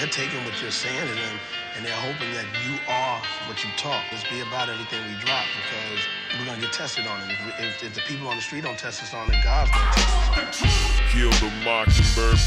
they're 0.00 0.08
taking 0.08 0.42
what 0.46 0.56
you're 0.62 0.70
saying 0.70 1.06
to 1.06 1.14
them 1.14 1.36
and 1.76 1.84
they're 1.84 1.92
hoping 1.92 2.32
that 2.32 2.48
you 2.64 2.72
are 2.88 3.20
what 3.46 3.62
you 3.62 3.68
talk. 3.76 4.00
Let's 4.10 4.24
be 4.30 4.40
about 4.40 4.70
everything 4.70 4.96
we 5.04 5.20
drop 5.20 5.44
because 5.60 6.00
we're 6.40 6.46
gonna 6.46 6.60
get 6.60 6.72
tested 6.72 7.06
on 7.06 7.20
it. 7.28 7.36
If, 7.36 7.60
if, 7.60 7.84
if 7.84 7.94
the 7.94 8.00
people 8.08 8.26
on 8.28 8.36
the 8.36 8.40
street 8.40 8.64
don't 8.64 8.78
test 8.78 9.02
us 9.02 9.12
on 9.12 9.28
it, 9.28 9.36
God's 9.44 9.70
gonna 9.70 9.92
test 9.92 10.08
us 10.08 10.28
on 10.32 10.48
it. 10.48 11.12
Kill 11.12 11.30
the 11.44 11.52
Mockingbird. 11.68 12.40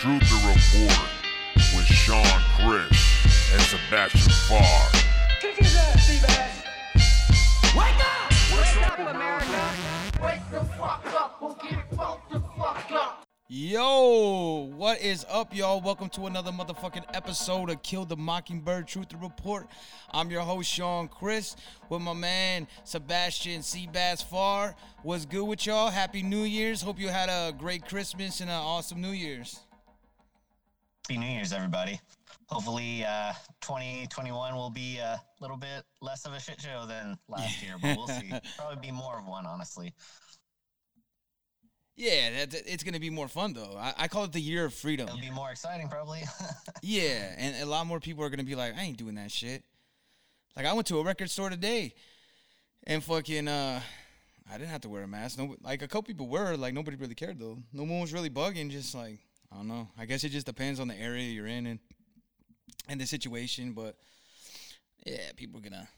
Truth 0.00 0.24
to 0.32 0.36
report 0.48 1.12
with 1.76 1.84
Sean 1.84 2.24
Chris 2.56 2.96
and 3.52 3.60
Sebastian 3.68 4.32
Farr. 4.48 4.88
Kick 5.40 5.56
his 5.56 5.76
ass, 5.76 6.08
Steve-ass. 6.08 6.64
Wake 7.76 8.00
up! 8.00 8.32
Wake 8.56 8.88
up, 8.88 9.14
America! 9.14 9.37
Yo, 13.50 14.70
what 14.76 15.00
is 15.00 15.24
up, 15.26 15.56
y'all? 15.56 15.80
Welcome 15.80 16.10
to 16.10 16.26
another 16.26 16.50
motherfucking 16.50 17.04
episode 17.14 17.70
of 17.70 17.82
Kill 17.82 18.04
the 18.04 18.14
Mockingbird 18.14 18.86
Truth 18.86 19.14
Report. 19.22 19.66
I'm 20.10 20.30
your 20.30 20.42
host, 20.42 20.70
Sean 20.70 21.08
Chris, 21.08 21.56
with 21.88 22.02
my 22.02 22.12
man 22.12 22.68
Sebastian 22.84 23.62
Seabass 23.62 24.22
Farr. 24.22 24.76
What's 25.02 25.24
good 25.24 25.46
with 25.46 25.64
y'all? 25.64 25.88
Happy 25.88 26.22
New 26.22 26.42
Year's. 26.42 26.82
Hope 26.82 27.00
you 27.00 27.08
had 27.08 27.30
a 27.30 27.54
great 27.56 27.88
Christmas 27.88 28.42
and 28.42 28.50
an 28.50 28.56
awesome 28.56 29.00
New 29.00 29.12
Year's. 29.12 29.60
Happy 31.08 31.18
New 31.18 31.32
Year's, 31.32 31.54
everybody. 31.54 31.98
Hopefully, 32.50 33.02
uh, 33.06 33.32
2021 33.62 34.56
will 34.56 34.68
be 34.68 34.98
a 34.98 35.18
little 35.40 35.56
bit 35.56 35.84
less 36.02 36.26
of 36.26 36.34
a 36.34 36.40
shit 36.40 36.60
show 36.60 36.84
than 36.86 37.16
last 37.28 37.62
year, 37.62 37.76
but 37.80 37.96
we'll 37.96 38.08
see. 38.08 38.30
Probably 38.58 38.76
be 38.88 38.92
more 38.92 39.18
of 39.18 39.26
one, 39.26 39.46
honestly. 39.46 39.94
Yeah, 41.98 42.46
that, 42.46 42.62
it's 42.64 42.84
gonna 42.84 43.00
be 43.00 43.10
more 43.10 43.26
fun 43.26 43.54
though. 43.54 43.76
I, 43.76 43.92
I 43.98 44.08
call 44.08 44.22
it 44.22 44.32
the 44.32 44.40
year 44.40 44.64
of 44.64 44.72
freedom. 44.72 45.08
It'll 45.08 45.20
be 45.20 45.30
more 45.30 45.50
exciting, 45.50 45.88
probably. 45.88 46.22
Yeah, 46.80 47.34
and 47.36 47.60
a 47.60 47.66
lot 47.66 47.88
more 47.88 47.98
people 47.98 48.22
are 48.22 48.30
gonna 48.30 48.44
be 48.44 48.54
like, 48.54 48.78
I 48.78 48.82
ain't 48.82 48.98
doing 48.98 49.16
that 49.16 49.32
shit. 49.32 49.64
Like 50.56 50.64
I 50.64 50.72
went 50.74 50.86
to 50.86 51.00
a 51.00 51.02
record 51.02 51.28
store 51.28 51.50
today, 51.50 51.92
and 52.86 53.02
fucking, 53.02 53.48
uh, 53.48 53.80
I 54.48 54.58
didn't 54.58 54.70
have 54.70 54.82
to 54.82 54.88
wear 54.88 55.02
a 55.02 55.08
mask. 55.08 55.38
No, 55.38 55.56
like 55.60 55.82
a 55.82 55.88
couple 55.88 56.02
people 56.02 56.28
were. 56.28 56.54
Like 56.54 56.72
nobody 56.72 56.96
really 56.96 57.16
cared 57.16 57.40
though. 57.40 57.58
No 57.72 57.82
one 57.82 58.00
was 58.00 58.12
really 58.12 58.30
bugging. 58.30 58.70
Just 58.70 58.94
like 58.94 59.18
I 59.52 59.56
don't 59.56 59.66
know. 59.66 59.88
I 59.98 60.06
guess 60.06 60.22
it 60.22 60.28
just 60.28 60.46
depends 60.46 60.78
on 60.78 60.86
the 60.86 60.98
area 60.98 61.24
you're 61.24 61.48
in 61.48 61.66
and 61.66 61.80
and 62.88 63.00
the 63.00 63.06
situation. 63.06 63.72
But 63.72 63.96
yeah, 65.04 65.32
people 65.36 65.58
are 65.58 65.62
gonna 65.62 65.88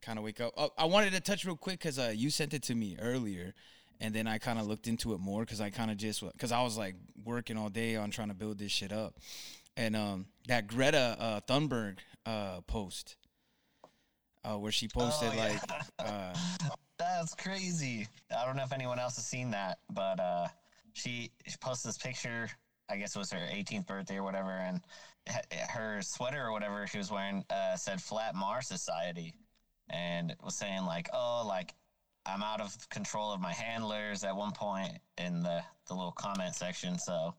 kind 0.00 0.18
of 0.18 0.24
wake 0.24 0.40
up. 0.40 0.54
Oh, 0.56 0.70
I 0.78 0.86
wanted 0.86 1.12
to 1.12 1.20
touch 1.20 1.44
real 1.44 1.56
quick 1.56 1.78
because 1.78 1.98
uh, 1.98 2.12
you 2.14 2.30
sent 2.30 2.54
it 2.54 2.62
to 2.64 2.74
me 2.74 2.96
earlier, 2.98 3.52
and 4.02 4.12
then 4.12 4.26
I 4.26 4.38
kind 4.38 4.58
of 4.58 4.66
looked 4.66 4.88
into 4.88 5.14
it 5.14 5.20
more 5.20 5.42
because 5.42 5.60
I 5.60 5.70
kind 5.70 5.90
of 5.90 5.96
just 5.96 6.22
because 6.32 6.50
I 6.52 6.60
was 6.62 6.76
like 6.76 6.96
working 7.24 7.56
all 7.56 7.68
day 7.70 7.94
on 7.96 8.10
trying 8.10 8.28
to 8.28 8.34
build 8.34 8.58
this 8.58 8.72
shit 8.72 8.92
up, 8.92 9.14
and 9.76 9.94
um, 9.96 10.26
that 10.48 10.66
Greta 10.66 11.16
uh, 11.18 11.40
Thunberg 11.48 11.98
uh, 12.26 12.60
post. 12.66 13.16
Uh, 14.44 14.58
where 14.58 14.72
she 14.72 14.88
posted 14.88 15.28
Oh, 15.30 15.36
yeah. 15.36 15.44
like 15.50 15.60
uh, 16.00 16.34
That's 16.98 17.32
crazy. 17.32 18.08
I 18.36 18.44
don't 18.44 18.56
know 18.56 18.64
if 18.64 18.72
anyone 18.72 18.98
else 18.98 19.14
has 19.14 19.24
seen 19.24 19.52
that, 19.52 19.78
but 19.88 20.18
uh, 20.18 20.48
she, 20.94 21.30
she 21.46 21.56
posted 21.60 21.90
this 21.90 21.98
picture. 21.98 22.50
I 22.88 22.96
guess 22.96 23.14
it 23.14 23.20
was 23.20 23.30
her 23.30 23.38
18th 23.38 23.86
birthday 23.86 24.16
or 24.16 24.24
whatever, 24.24 24.50
and 24.50 24.80
her 25.68 26.02
sweater 26.02 26.44
or 26.44 26.50
whatever 26.50 26.84
she 26.88 26.98
was 26.98 27.08
wearing 27.08 27.44
uh, 27.50 27.76
said 27.76 28.02
"Flat 28.02 28.34
Mars 28.34 28.66
Society," 28.66 29.32
and 29.88 30.34
was 30.42 30.56
saying 30.56 30.86
like, 30.86 31.08
"Oh, 31.14 31.44
like 31.46 31.72
I'm 32.26 32.42
out 32.42 32.60
of 32.60 32.76
control 32.90 33.32
of 33.32 33.40
my 33.40 33.52
handlers." 33.52 34.24
At 34.24 34.36
one 34.36 34.52
point 34.52 34.92
in 35.18 35.42
the 35.42 35.62
the 35.88 35.94
little 35.94 36.12
comment 36.12 36.54
section, 36.54 36.98
so 36.98 37.34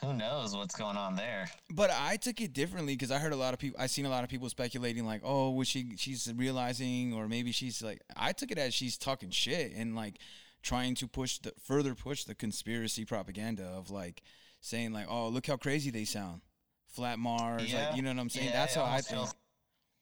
who 0.00 0.12
knows 0.12 0.54
what's 0.54 0.76
going 0.76 0.96
on 0.96 1.16
there? 1.16 1.48
But 1.70 1.90
I 1.90 2.16
took 2.16 2.40
it 2.40 2.52
differently 2.52 2.94
because 2.94 3.10
I 3.10 3.18
heard 3.18 3.32
a 3.32 3.36
lot 3.36 3.54
of 3.54 3.60
people. 3.60 3.80
I 3.80 3.86
seen 3.86 4.04
a 4.04 4.10
lot 4.10 4.24
of 4.24 4.30
people 4.30 4.48
speculating 4.50 5.06
like, 5.06 5.22
"Oh, 5.24 5.50
was 5.50 5.68
she? 5.68 5.96
She's 5.96 6.30
realizing, 6.36 7.14
or 7.14 7.28
maybe 7.28 7.52
she's 7.52 7.82
like." 7.82 8.02
I 8.16 8.32
took 8.32 8.50
it 8.50 8.58
as 8.58 8.74
she's 8.74 8.98
talking 8.98 9.30
shit 9.30 9.72
and 9.74 9.96
like 9.96 10.18
trying 10.62 10.94
to 10.96 11.08
push 11.08 11.38
the 11.38 11.52
further 11.62 11.94
push 11.94 12.24
the 12.24 12.34
conspiracy 12.34 13.04
propaganda 13.04 13.64
of 13.64 13.90
like 13.90 14.22
saying 14.60 14.92
like, 14.92 15.06
"Oh, 15.08 15.28
look 15.28 15.46
how 15.46 15.56
crazy 15.56 15.90
they 15.90 16.04
sound, 16.04 16.42
flat 16.88 17.18
Mars." 17.18 17.72
Yeah. 17.72 17.88
Like, 17.88 17.96
you 17.96 18.02
know 18.02 18.10
what 18.10 18.18
I'm 18.18 18.28
saying? 18.30 18.48
Yeah, 18.48 18.52
That's 18.52 18.74
how 18.74 18.84
I 18.84 19.00
feel. 19.00 19.30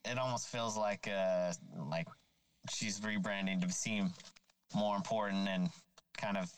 it 0.04 0.18
almost 0.18 0.48
feels 0.48 0.76
like 0.76 1.06
uh 1.08 1.52
like 1.88 2.08
she's 2.70 3.00
rebranding 3.00 3.60
to 3.60 3.70
seem 3.72 4.12
more 4.74 4.96
important 4.96 5.48
and 5.48 5.70
kind 6.16 6.36
of 6.36 6.50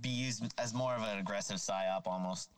be 0.00 0.08
used 0.08 0.44
as 0.58 0.72
more 0.74 0.94
of 0.94 1.02
an 1.02 1.18
aggressive 1.18 1.56
psyop 1.56 2.06
almost. 2.06 2.50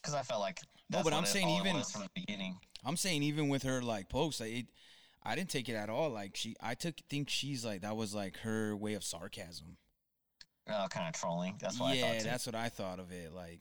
Because 0.00 0.14
I 0.14 0.22
felt 0.22 0.40
like 0.40 0.58
No, 0.90 0.98
but 0.98 1.04
what 1.06 1.12
I'm 1.14 1.24
it- 1.24 1.28
saying 1.28 1.48
even- 1.48 1.82
from 1.84 2.02
the 2.02 2.10
beginning. 2.14 2.58
I'm 2.84 2.96
saying 2.96 3.22
even 3.22 3.48
with 3.48 3.62
her 3.62 3.80
like 3.80 4.08
posts, 4.08 4.40
like, 4.40 4.52
it, 4.52 4.66
I 5.22 5.36
didn't 5.36 5.50
take 5.50 5.68
it 5.68 5.74
at 5.76 5.88
all. 5.88 6.10
Like 6.10 6.34
she, 6.34 6.56
I 6.60 6.74
took 6.74 6.94
think 7.08 7.30
she's 7.30 7.64
like 7.64 7.82
that 7.82 7.96
was 7.96 8.12
like 8.14 8.38
her 8.38 8.76
way 8.76 8.94
of 8.94 9.04
sarcasm. 9.04 9.76
Uh, 10.68 10.88
kind 10.88 11.06
of 11.08 11.14
trolling. 11.14 11.54
That's 11.60 11.78
what 11.78 11.90
I 11.90 11.94
yeah, 11.94 12.06
thought 12.12 12.18
too. 12.20 12.24
that's 12.24 12.46
what 12.46 12.54
I 12.56 12.68
thought 12.68 12.98
of 12.98 13.12
it. 13.12 13.32
Like, 13.32 13.60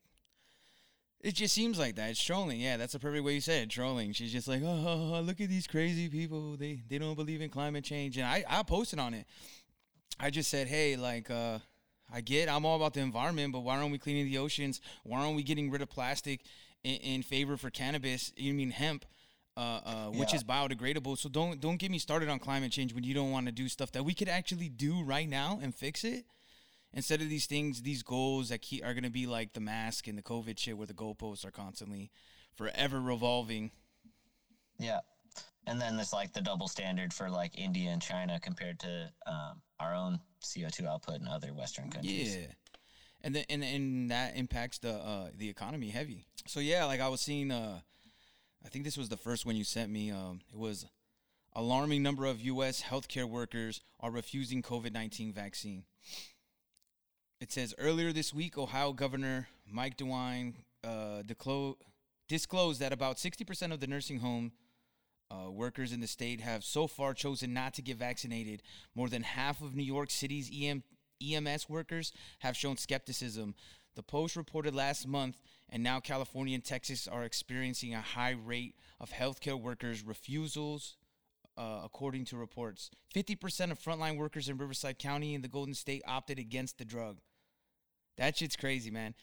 it 1.24 1.34
just 1.36 1.54
seems 1.54 1.78
like 1.80 1.96
that. 1.96 2.10
It's 2.10 2.24
trolling. 2.24 2.60
Yeah, 2.60 2.78
that's 2.78 2.94
the 2.94 3.00
perfect 3.00 3.24
way 3.24 3.34
you 3.36 3.42
said 3.42 3.64
it. 3.64 3.70
Trolling. 3.70 4.14
She's 4.14 4.32
just 4.32 4.48
like, 4.48 4.62
oh, 4.64 5.22
look 5.24 5.40
at 5.42 5.50
these 5.50 5.68
crazy 5.68 6.10
people. 6.10 6.58
They 6.58 6.82
they 6.90 6.98
don't 6.98 7.16
believe 7.16 7.42
in 7.42 7.50
climate 7.50 7.84
change. 7.84 8.18
And 8.18 8.26
I 8.26 8.44
I 8.50 8.64
posted 8.64 9.00
on 9.00 9.14
it. 9.14 9.26
I 10.20 10.30
just 10.30 10.50
said, 10.50 10.68
hey, 10.68 10.96
like, 10.98 11.30
uh, 11.32 11.60
I 12.14 12.22
get 12.22 12.50
I'm 12.50 12.66
all 12.66 12.76
about 12.76 12.94
the 12.94 13.00
environment, 13.02 13.54
but 13.54 13.62
why 13.62 13.78
aren't 13.78 13.92
we 13.92 13.98
cleaning 13.98 14.26
the 14.26 14.38
oceans? 14.38 14.82
Why 15.04 15.22
aren't 15.22 15.36
we 15.36 15.44
getting 15.44 15.72
rid 15.72 15.82
of 15.82 15.90
plastic 15.90 16.42
in, 16.84 16.96
in 16.96 17.24
favor 17.24 17.58
for 17.58 17.70
cannabis? 17.70 18.32
You 18.36 18.54
mean 18.54 18.72
hemp? 18.72 19.06
Uh, 19.58 19.80
uh, 19.86 20.06
which 20.08 20.32
Yeah. 20.32 20.38
is 20.38 20.44
biodegradable. 20.46 21.18
So 21.18 21.28
don't 21.28 21.60
don't 21.60 21.78
get 21.78 21.92
me 21.92 22.00
started 22.00 22.30
on 22.30 22.40
climate 22.40 22.72
change 22.72 22.94
when 22.94 23.04
you 23.04 23.14
don't 23.14 23.32
want 23.32 23.46
to 23.48 23.52
do 23.52 23.68
stuff 23.68 23.92
that 23.94 24.04
we 24.04 24.14
could 24.14 24.30
actually 24.30 24.70
do 24.70 25.04
right 25.04 25.28
now 25.28 25.60
and 25.62 25.76
fix 25.76 26.04
it 26.04 26.26
instead 26.94 27.22
of 27.22 27.30
these 27.30 27.46
things, 27.46 27.82
these 27.82 28.04
goals 28.04 28.50
that 28.50 28.62
keep, 28.62 28.84
are 28.84 28.94
going 28.94 29.04
to 29.04 29.10
be 29.10 29.28
like 29.28 29.54
the 29.54 29.60
mask 29.60 30.08
and 30.08 30.18
the 30.18 30.24
COVID 30.24 30.58
shit, 30.58 30.78
where 30.78 30.88
the 30.88 30.94
goalposts 30.94 31.46
are 31.46 31.52
constantly 31.52 32.12
forever 32.56 33.00
revolving. 33.00 33.72
Yeah. 34.80 35.00
And 35.68 35.80
then 35.80 35.96
there's 35.96 36.14
like 36.14 36.34
the 36.34 36.42
double 36.42 36.68
standard 36.68 37.14
for 37.14 37.30
like 37.30 37.58
India 37.58 37.92
and 37.92 38.02
China 38.02 38.40
compared 38.40 38.80
to 38.80 39.12
um, 39.28 39.62
our 39.80 39.94
own 39.94 40.20
CO2 40.42 40.88
output 40.88 41.22
in 41.22 41.28
other 41.28 41.54
Western 41.54 41.90
countries. 41.90 42.36
Yeah, 42.36 42.48
and 43.24 43.36
then 43.36 43.46
and, 43.50 43.64
and 43.64 44.12
that 44.12 44.36
impacts 44.36 44.80
the 44.80 44.94
uh, 44.94 45.28
the 45.38 45.50
economy 45.50 45.90
heavy. 45.90 46.26
So 46.48 46.60
yeah, 46.60 46.86
like 46.86 47.00
I 47.00 47.08
was 47.10 47.22
seeing, 47.22 47.52
uh, 47.52 47.80
I 48.66 48.70
think 48.70 48.86
this 48.86 48.98
was 48.98 49.10
the 49.10 49.18
first 49.18 49.46
one 49.46 49.56
you 49.56 49.64
sent 49.64 49.92
me. 49.92 50.12
Um, 50.12 50.42
it 50.52 50.58
was 50.58 50.86
alarming 51.54 52.02
number 52.02 52.26
of 52.26 52.42
U.S. 52.42 52.82
healthcare 52.82 53.30
workers 53.30 53.82
are 54.00 54.10
refusing 54.10 54.64
COVID 54.64 54.94
nineteen 54.94 55.32
vaccine. 55.32 55.84
It 57.42 57.52
says 57.52 57.74
earlier 57.80 58.14
this 58.14 58.36
week, 58.36 58.56
Ohio 58.56 58.94
Governor 58.94 59.48
Mike 59.68 59.98
DeWine 59.98 60.54
uh, 60.84 61.24
declo- 61.26 61.78
disclosed 62.30 62.80
that 62.82 62.94
about 62.94 63.18
60% 63.18 63.74
of 63.74 63.80
the 63.80 63.88
nursing 63.88 64.20
home 64.20 64.52
uh, 65.32 65.50
workers 65.50 65.92
in 65.92 66.02
the 66.02 66.08
state 66.08 66.40
have 66.40 66.64
so 66.64 66.86
far 66.86 67.16
chosen 67.16 67.52
not 67.52 67.74
to 67.74 67.82
get 67.82 67.98
vaccinated. 67.98 68.62
More 68.94 69.10
than 69.10 69.24
half 69.24 69.60
of 69.60 69.76
New 69.76 69.82
York 69.82 70.12
City's 70.12 70.52
EM- 70.54 70.84
EMS 71.20 71.68
workers 71.68 72.14
have 72.40 72.56
shown 72.56 72.78
skepticism. 72.78 73.56
The 73.96 74.04
Post 74.04 74.36
reported 74.36 74.76
last 74.76 75.08
month, 75.08 75.38
and 75.68 75.82
now 75.82 76.00
California 76.00 76.54
and 76.54 76.64
Texas 76.64 77.08
are 77.08 77.24
experiencing 77.24 77.96
a 77.96 78.02
high 78.02 78.36
rate 78.46 78.76
of 79.00 79.10
healthcare 79.10 79.60
workers' 79.60 80.04
refusals 80.04 80.96
uh, 81.58 81.82
according 81.84 82.26
to 82.26 82.38
reports. 82.38 82.92
50% 83.16 83.72
of 83.72 83.80
frontline 83.80 84.18
workers 84.18 84.48
in 84.48 84.58
Riverside 84.58 85.00
County 85.00 85.34
in 85.34 85.42
the 85.42 85.48
Golden 85.48 85.74
State 85.74 86.04
opted 86.08 86.38
against 86.38 86.78
the 86.78 86.86
drug. 86.86 87.18
That 88.22 88.38
shit's 88.38 88.56
crazy, 88.56 88.92
man. 88.92 89.16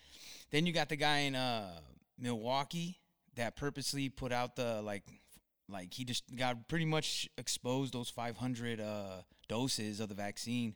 Then 0.51 0.67
you 0.67 0.73
got 0.73 0.89
the 0.89 0.97
guy 0.97 1.19
in 1.19 1.37
uh, 1.37 1.71
Milwaukee 2.19 2.99
that 3.37 3.55
purposely 3.55 4.09
put 4.09 4.33
out 4.33 4.57
the 4.57 4.83
like, 4.83 5.05
like 5.69 5.95
he 5.95 6.05
just 6.05 6.25
got 6.35 6.67
pretty 6.67 6.85
much 6.85 7.29
exposed 7.39 7.95
those 7.95 8.11
500 8.11 8.81
uh, 8.81 9.23
doses 9.49 10.01
of 10.01 10.09
the 10.09 10.17
vaccine. 10.17 10.75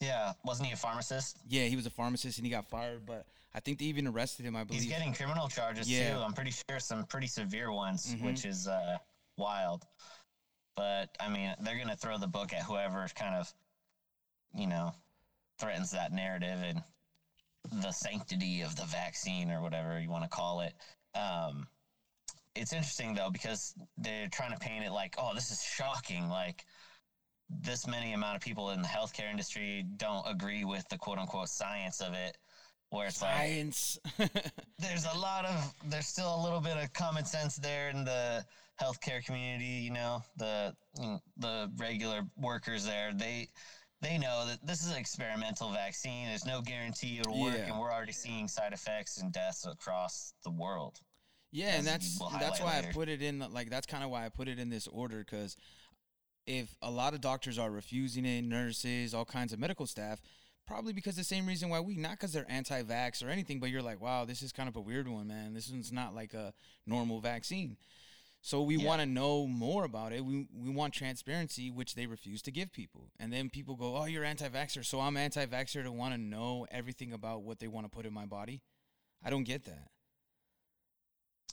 Yeah. 0.00 0.34
Wasn't 0.44 0.68
he 0.68 0.74
a 0.74 0.76
pharmacist? 0.76 1.38
Yeah, 1.48 1.64
he 1.64 1.74
was 1.74 1.86
a 1.86 1.90
pharmacist 1.90 2.38
and 2.38 2.46
he 2.46 2.52
got 2.52 2.70
fired, 2.70 3.04
but 3.04 3.26
I 3.52 3.58
think 3.58 3.80
they 3.80 3.86
even 3.86 4.06
arrested 4.06 4.46
him. 4.46 4.54
I 4.54 4.62
believe. 4.62 4.82
He's 4.82 4.90
getting 4.92 5.12
criminal 5.12 5.48
charges 5.48 5.90
Yeah. 5.90 6.14
too. 6.14 6.20
I'm 6.20 6.34
pretty 6.34 6.52
sure 6.52 6.78
some 6.78 7.04
pretty 7.04 7.26
severe 7.26 7.72
ones, 7.72 8.14
Mhm. 8.14 8.22
which 8.22 8.44
is 8.44 8.68
uh, 8.68 8.96
wild. 9.36 9.84
But 10.76 11.16
I 11.18 11.28
mean, 11.30 11.52
they're 11.62 11.78
gonna 11.78 11.96
throw 11.96 12.16
the 12.16 12.28
book 12.28 12.52
at 12.52 12.62
whoever 12.62 13.04
kind 13.16 13.34
of, 13.34 13.52
you 14.54 14.68
know, 14.68 14.94
threatens 15.58 15.90
that 15.90 16.12
narrative 16.12 16.62
and 16.62 16.80
the 17.70 17.92
sanctity 17.92 18.62
of 18.62 18.76
the 18.76 18.84
vaccine 18.84 19.50
or 19.50 19.60
whatever 19.60 19.98
you 20.00 20.10
want 20.10 20.24
to 20.24 20.28
call 20.28 20.60
it. 20.60 20.74
Um, 21.14 21.66
it's 22.54 22.72
interesting 22.72 23.14
though 23.14 23.30
because 23.30 23.74
they're 23.98 24.28
trying 24.28 24.52
to 24.52 24.58
paint 24.58 24.84
it 24.84 24.92
like, 24.92 25.14
oh, 25.18 25.32
this 25.34 25.50
is 25.50 25.62
shocking. 25.62 26.28
Like 26.28 26.64
this 27.50 27.86
many 27.86 28.12
amount 28.12 28.36
of 28.36 28.42
people 28.42 28.70
in 28.70 28.82
the 28.82 28.88
healthcare 28.88 29.30
industry 29.30 29.84
don't 29.96 30.24
agree 30.28 30.64
with 30.64 30.88
the 30.88 30.98
quote 30.98 31.18
unquote 31.18 31.48
science 31.48 32.00
of 32.00 32.14
it 32.14 32.36
where 32.90 33.08
it's 33.08 33.20
like 33.20 33.34
Science. 33.34 33.98
there's 34.78 35.06
a 35.12 35.18
lot 35.18 35.44
of 35.44 35.74
there's 35.86 36.06
still 36.06 36.34
a 36.34 36.42
little 36.42 36.60
bit 36.60 36.76
of 36.76 36.92
common 36.92 37.24
sense 37.24 37.56
there 37.56 37.90
in 37.90 38.04
the 38.04 38.44
healthcare 38.80 39.24
community 39.24 39.64
you 39.64 39.90
know 39.92 40.22
the 40.36 40.74
mm, 40.98 41.20
the 41.38 41.70
regular 41.76 42.22
workers 42.36 42.84
there 42.84 43.12
they 43.12 43.48
they 44.04 44.18
know 44.18 44.46
that 44.46 44.64
this 44.66 44.82
is 44.84 44.90
an 44.90 44.96
experimental 44.98 45.70
vaccine 45.72 46.26
there's 46.26 46.46
no 46.46 46.60
guarantee 46.60 47.18
it'll 47.18 47.40
work 47.40 47.54
Yeah. 47.56 47.66
and 47.72 47.78
we're 47.78 47.92
already 47.92 48.12
seeing 48.12 48.48
side 48.48 48.72
effects 48.72 49.18
and 49.18 49.32
deaths 49.32 49.66
across 49.66 50.34
the 50.44 50.50
world 50.50 51.00
Yeah, 51.52 51.76
and 51.76 51.86
that's 51.86 52.18
that's 52.40 52.60
why 52.60 52.78
I 52.78 52.92
put 52.92 53.08
it 53.08 53.22
in 53.22 53.38
like 53.52 53.70
that's 53.70 53.86
kind 53.86 54.04
of 54.04 54.10
why 54.10 54.24
I 54.24 54.28
put 54.28 54.48
it 54.48 54.58
in 54.58 54.68
this 54.70 54.86
order 54.86 55.18
because 55.18 55.56
if 56.46 56.76
a 56.82 56.90
lot 56.90 57.14
of 57.14 57.20
doctors 57.22 57.58
are 57.58 57.70
refusing 57.70 58.26
it, 58.26 58.42
nurses, 58.44 59.14
all 59.14 59.24
kinds 59.24 59.52
of 59.54 59.58
medical 59.58 59.86
staff, 59.86 60.20
probably 60.66 60.92
because 60.92 61.16
the 61.16 61.24
same 61.24 61.46
reason 61.46 61.70
why 61.70 61.80
we 61.80 61.96
not 61.96 62.12
because 62.12 62.32
they're 62.32 62.50
anti-vax 62.50 63.24
or 63.24 63.30
anything, 63.30 63.60
but 63.60 63.70
you're 63.70 63.80
like, 63.82 64.00
wow, 64.00 64.24
this 64.26 64.42
is 64.42 64.52
kind 64.52 64.68
of 64.68 64.76
a 64.76 64.80
weird 64.80 65.08
one, 65.08 65.26
man. 65.26 65.54
This 65.54 65.70
one's 65.70 65.90
not 65.92 66.14
like 66.14 66.34
a 66.34 66.52
normal 66.86 67.20
vaccine. 67.20 67.76
So 68.44 68.60
we 68.60 68.76
Yeah. 68.76 68.86
want 68.86 69.00
to 69.00 69.06
know 69.06 69.46
more 69.46 69.84
about 69.84 70.12
it. 70.12 70.22
We 70.22 70.46
we 70.52 70.68
want 70.68 70.92
transparency, 70.92 71.70
which 71.70 71.94
they 71.94 72.04
refuse 72.04 72.42
to 72.42 72.50
give 72.50 72.72
people. 72.72 73.10
And 73.18 73.32
then 73.32 73.48
people 73.48 73.74
go, 73.74 73.96
"Oh, 73.96 74.04
you're 74.04 74.22
anti-vaxxer." 74.22 74.84
So 74.84 75.00
I'm 75.00 75.16
anti-vaxxer 75.16 75.82
to 75.82 75.90
want 75.90 76.12
to 76.12 76.18
know 76.18 76.66
everything 76.70 77.14
about 77.14 77.42
what 77.42 77.58
they 77.58 77.68
want 77.68 77.86
to 77.86 77.88
put 77.88 78.04
in 78.04 78.12
my 78.12 78.26
body. 78.26 78.60
I 79.22 79.30
don't 79.30 79.44
get 79.44 79.64
that. 79.64 79.88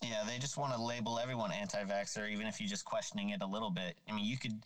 Yeah, 0.03 0.25
they 0.25 0.37
just 0.37 0.57
want 0.57 0.73
to 0.73 0.81
label 0.81 1.17
everyone 1.17 1.53
anti-vaxxer, 1.53 2.29
even 2.29 2.45
if 2.45 2.59
you're 2.59 2.67
just 2.67 2.83
questioning 2.83 3.29
it 3.29 3.41
a 3.41 3.47
little 3.47 3.71
bit. 3.71 3.97
I 4.09 4.11
mean, 4.11 4.25
you 4.25 4.37
could, 4.37 4.61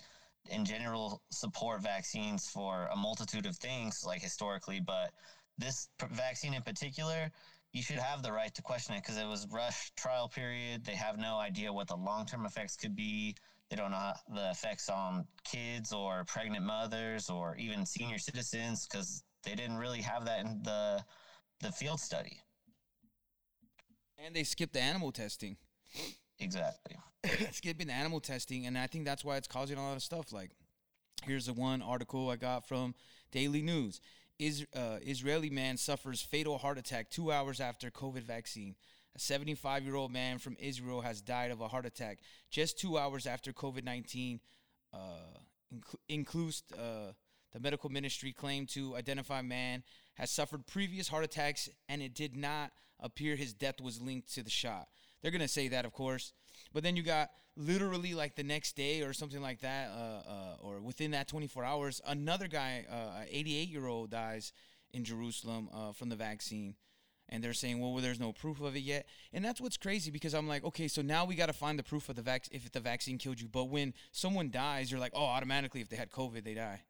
in 0.50 0.66
general, 0.66 1.22
support 1.30 1.84
vaccines 1.84 2.50
for 2.50 2.88
a 2.88 2.96
multitude 2.96 3.46
of 3.46 3.56
things, 3.58 4.04
like 4.04 4.24
historically, 4.24 4.80
but 4.80 5.14
this 5.60 5.90
vaccine 6.10 6.56
in 6.56 6.64
particular, 6.64 7.32
you 7.76 7.84
should 7.84 7.98
have 7.98 8.24
the 8.24 8.32
right 8.32 8.56
to 8.56 8.62
question 8.62 8.96
it 8.96 9.04
because 9.04 9.18
it 9.18 9.28
was 9.28 9.46
rush 9.52 9.92
trial 9.98 10.30
period. 10.30 10.86
They 10.86 10.96
have 10.96 11.18
no 11.18 11.38
idea 11.38 11.74
what 11.74 11.90
the 11.90 11.98
long-term 11.98 12.46
effects 12.46 12.78
could 12.78 12.96
be. 12.96 13.36
They 13.70 13.76
don't 13.76 13.92
know 13.92 14.14
the 14.34 14.50
effects 14.50 14.88
on 14.88 15.28
kids 15.44 15.92
or 15.92 16.24
pregnant 16.24 16.66
mothers 16.66 17.30
or 17.30 17.58
even 17.58 17.86
senior 17.86 18.18
citizens 18.18 18.88
because 18.88 19.24
they 19.44 19.56
didn't 19.56 19.76
really 19.76 20.02
have 20.02 20.24
that 20.24 20.40
in 20.40 20.62
the 20.64 21.04
the 21.60 21.70
field 21.70 22.00
study. 22.00 22.38
And 24.18 24.34
they 24.34 24.46
skipped 24.46 24.74
the 24.74 24.82
animal 24.82 25.12
testing. 25.12 25.58
Exactly. 26.40 26.96
skipping 27.52 27.88
the 27.88 27.94
animal 27.94 28.22
testing, 28.22 28.68
and 28.68 28.78
I 28.78 28.88
think 28.88 29.04
that's 29.04 29.26
why 29.26 29.36
it's 29.36 29.50
causing 29.50 29.78
a 29.78 29.86
lot 29.86 29.98
of 29.98 30.04
stuff. 30.04 30.32
Like, 30.32 30.52
here's 31.26 31.48
the 31.48 31.54
one 31.54 31.82
article 31.82 32.30
I 32.30 32.38
got 32.38 32.66
from 32.70 32.96
Daily 33.32 33.62
News: 33.62 34.00
Is 34.38 34.66
uh, 34.76 34.98
Israeli 35.02 35.50
man 35.50 35.78
suffers 35.78 36.22
fatal 36.22 36.58
heart 36.58 36.78
attack 36.78 37.10
two 37.10 37.32
hours 37.32 37.62
after 37.62 37.90
COVID 37.90 38.24
vaccine. 38.24 38.76
A 39.16 39.20
75 39.20 39.86
year 39.86 39.96
old 39.96 40.12
man 40.12 40.40
from 40.40 40.58
Israel 40.60 41.02
has 41.02 41.22
died 41.22 41.52
of 41.52 41.62
a 41.62 41.70
heart 41.70 41.86
attack 41.86 42.20
just 42.50 42.78
two 42.78 42.98
hours 42.98 43.26
after 43.26 43.54
COVID 43.54 43.84
19. 43.84 44.42
Uh, 44.94 44.98
inclu- 45.74 45.96
includes 46.10 46.64
uh, 46.74 47.14
the 47.54 47.60
medical 47.62 47.90
ministry 47.90 48.34
claimed 48.34 48.68
to 48.70 48.96
identify 48.98 49.42
man 49.42 49.84
has 50.16 50.32
suffered 50.32 50.66
previous 50.68 51.08
heart 51.08 51.24
attacks, 51.24 51.70
and 51.88 52.02
it 52.02 52.14
did 52.14 52.36
not 52.36 52.72
appear 53.00 53.36
his 53.36 53.54
death 53.54 53.80
was 53.82 54.02
linked 54.02 54.34
to 54.34 54.44
the 54.44 54.50
shot. 54.50 54.88
They're 55.22 55.32
gonna 55.32 55.48
say 55.48 55.70
that, 55.70 55.86
of 55.86 55.94
course, 55.94 56.34
but 56.74 56.84
then 56.84 56.96
you 56.96 57.04
got 57.04 57.30
literally 57.58 58.14
like 58.14 58.36
the 58.36 58.44
next 58.44 58.76
day 58.76 59.02
or 59.02 59.14
something 59.14 59.42
like 59.42 59.62
that, 59.62 59.90
uh, 59.90 60.30
uh, 60.30 60.56
or 60.62 60.82
within 60.82 61.12
that 61.12 61.28
24 61.28 61.64
hours, 61.64 62.02
another 62.08 62.48
guy, 62.48 62.86
uh, 62.92 63.22
an 63.22 63.28
88 63.30 63.70
year 63.70 63.88
old, 63.88 64.10
dies 64.12 64.52
in 64.92 65.04
Jerusalem 65.06 65.70
uh, 65.74 65.92
from 65.94 66.10
the 66.10 66.16
vaccine. 66.16 66.76
And 67.30 67.44
they're 67.44 67.54
saying, 67.54 67.80
well, 67.80 67.96
there's 67.96 68.20
no 68.20 68.32
proof 68.34 68.62
of 68.62 68.76
it 68.76 68.82
yet, 68.84 69.08
and 69.34 69.44
that's 69.44 69.60
what's 69.60 69.78
crazy 69.78 70.12
because 70.12 70.36
I'm 70.36 70.48
like, 70.48 70.64
okay, 70.64 70.88
so 70.88 71.02
now 71.02 71.26
we 71.26 71.34
got 71.34 71.48
to 71.48 71.54
find 71.54 71.80
the 71.80 71.82
proof 71.84 72.08
of 72.08 72.16
the 72.16 72.22
vaccine 72.22 72.56
if 72.56 72.72
the 72.72 72.80
vaccine 72.80 73.18
killed 73.18 73.42
you. 73.42 73.48
But 73.48 73.66
when 73.66 73.96
someone 74.12 74.52
dies, 74.52 74.92
you're 74.92 75.00
like, 75.00 75.14
oh, 75.16 75.26
automatically, 75.26 75.82
if 75.82 75.90
they 75.90 75.96
had 75.96 76.12
COVID, 76.12 76.44
they 76.44 76.54
die. 76.54 76.82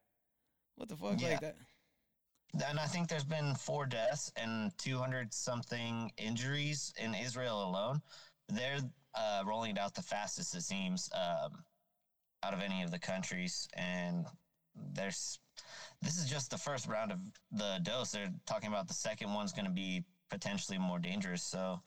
What 0.74 0.90
the 0.90 0.96
fuck, 0.96 1.18
Yeah. 1.18 1.30
like 1.30 1.40
that? 1.40 1.56
And 2.68 2.78
I 2.78 2.86
think 2.86 3.08
there's 3.08 3.24
been 3.24 3.54
four 3.54 3.86
deaths 3.86 4.30
and 4.36 4.76
200 4.76 5.32
something 5.32 6.10
injuries 6.18 6.92
in 6.98 7.14
Israel 7.14 7.62
alone. 7.70 8.02
They're 8.50 8.80
uh, 9.16 9.42
rolling 9.46 9.72
it 9.72 9.78
out 9.78 9.94
the 9.94 10.02
fastest, 10.02 10.54
it 10.54 10.62
seems, 10.62 11.08
um, 11.14 11.64
out 12.42 12.54
of 12.54 12.60
any 12.60 12.82
of 12.82 12.90
the 12.90 12.98
countries. 12.98 13.68
And 13.74 14.26
there's 14.92 15.38
this 16.02 16.18
is 16.18 16.28
just 16.28 16.50
the 16.50 16.58
first 16.58 16.86
round 16.86 17.10
of 17.12 17.18
the 17.52 17.80
dose. 17.82 18.10
They're 18.12 18.32
talking 18.46 18.68
about 18.68 18.88
the 18.88 18.94
second 18.94 19.32
one's 19.32 19.52
going 19.52 19.64
to 19.64 19.70
be 19.70 20.04
potentially 20.30 20.78
more 20.78 20.98
dangerous. 20.98 21.42
So 21.42 21.80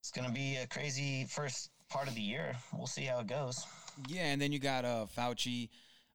it's 0.00 0.10
going 0.10 0.26
to 0.26 0.32
be 0.32 0.56
a 0.56 0.66
crazy 0.66 1.24
first 1.24 1.70
part 1.88 2.08
of 2.08 2.14
the 2.14 2.20
year. 2.20 2.54
We'll 2.72 2.86
see 2.86 3.04
how 3.04 3.20
it 3.20 3.26
goes. 3.26 3.64
Yeah, 4.08 4.26
and 4.26 4.40
then 4.40 4.52
you 4.52 4.58
got 4.58 4.84
uh 4.84 5.06
Fauci. 5.16 5.70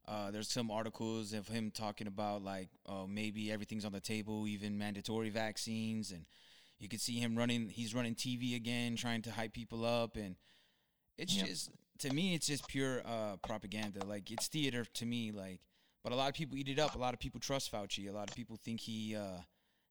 Uh, 0.08 0.32
there's 0.32 0.50
some 0.50 0.72
articles 0.72 1.32
of 1.32 1.48
him 1.48 1.72
talking 1.72 2.08
about 2.08 2.44
like 2.44 2.70
uh, 2.88 3.06
maybe 3.08 3.52
everything's 3.52 3.86
on 3.86 3.92
the 3.92 4.00
table, 4.00 4.48
even 4.48 4.78
mandatory 4.78 5.30
vaccines, 5.30 6.12
and 6.12 6.26
you 6.82 6.90
could 6.90 7.00
see 7.00 7.20
him 7.20 7.38
running. 7.38 7.70
He's 7.70 7.94
running 7.94 8.16
TV 8.16 8.56
again, 8.56 8.96
trying 8.96 9.22
to 9.22 9.32
hype 9.32 9.54
people 9.54 9.86
up, 9.86 10.16
and 10.18 10.36
it's 11.18 11.36
Yep. 11.36 11.46
just 11.48 11.72
to 12.00 12.12
me, 12.12 12.34
it's 12.34 12.48
just 12.48 12.68
pure 12.68 13.02
uh, 13.06 13.38
propaganda. 13.38 14.04
Like 14.04 14.32
it's 14.32 14.48
theater 14.48 14.84
to 14.96 15.06
me. 15.06 15.32
Like, 15.32 15.62
but 16.04 16.12
a 16.12 16.16
lot 16.16 16.30
of 16.30 16.36
people 16.36 16.58
eat 16.58 16.68
it 16.68 16.80
up. 16.80 16.96
A 16.96 16.98
lot 16.98 17.14
of 17.14 17.20
people 17.20 17.40
trust 17.40 17.72
Fauci. 17.72 18.10
A 18.10 18.12
lot 18.12 18.30
of 18.30 18.36
people 18.36 18.58
think 18.58 18.80
he 18.80 19.16
uh, 19.16 19.42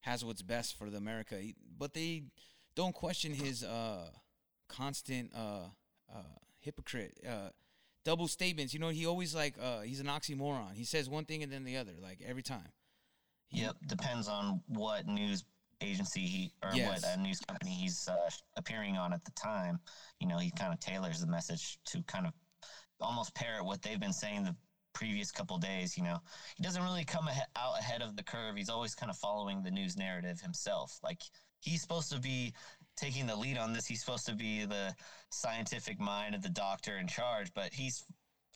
has 0.01 0.25
what's 0.25 0.43
best 0.43 0.77
for 0.77 0.91
the 0.91 0.97
America, 0.99 1.37
but 1.79 1.95
they 1.95 2.25
don't 2.75 2.95
question 2.95 3.33
his 3.33 3.63
uh, 3.63 4.11
constant 4.69 5.31
uh, 5.35 5.69
uh, 6.13 6.23
hypocrite. 6.59 7.19
Uh, 7.27 7.51
double 8.05 8.27
statements. 8.27 8.75
You 8.75 8.81
know, 8.81 8.89
he 8.89 9.07
always 9.07 9.33
like 9.35 9.55
uh 9.63 9.81
he's 9.83 10.01
an 10.01 10.07
oxymoron. 10.07 10.75
He 10.75 10.85
says 10.85 11.09
one 11.09 11.25
thing 11.25 11.45
and 11.45 11.53
then 11.53 11.63
the 11.63 11.77
other, 11.77 11.93
like 12.03 12.21
every 12.27 12.43
time. 12.43 12.73
Yep, 13.53 13.77
depends 13.87 14.29
on 14.29 14.63
what 14.69 15.07
news 15.09 15.45
agency 15.81 16.21
he 16.27 16.53
or 16.63 16.71
Yes. 16.75 17.03
what 17.03 17.13
uh, 17.13 17.17
news 17.17 17.41
company 17.41 17.71
he's 17.73 18.09
uh, 18.09 18.31
appearing 18.57 18.97
on 18.97 19.13
at 19.13 19.25
the 19.25 19.31
time. 19.33 19.79
You 20.21 20.29
know, 20.29 20.39
he 20.39 20.51
kind 20.51 20.73
of 20.73 20.81
tailors 20.81 21.21
the 21.21 21.27
message 21.27 21.79
to 21.87 22.03
kind 22.05 22.27
of 22.27 22.33
almost 23.01 23.35
parrot 23.35 23.65
what 23.65 23.83
they've 23.83 24.01
been 24.01 24.13
saying 24.13 24.45
the 24.45 24.55
previous 24.93 25.31
couple 25.31 25.57
days. 25.59 25.97
You 25.97 26.05
know, 26.05 26.19
he 26.57 26.63
doesn't 26.63 26.83
really 26.83 27.05
come 27.05 27.29
ahe- 27.29 27.47
out 27.57 27.79
ahead 27.79 28.03
of 28.03 28.17
the 28.17 28.23
curve. 28.23 28.57
He's 28.57 28.69
always 28.69 28.95
kind 28.95 29.11
of 29.11 29.17
following 29.17 29.63
the 29.63 29.71
news 29.71 29.97
narrative 29.97 30.41
himself. 30.41 30.99
Like 31.03 31.23
he's 31.61 31.81
supposed 31.81 32.13
to 32.13 32.21
be 32.21 32.53
taking 32.97 33.27
the 33.27 33.37
lead 33.37 33.57
on 33.57 33.73
this. 33.73 33.87
He's 33.87 34.01
supposed 34.01 34.27
to 34.27 34.35
be 34.35 34.67
the 34.67 34.95
scientific 35.31 35.99
mind 36.01 36.35
of 36.35 36.43
the 36.43 36.51
doctor 36.51 36.99
in 36.99 37.07
charge, 37.07 37.51
but 37.55 37.73
he's 37.73 38.05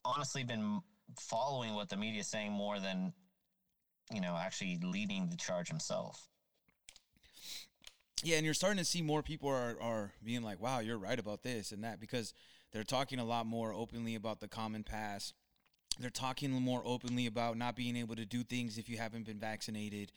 honestly 0.04 0.44
been 0.44 0.80
following 1.18 1.74
what 1.74 1.88
the 1.88 1.96
media 1.96 2.20
is 2.20 2.28
saying 2.28 2.52
more 2.52 2.80
than 2.80 3.12
you 4.12 4.20
know, 4.20 4.36
actually 4.38 4.78
leading 4.82 5.28
the 5.30 5.36
charge 5.36 5.68
himself. 5.68 6.28
Yeah, 8.22 8.36
and 8.36 8.44
you're 8.44 8.54
starting 8.54 8.78
to 8.78 8.84
see 8.84 9.02
more 9.02 9.22
people 9.22 9.48
are, 9.50 9.76
are 9.80 10.12
being 10.24 10.42
like, 10.42 10.60
wow, 10.60 10.78
you're 10.78 10.98
right 10.98 11.18
about 11.18 11.42
this 11.42 11.72
and 11.72 11.84
that 11.84 12.00
because 12.00 12.32
they're 12.72 12.84
talking 12.84 13.18
a 13.18 13.24
lot 13.24 13.46
more 13.46 13.72
openly 13.74 14.14
about 14.14 14.40
the 14.40 14.48
CommonPass. 14.48 15.32
They're 15.98 16.10
talking 16.10 16.50
more 16.50 16.82
openly 16.84 17.26
about 17.26 17.56
not 17.56 17.76
being 17.76 17.96
able 17.96 18.16
to 18.16 18.24
do 18.24 18.42
things 18.42 18.78
if 18.78 18.88
you 18.88 18.96
haven't 18.98 19.26
been 19.26 19.38
vaccinated. 19.38 20.10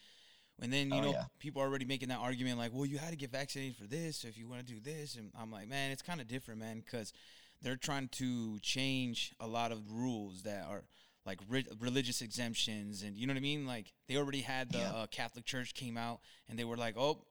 And 0.60 0.74
then, 0.74 0.90
you 0.90 0.98
Oh, 0.98 1.02
know, 1.02 1.12
yeah. 1.12 1.26
people 1.40 1.62
are 1.62 1.66
already 1.68 1.86
making 1.86 2.10
that 2.10 2.18
argument 2.20 2.58
like, 2.58 2.72
well, 2.74 2.86
you 2.86 2.98
had 2.98 3.12
to 3.12 3.16
get 3.16 3.32
vaccinated 3.32 3.76
for 3.78 3.86
this 3.86 4.18
so 4.18 4.28
if 4.28 4.38
you 4.38 4.48
want 4.48 4.66
to 4.66 4.74
do 4.74 4.80
this. 4.80 5.16
And 5.16 5.32
I'm 5.40 5.52
like, 5.52 5.68
man, 5.68 5.92
it's 5.92 6.02
kind 6.02 6.20
of 6.22 6.28
different, 6.28 6.60
man, 6.60 6.80
because 6.80 7.14
they're 7.62 7.76
trying 7.76 8.08
to 8.14 8.58
change 8.60 9.34
a 9.40 9.46
lot 9.48 9.72
of 9.72 9.92
rules 9.92 10.44
that 10.44 10.66
are 10.68 10.84
like 11.26 11.40
re- 11.48 11.66
religious 11.80 12.22
exemptions. 12.22 13.04
And 13.04 13.18
you 13.18 13.28
know 13.28 13.34
what 13.34 13.38
I 13.38 13.42
mean? 13.42 13.68
Like, 13.68 13.92
they 14.08 14.16
already 14.18 14.42
had 14.42 14.72
the 14.72 14.80
Yeah. 14.80 14.92
uh, 14.94 15.08
Catholic 15.08 15.46
Church 15.46 15.76
came 15.76 15.98
out 15.98 16.22
and 16.50 16.58
they 16.58 16.64
were 16.64 16.78
like, 16.78 16.96
oh, 16.98 17.26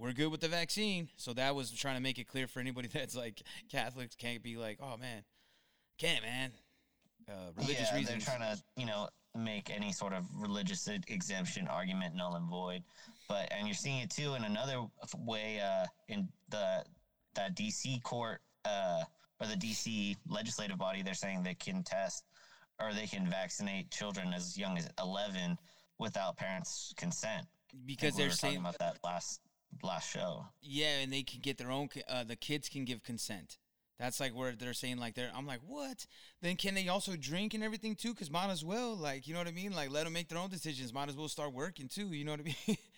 we're 0.00 0.12
good 0.12 0.30
with 0.30 0.40
the 0.40 0.48
vaccine. 0.48 1.08
So 1.16 1.34
that 1.34 1.54
was 1.54 1.70
trying 1.70 1.96
to 1.96 2.02
make 2.02 2.18
it 2.18 2.26
clear 2.26 2.46
for 2.46 2.58
anybody 2.58 2.88
that's 2.92 3.14
like 3.14 3.42
Catholics 3.70 4.16
can't 4.16 4.42
be 4.42 4.56
like, 4.56 4.78
oh 4.82 4.96
man, 4.96 5.22
can't 5.98 6.22
man. 6.22 6.50
Uh, 7.28 7.52
religious 7.56 7.88
yeah, 7.92 7.98
reasons. 7.98 8.24
they're 8.24 8.36
trying 8.36 8.56
to, 8.56 8.62
you 8.76 8.86
know, 8.86 9.08
make 9.36 9.70
any 9.70 9.92
sort 9.92 10.12
of 10.12 10.24
religious 10.34 10.88
exemption 10.88 11.68
argument 11.68 12.16
null 12.16 12.34
and 12.34 12.48
void. 12.48 12.82
But 13.28 13.52
and 13.52 13.68
you're 13.68 13.74
seeing 13.74 13.98
it 13.98 14.10
too 14.10 14.34
in 14.34 14.42
another 14.42 14.86
way 15.18 15.60
uh, 15.60 15.86
in 16.08 16.28
the 16.48 16.82
that 17.34 17.54
DC 17.54 18.02
court 18.02 18.40
uh, 18.64 19.04
or 19.40 19.46
the 19.46 19.54
DC 19.54 20.16
legislative 20.28 20.78
body. 20.78 21.02
They're 21.02 21.14
saying 21.14 21.42
they 21.42 21.54
can 21.54 21.84
test 21.84 22.24
or 22.80 22.92
they 22.92 23.06
can 23.06 23.28
vaccinate 23.28 23.90
children 23.90 24.32
as 24.32 24.56
young 24.56 24.78
as 24.78 24.88
11 25.00 25.58
without 25.98 26.36
parents' 26.38 26.94
consent. 26.96 27.46
Because 27.86 28.16
we 28.16 28.22
they're 28.22 28.32
saying 28.32 28.56
about 28.56 28.78
that 28.78 28.96
last 29.04 29.40
last 29.82 30.10
show. 30.10 30.46
yeah, 30.60 30.98
and 31.00 31.12
they 31.12 31.22
can 31.22 31.40
get 31.40 31.58
their 31.58 31.70
own. 31.70 31.88
Uh, 32.08 32.24
the 32.24 32.36
kids 32.36 32.68
can 32.68 32.84
give 32.84 33.02
consent. 33.02 33.58
That's 33.98 34.18
like 34.18 34.34
where 34.34 34.52
they're 34.52 34.72
saying 34.72 34.98
like 34.98 35.14
they're. 35.14 35.30
I'm 35.36 35.46
like, 35.46 35.60
what? 35.66 36.06
Then 36.40 36.56
can 36.56 36.74
they 36.74 36.88
also 36.88 37.16
drink 37.16 37.52
and 37.54 37.62
everything 37.62 37.94
too? 37.94 38.14
Cause 38.14 38.30
might 38.30 38.50
as 38.50 38.64
well, 38.64 38.96
like, 38.96 39.28
you 39.28 39.34
know 39.34 39.40
what 39.40 39.48
I 39.48 39.52
mean? 39.52 39.72
Like, 39.72 39.90
let 39.90 40.04
them 40.04 40.14
make 40.14 40.28
their 40.28 40.38
own 40.38 40.48
decisions. 40.48 40.94
Might 40.94 41.10
as 41.10 41.16
well 41.16 41.28
start 41.28 41.52
working 41.52 41.86
too. 41.86 42.08
You 42.12 42.24
know 42.24 42.32
what 42.32 42.40
I 42.40 42.54
mean? 42.66 42.78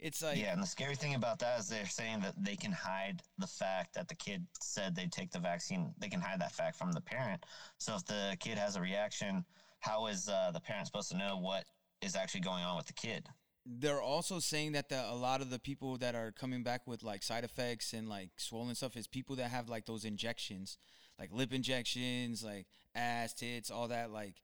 It's 0.00 0.22
like 0.22 0.38
yeah, 0.38 0.52
and 0.52 0.62
the 0.62 0.66
scary 0.66 0.94
thing 0.94 1.16
about 1.16 1.40
that 1.40 1.58
is 1.58 1.68
they're 1.68 1.84
saying 1.86 2.20
that 2.20 2.34
they 2.38 2.54
can 2.54 2.70
hide 2.70 3.20
the 3.38 3.48
fact 3.48 3.94
that 3.94 4.06
the 4.06 4.14
kid 4.14 4.46
said 4.60 4.94
they'd 4.94 5.10
take 5.10 5.32
the 5.32 5.40
vaccine. 5.40 5.92
They 5.98 6.08
can 6.08 6.20
hide 6.20 6.40
that 6.40 6.52
fact 6.52 6.76
from 6.76 6.92
the 6.92 7.00
parent. 7.00 7.44
So 7.78 7.96
if 7.96 8.04
the 8.04 8.36
kid 8.38 8.58
has 8.58 8.76
a 8.76 8.80
reaction, 8.80 9.44
how 9.80 10.06
is 10.06 10.28
uh, 10.28 10.52
the 10.52 10.60
parent 10.60 10.86
supposed 10.86 11.10
to 11.10 11.16
know 11.16 11.36
what 11.36 11.64
is 12.00 12.14
actually 12.14 12.42
going 12.42 12.62
on 12.62 12.76
with 12.76 12.86
the 12.86 12.92
kid? 12.92 13.26
They're 13.70 14.00
also 14.00 14.38
saying 14.38 14.72
that 14.72 14.88
the, 14.88 15.10
a 15.10 15.14
lot 15.14 15.42
of 15.42 15.50
the 15.50 15.58
people 15.58 15.98
that 15.98 16.14
are 16.14 16.32
coming 16.32 16.62
back 16.62 16.86
with 16.86 17.02
like 17.02 17.22
side 17.22 17.44
effects 17.44 17.92
and 17.92 18.08
like 18.08 18.30
swollen 18.38 18.74
stuff 18.74 18.96
is 18.96 19.06
people 19.06 19.36
that 19.36 19.50
have 19.50 19.68
like 19.68 19.84
those 19.84 20.06
injections, 20.06 20.78
like 21.18 21.30
lip 21.32 21.52
injections, 21.52 22.42
like 22.42 22.66
ass, 22.94 23.34
tits, 23.34 23.70
all 23.70 23.88
that. 23.88 24.10
Like 24.10 24.36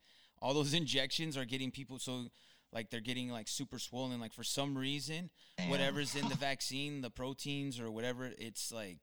all 0.43 0.52
those 0.52 0.75
injections 0.83 1.37
are 1.38 1.47
getting 1.47 1.71
people 1.71 1.99
so 1.99 2.26
like 2.71 2.90
they're 2.90 3.00
getting 3.00 3.31
like 3.31 3.49
super 3.49 3.78
swollen. 3.78 4.21
Like 4.21 4.35
for 4.35 4.45
some 4.45 4.76
reason, 4.76 5.31
Damn. 5.57 5.71
whatever's 5.71 6.14
in 6.14 6.28
the 6.28 6.35
vaccine, 6.40 7.00
the 7.00 7.11
proteins 7.11 7.81
or 7.81 7.90
whatever, 7.90 8.31
it's 8.37 8.71
like 8.71 8.99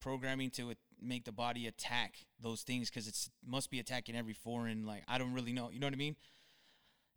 programming 0.00 0.50
to 0.50 0.70
it- 0.70 0.78
make 1.00 1.24
the 1.24 1.32
body 1.32 1.66
attack 1.66 2.16
those 2.40 2.62
things 2.62 2.90
because 2.90 3.06
it's 3.06 3.30
must 3.46 3.70
be 3.70 3.78
attacking 3.78 4.16
every 4.16 4.32
foreign. 4.34 4.84
Like 4.84 5.04
I 5.06 5.18
don't 5.18 5.32
really 5.32 5.52
know. 5.52 5.70
You 5.70 5.78
know 5.78 5.86
what 5.86 5.94
I 5.94 5.98
mean? 5.98 6.16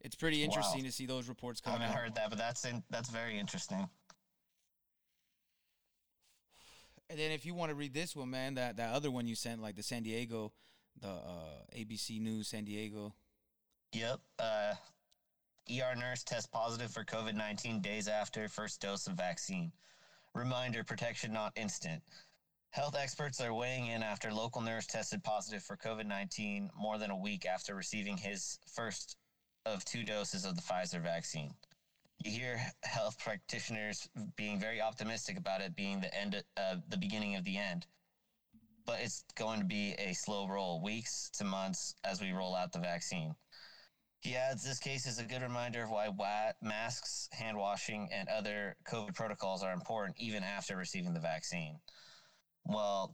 It's 0.02 0.16
pretty 0.16 0.44
interesting 0.44 0.84
to 0.84 0.92
see 0.92 1.06
those 1.06 1.28
reports 1.28 1.62
I 1.66 1.72
coming 1.72 1.82
haven't 1.82 1.98
out. 1.98 2.04
heard 2.04 2.16
that, 2.16 2.30
but 2.30 2.38
that's 2.38 2.66
in, 2.66 2.84
that's 2.90 3.10
very 3.10 3.40
interesting. 3.40 3.90
And 7.10 7.18
then 7.18 7.32
if 7.32 7.46
you 7.46 7.54
want 7.54 7.70
to 7.70 7.76
read 7.76 7.94
this 7.94 8.16
one, 8.16 8.30
man, 8.30 8.56
that 8.56 8.78
that 8.78 8.94
other 8.94 9.10
one 9.10 9.28
you 9.28 9.36
sent, 9.36 9.62
like 9.62 9.76
the 9.76 9.84
San 9.84 10.04
Diego, 10.04 10.52
the 11.02 11.08
uh, 11.08 11.62
ABC 11.76 12.20
News 12.22 12.50
San 12.50 12.66
Diego. 12.66 13.14
Yep. 13.94 14.20
Uh, 14.38 14.74
ER 15.70 15.96
nurse 15.96 16.24
tests 16.24 16.48
positive 16.48 16.92
for 16.92 17.04
COVID 17.04 17.36
19 17.36 17.82
days 17.82 18.08
after 18.08 18.48
first 18.48 18.82
dose 18.82 19.08
of 19.08 19.14
vaccine. 19.14 19.72
Reminder 20.34 20.84
protection 20.84 21.34
not 21.34 21.54
instant. 21.56 22.02
Health 22.72 22.96
experts 22.96 23.42
are 23.42 23.54
weighing 23.54 23.88
in 23.88 24.04
after 24.04 24.32
local 24.32 24.62
nurse 24.62 24.86
tested 24.86 25.24
positive 25.24 25.64
for 25.64 25.78
COVID 25.78 26.06
19 26.06 26.70
more 26.78 26.98
than 26.98 27.10
a 27.10 27.18
week 27.18 27.46
after 27.46 27.74
receiving 27.74 28.18
his 28.18 28.60
first 28.72 29.18
of 29.74 29.86
two 29.86 30.04
doses 30.04 30.46
of 30.46 30.56
the 30.56 30.62
Pfizer 30.62 31.02
vaccine. 31.02 31.54
You 32.24 32.32
hear 32.32 32.60
health 32.84 33.20
practitioners 33.20 34.10
being 34.36 34.60
very 34.60 34.82
optimistic 34.82 35.38
about 35.38 35.62
it 35.62 35.76
being 35.76 36.02
the 36.02 36.14
end, 36.16 36.44
uh, 36.58 36.78
the 36.90 36.98
beginning 36.98 37.36
of 37.36 37.44
the 37.44 37.58
end 37.58 37.86
but 38.88 39.02
it's 39.02 39.26
going 39.36 39.60
to 39.60 39.66
be 39.66 39.94
a 40.00 40.14
slow 40.14 40.48
roll, 40.48 40.82
weeks 40.82 41.30
to 41.38 41.44
months 41.44 41.94
as 42.06 42.22
we 42.22 42.32
roll 42.32 42.56
out 42.56 42.72
the 42.72 42.80
vaccine. 42.80 43.36
He 44.22 44.36
adds 44.36 44.64
this 44.64 44.80
case 44.80 45.06
is 45.06 45.20
a 45.20 45.24
good 45.24 45.42
reminder 45.42 45.84
of 45.84 45.90
why 45.92 46.54
masks, 46.64 47.30
hand 47.34 47.58
washing, 47.58 48.10
and 48.12 48.28
other 48.30 48.76
COVID 48.90 49.14
protocols 49.14 49.62
are 49.62 49.74
important 49.74 50.18
even 50.18 50.42
after 50.42 50.76
receiving 50.76 51.14
the 51.14 51.20
vaccine. 51.20 51.78
Well, 52.66 53.14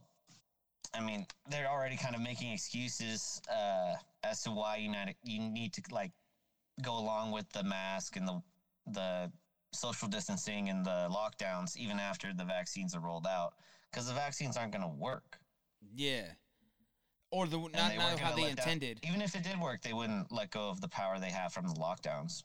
I 0.94 1.00
mean, 1.00 1.26
they're 1.50 1.68
already 1.68 1.96
kind 1.96 2.14
of 2.14 2.22
making 2.22 2.52
excuses 2.52 3.42
uh, 3.52 3.94
as 4.22 4.42
to 4.44 4.52
why 4.52 4.76
you 4.76 4.90
not, 4.90 5.08
you 5.24 5.40
need 5.40 5.72
to 5.74 5.82
like 5.90 6.12
go 6.82 6.98
along 6.98 7.32
with 7.32 7.50
the 7.52 7.62
mask 7.62 8.16
and 8.16 8.26
the 8.26 8.42
the 8.86 9.30
social 9.72 10.08
distancing 10.08 10.68
and 10.68 10.84
the 10.84 11.08
lockdowns 11.10 11.76
even 11.76 11.98
after 11.98 12.32
the 12.32 12.44
vaccines 12.44 12.94
are 12.94 13.00
rolled 13.00 13.26
out 13.26 13.54
because 13.90 14.06
the 14.06 14.14
vaccines 14.14 14.56
aren't 14.56 14.72
going 14.72 14.82
to 14.82 14.88
work. 14.88 15.38
Yeah. 15.94 16.26
Or 17.30 17.46
the 17.46 17.58
not 17.58 17.72
they 17.72 17.96
not 17.96 18.18
how 18.18 18.36
they 18.36 18.50
intended. 18.50 19.00
even 19.02 19.20
if 19.20 19.34
it 19.34 19.42
did 19.42 19.60
work, 19.60 19.82
they 19.82 19.92
wouldn't 19.92 20.30
let 20.30 20.50
go 20.50 20.68
of 20.68 20.80
the 20.80 20.88
power 20.88 21.18
they 21.18 21.30
have 21.30 21.52
from 21.52 21.66
the 21.66 21.74
lockdowns. 21.74 22.44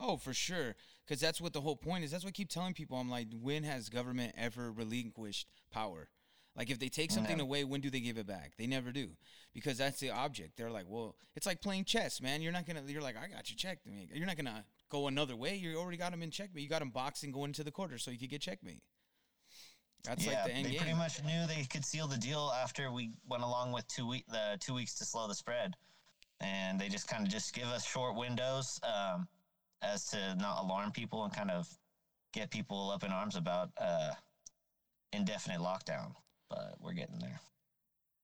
Oh, 0.00 0.16
for 0.16 0.32
sure. 0.32 0.74
Because 1.06 1.20
that's 1.20 1.40
what 1.40 1.52
the 1.52 1.60
whole 1.60 1.76
point 1.76 2.04
is. 2.04 2.10
That's 2.10 2.24
what 2.24 2.30
I 2.30 2.32
keep 2.32 2.48
telling 2.48 2.72
people. 2.72 2.98
I'm 2.98 3.10
like, 3.10 3.28
when 3.40 3.62
has 3.64 3.88
government 3.88 4.34
ever 4.38 4.72
relinquished 4.72 5.48
power? 5.70 6.08
Like, 6.56 6.70
if 6.70 6.78
they 6.78 6.88
take 6.88 7.10
something 7.10 7.38
Never. 7.38 7.48
away, 7.48 7.64
when 7.64 7.80
do 7.80 7.90
they 7.90 8.00
give 8.00 8.16
it 8.16 8.26
back? 8.26 8.52
They 8.56 8.66
never 8.66 8.92
do. 8.92 9.08
Because 9.52 9.76
that's 9.76 9.98
the 9.98 10.10
object. 10.10 10.56
They're 10.56 10.70
like, 10.70 10.86
well, 10.88 11.16
it's 11.34 11.46
like 11.46 11.60
playing 11.60 11.84
chess, 11.84 12.20
man. 12.20 12.42
You're 12.42 12.52
not 12.52 12.64
going 12.66 12.84
to, 12.84 12.92
you're 12.92 13.02
like, 13.02 13.16
I 13.16 13.26
got 13.28 13.50
you 13.50 13.56
checked. 13.56 13.86
me. 13.86 14.08
You're 14.12 14.26
not 14.26 14.36
going 14.36 14.46
to 14.46 14.64
go 14.88 15.08
another 15.08 15.34
way. 15.34 15.56
You 15.56 15.76
already 15.76 15.96
got 15.96 16.12
him 16.12 16.22
in 16.22 16.30
checkmate. 16.30 16.62
You 16.62 16.68
got 16.68 16.82
him 16.82 16.90
boxing 16.90 17.32
going 17.32 17.50
into 17.50 17.64
the 17.64 17.72
quarter 17.72 17.98
so 17.98 18.10
you 18.10 18.18
could 18.18 18.30
get 18.30 18.40
checkmate. 18.40 18.82
That's 20.04 20.26
yeah, 20.26 20.34
like 20.34 20.44
the 20.44 20.52
end 20.52 20.66
they 20.66 20.70
game. 20.70 20.80
pretty 20.80 20.94
much 20.96 21.24
knew 21.24 21.46
they 21.46 21.64
could 21.64 21.84
seal 21.84 22.06
the 22.06 22.18
deal 22.18 22.52
after 22.62 22.92
we 22.92 23.12
went 23.28 23.42
along 23.42 23.72
with 23.72 23.88
two 23.88 24.06
week 24.06 24.26
the 24.28 24.58
two 24.60 24.74
weeks 24.74 24.94
to 24.96 25.04
slow 25.04 25.26
the 25.26 25.34
spread, 25.34 25.72
and 26.40 26.78
they 26.78 26.88
just 26.88 27.08
kind 27.08 27.24
of 27.24 27.32
just 27.32 27.54
give 27.54 27.64
us 27.68 27.86
short 27.86 28.14
windows 28.14 28.78
um, 28.82 29.26
as 29.80 30.04
to 30.08 30.34
not 30.36 30.62
alarm 30.62 30.92
people 30.92 31.24
and 31.24 31.32
kind 31.32 31.50
of 31.50 31.66
get 32.34 32.50
people 32.50 32.90
up 32.90 33.02
in 33.02 33.10
arms 33.12 33.34
about 33.34 33.70
uh, 33.80 34.10
indefinite 35.14 35.60
lockdown. 35.60 36.12
But 36.54 36.76
we're 36.80 36.92
getting 36.92 37.18
there. 37.18 37.40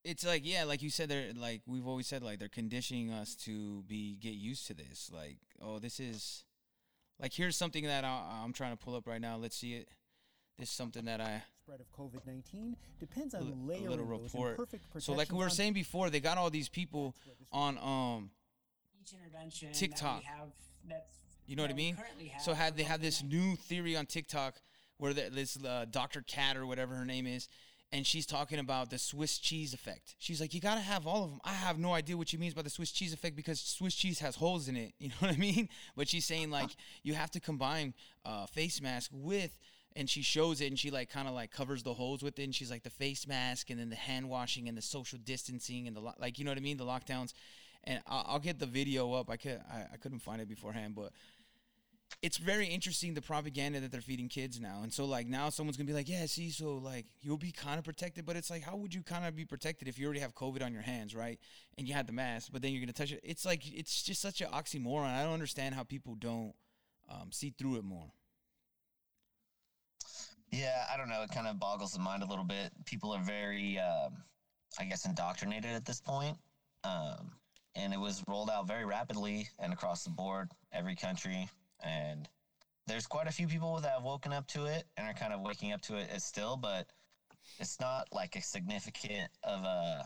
it's 0.05 0.25
like 0.25 0.43
yeah, 0.45 0.65
like 0.65 0.83
you 0.83 0.91
said, 0.91 1.09
they're 1.09 1.33
like 1.37 1.63
we've 1.67 1.87
always 1.87 2.07
said, 2.07 2.23
like 2.23 2.39
they're 2.39 2.49
conditioning 2.49 3.11
us 3.11 3.35
to 3.47 3.83
be 3.89 4.17
get 4.17 4.35
used 4.35 4.67
to 4.69 4.75
this. 4.75 5.11
Like, 5.13 5.39
oh, 5.61 5.79
this 5.79 5.99
is 5.99 6.45
like 7.21 7.33
here's 7.35 7.57
something 7.57 7.85
that 7.85 8.05
I, 8.05 8.43
I'm 8.45 8.53
trying 8.53 8.77
to 8.77 8.77
pull 8.77 8.95
up 8.95 9.07
right 9.07 9.21
now. 9.21 9.37
Let's 9.37 9.57
see 9.57 9.75
it. 9.75 9.89
This 10.59 10.69
is 10.69 10.75
something 10.75 11.07
that 11.07 11.21
I 11.21 11.43
spread 11.65 11.81
of 11.81 11.91
COVID-19 11.93 12.75
depends 12.99 13.35
on 13.35 13.43
a 13.43 13.67
layering 13.67 13.89
little 13.89 14.05
report. 14.05 14.61
So 14.99 15.13
like 15.15 15.33
we 15.33 15.39
were 15.39 15.49
saying 15.51 15.73
before, 15.73 16.11
they 16.11 16.21
got 16.21 16.37
all 16.39 16.51
these 16.51 16.69
people 16.69 17.17
on 17.51 17.79
um 17.79 18.31
each 19.01 19.13
intervention 19.15 19.69
that 19.69 19.75
TikTok. 19.79 20.21
we 20.21 20.25
have 20.27 20.49
that's 20.89 21.19
You 21.47 21.57
know 21.57 21.63
what 21.63 21.71
I 21.71 21.75
mean? 21.75 21.97
currently 21.97 22.33
So 22.41 22.53
had 22.55 22.77
they 22.77 22.83
have 22.85 23.01
this 23.01 23.23
new 23.23 23.57
theory 23.57 23.97
on 23.97 24.07
TikTok 24.07 24.55
where 24.99 25.15
the, 25.15 25.31
this 25.33 25.57
uh, 25.65 25.87
Dr. 25.91 26.21
Cat 26.21 26.59
or 26.59 26.67
whatever 26.67 26.95
her 26.95 27.07
name 27.07 27.27
is, 27.27 27.49
and 27.93 28.07
she's 28.07 28.27
talking 28.27 28.59
about 28.59 28.91
the 28.91 28.99
Swiss 28.99 29.39
cheese 29.39 29.75
effect. 29.75 30.15
She's 30.19 30.41
like, 30.41 30.55
you 30.55 30.61
gotta 30.61 30.81
have 30.81 31.07
all 31.07 31.25
of 31.25 31.31
them. 31.31 31.41
I 31.45 31.53
have 31.53 31.79
no 31.79 31.93
idea 31.93 32.17
what 32.17 32.29
she 32.29 32.37
means 32.37 32.55
by 32.55 32.63
the 32.63 32.71
Swiss 32.71 32.93
cheese 32.93 33.13
effect 33.13 33.35
because 33.35 33.61
Swiss 33.61 33.95
cheese 33.95 34.21
has 34.21 34.37
holes 34.37 34.69
in 34.69 34.77
it. 34.77 34.93
You 35.01 35.09
know 35.09 35.15
what 35.21 35.33
I 35.33 35.37
mean? 35.37 35.69
But 35.97 36.09
she's 36.09 36.25
saying 36.25 36.51
like 36.59 36.71
you 37.03 37.15
have 37.15 37.31
to 37.33 37.41
combine 37.41 37.95
uh, 38.25 38.47
face 38.47 38.81
mask 38.81 39.11
with. 39.13 39.59
And 39.97 40.09
she 40.09 40.23
shows 40.23 40.61
it, 40.61 40.69
and 40.69 40.79
she 40.79 40.93
like 40.93 41.11
kind 41.11 41.27
of 41.27 41.35
like 41.35 41.51
covers 41.51 41.83
the 41.83 41.93
holes 41.93 42.23
with 42.23 42.39
it, 42.39 42.45
and 42.45 42.55
she's 42.55 42.71
like 42.71 42.85
the 42.85 42.91
face 42.91 43.27
mask, 43.27 43.71
and 43.71 43.81
then 43.81 43.91
the 43.91 43.97
hand 43.97 44.29
washing, 44.29 44.69
and 44.69 44.79
the 44.79 44.83
social 44.83 45.19
distancing, 45.19 45.89
and 45.89 45.97
the 45.97 46.01
lo- 46.01 46.15
like, 46.21 46.39
you 46.39 46.45
know 46.45 46.53
what 46.53 46.59
I 46.59 46.61
mean, 46.61 46.77
the 46.77 46.85
lockdowns. 46.85 47.33
And 47.83 48.01
I'll, 48.07 48.25
I'll 48.29 48.39
get 48.39 48.61
the 48.61 48.67
video 48.67 49.13
up. 49.15 49.29
I 49.29 49.37
could 49.37 49.61
I, 49.69 49.87
I 49.95 49.97
couldn't 49.97 50.21
find 50.21 50.41
it 50.41 50.49
beforehand, 50.49 50.95
but 50.95 51.11
it's 52.23 52.37
very 52.37 52.67
interesting 52.67 53.15
the 53.15 53.23
propaganda 53.23 53.81
that 53.81 53.93
they're 53.93 54.01
feeding 54.01 54.29
kids 54.29 54.61
now. 54.61 54.81
And 54.83 54.93
so 54.93 55.05
like 55.05 55.27
now 55.27 55.49
someone's 55.49 55.77
gonna 55.77 55.87
be 55.87 55.93
like, 55.93 56.09
yeah, 56.09 56.27
see, 56.27 56.51
so 56.51 56.77
like 56.77 57.07
you'll 57.21 57.39
be 57.39 57.53
kind 57.53 57.79
of 57.79 57.85
protected, 57.85 58.27
but 58.27 58.37
it's 58.37 58.51
like, 58.51 58.63
how 58.63 58.77
would 58.77 58.93
you 58.93 59.03
kind 59.03 59.25
of 59.25 59.37
be 59.37 59.45
protected 59.45 59.89
if 59.89 59.99
you 59.99 60.07
already 60.07 60.21
have 60.21 60.35
COVID 60.35 60.63
on 60.63 60.73
your 60.73 60.83
hands, 60.83 61.15
right? 61.15 61.39
And 61.79 61.89
you 61.89 61.95
had 61.95 62.07
the 62.07 62.13
mask, 62.13 62.51
but 62.53 62.63
then 62.63 62.73
you're 62.73 62.81
gonna 62.81 62.93
touch 62.93 63.13
it. 63.13 63.21
It's 63.23 63.45
like 63.45 63.63
it's 63.73 64.03
just 64.03 64.21
such 64.21 64.41
an 64.41 64.49
oxymoron. 64.49 65.07
I 65.07 65.23
don't 65.23 65.33
understand 65.33 65.75
how 65.75 65.83
people 65.83 66.15
don't 66.15 66.55
um, 67.09 67.31
see 67.33 67.55
through 67.57 67.77
it 67.77 67.85
more. 67.85 68.13
Yeah, 70.53 70.85
I 70.93 70.97
don't 70.97 71.09
know. 71.09 71.23
It 71.23 71.31
kind 71.31 71.47
of 71.47 71.61
boggles 71.61 71.93
the 71.93 72.01
mind 72.01 72.23
a 72.23 72.27
little 72.27 72.45
bit. 72.45 72.73
People 72.85 73.13
are 73.13 73.23
very, 73.23 73.79
um, 73.79 74.25
I 74.79 74.85
guess, 74.85 75.07
indoctrinated 75.07 75.71
at 75.71 75.85
this 75.85 76.01
point. 76.01 76.37
Um, 76.83 77.33
and 77.77 77.93
it 77.93 78.01
was 78.01 78.25
rolled 78.27 78.51
out 78.51 78.67
very 78.67 78.85
rapidly 78.85 79.49
and 79.61 79.73
across 79.73 80.03
the 80.03 80.11
board, 80.11 80.51
every 80.73 80.97
country. 80.97 81.49
And 81.85 82.29
there's 82.87 83.07
quite 83.07 83.27
a 83.27 83.33
few 83.33 83.47
people 83.47 83.79
that 83.81 83.93
have 83.93 84.03
woken 84.03 84.33
up 84.33 84.47
to 84.49 84.67
it 84.67 84.85
and 84.97 85.07
are 85.07 85.15
kind 85.15 85.33
of 85.33 85.41
waking 85.41 85.73
up 85.73 85.81
to 85.83 85.97
it 85.97 86.09
still, 86.21 86.57
but 86.57 86.87
it's 87.59 87.81
not 87.81 88.09
like 88.13 88.37
a 88.37 88.43
significant 88.43 89.31
of 89.43 89.65
uh, 89.65 90.03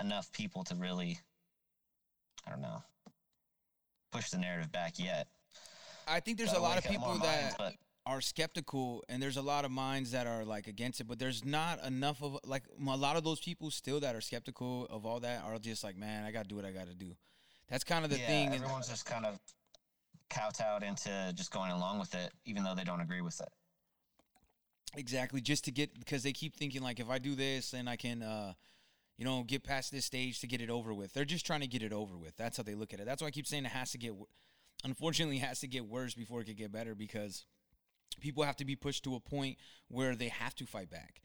enough 0.00 0.30
people 0.32 0.64
to 0.64 0.74
really, 0.74 1.18
I 2.46 2.50
don't 2.50 2.62
know, 2.62 2.82
push 4.12 4.30
the 4.30 4.38
narrative 4.38 4.72
back 4.72 4.98
yet. 4.98 5.28
I 6.06 6.20
think 6.20 6.38
there's 6.38 6.52
a 6.52 6.58
lot 6.58 6.78
of 6.78 6.84
wake 6.84 6.96
up 6.96 7.00
more 7.00 7.14
people 7.14 7.26
that 7.26 7.58
minds, 7.58 7.76
are 8.06 8.20
skeptical 8.20 9.02
and 9.08 9.22
there's 9.22 9.38
a 9.38 9.42
lot 9.42 9.64
of 9.64 9.70
minds 9.70 10.10
that 10.10 10.26
are 10.26 10.44
like 10.44 10.66
against 10.66 11.00
it 11.00 11.04
but 11.04 11.18
there's 11.18 11.44
not 11.44 11.82
enough 11.84 12.22
of 12.22 12.38
like 12.44 12.64
a 12.86 12.96
lot 12.96 13.16
of 13.16 13.24
those 13.24 13.40
people 13.40 13.70
still 13.70 13.98
that 14.00 14.14
are 14.14 14.20
skeptical 14.20 14.86
of 14.90 15.06
all 15.06 15.20
that 15.20 15.42
are 15.42 15.58
just 15.58 15.82
like 15.82 15.96
man 15.96 16.24
i 16.24 16.30
gotta 16.30 16.46
do 16.46 16.54
what 16.54 16.66
i 16.66 16.70
gotta 16.70 16.94
do 16.94 17.16
that's 17.70 17.82
kind 17.82 18.04
of 18.04 18.10
the 18.10 18.18
yeah, 18.18 18.26
thing 18.26 18.46
and- 18.48 18.56
everyone's 18.56 18.88
just 18.88 19.06
kind 19.06 19.24
of 19.24 19.38
kowtowed 20.30 20.82
into 20.82 21.32
just 21.34 21.50
going 21.50 21.70
along 21.70 21.98
with 21.98 22.14
it, 22.14 22.32
even 22.44 22.64
though 22.64 22.74
they 22.74 22.84
don't 22.84 23.00
agree 23.00 23.20
with 23.20 23.40
it. 23.40 23.48
Exactly, 24.96 25.40
just 25.40 25.64
to 25.64 25.72
get 25.72 25.98
because 25.98 26.22
they 26.22 26.32
keep 26.32 26.54
thinking 26.54 26.82
like 26.82 27.00
if 27.00 27.10
I 27.10 27.18
do 27.18 27.34
this, 27.34 27.72
then 27.72 27.88
I 27.88 27.96
can, 27.96 28.22
uh, 28.22 28.54
you 29.18 29.24
know, 29.24 29.42
get 29.42 29.64
past 29.64 29.90
this 29.90 30.04
stage 30.04 30.40
to 30.40 30.46
get 30.46 30.60
it 30.60 30.70
over 30.70 30.94
with. 30.94 31.12
They're 31.12 31.24
just 31.24 31.46
trying 31.46 31.60
to 31.60 31.66
get 31.66 31.82
it 31.82 31.92
over 31.92 32.16
with. 32.16 32.36
That's 32.36 32.56
how 32.56 32.62
they 32.62 32.74
look 32.74 32.92
at 32.92 33.00
it. 33.00 33.06
That's 33.06 33.22
why 33.22 33.28
I 33.28 33.32
keep 33.32 33.46
saying 33.46 33.64
it 33.64 33.72
has 33.72 33.90
to 33.92 33.98
get, 33.98 34.12
unfortunately, 34.84 35.36
it 35.36 35.44
has 35.44 35.60
to 35.60 35.68
get 35.68 35.86
worse 35.86 36.14
before 36.14 36.40
it 36.40 36.44
could 36.44 36.56
get 36.56 36.72
better 36.72 36.94
because 36.94 37.44
people 38.20 38.44
have 38.44 38.56
to 38.56 38.64
be 38.64 38.76
pushed 38.76 39.04
to 39.04 39.16
a 39.16 39.20
point 39.20 39.58
where 39.88 40.14
they 40.14 40.28
have 40.28 40.54
to 40.56 40.66
fight 40.66 40.90
back. 40.90 41.20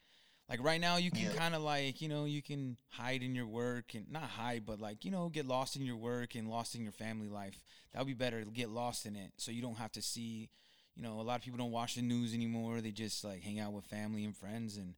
Like 0.50 0.64
right 0.64 0.82
now, 0.82 0.98
you 0.98 1.12
can 1.12 1.26
Yeah. 1.26 1.34
kind 1.34 1.54
of 1.54 1.62
like 1.62 2.02
you 2.02 2.10
know 2.10 2.26
you 2.26 2.42
can 2.42 2.78
hide 2.90 3.22
in 3.22 3.36
your 3.36 3.46
work 3.48 3.94
and 3.94 4.10
not 4.12 4.24
hide, 4.24 4.66
but 4.66 4.80
like 4.80 5.06
you 5.06 5.12
know 5.12 5.30
get 5.30 5.46
lost 5.46 5.76
in 5.76 5.84
your 5.84 5.98
work 5.98 6.36
and 6.36 6.50
lost 6.50 6.76
in 6.76 6.82
your 6.84 6.92
family 6.92 7.28
life. 7.30 7.60
That 7.92 8.00
would 8.00 8.08
be 8.08 8.14
better. 8.14 8.44
Get 8.46 8.70
lost 8.70 9.06
in 9.06 9.16
it 9.16 9.32
so 9.38 9.52
you 9.52 9.62
don't 9.62 9.78
have 9.78 9.92
to 9.94 10.02
see, 10.02 10.50
you 10.96 11.04
know, 11.04 11.20
a 11.20 11.24
lot 11.24 11.38
of 11.38 11.44
people 11.44 11.58
don't 11.60 11.72
watch 11.72 11.96
the 11.96 12.02
news 12.02 12.34
anymore. 12.34 12.82
They 12.82 12.92
just 12.92 13.24
like 13.24 13.44
hang 13.44 13.60
out 13.60 13.74
with 13.74 13.86
family 13.86 14.26
and 14.26 14.36
friends 14.36 14.76
and 14.78 14.96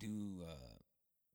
do 0.00 0.42
uh, 0.44 0.74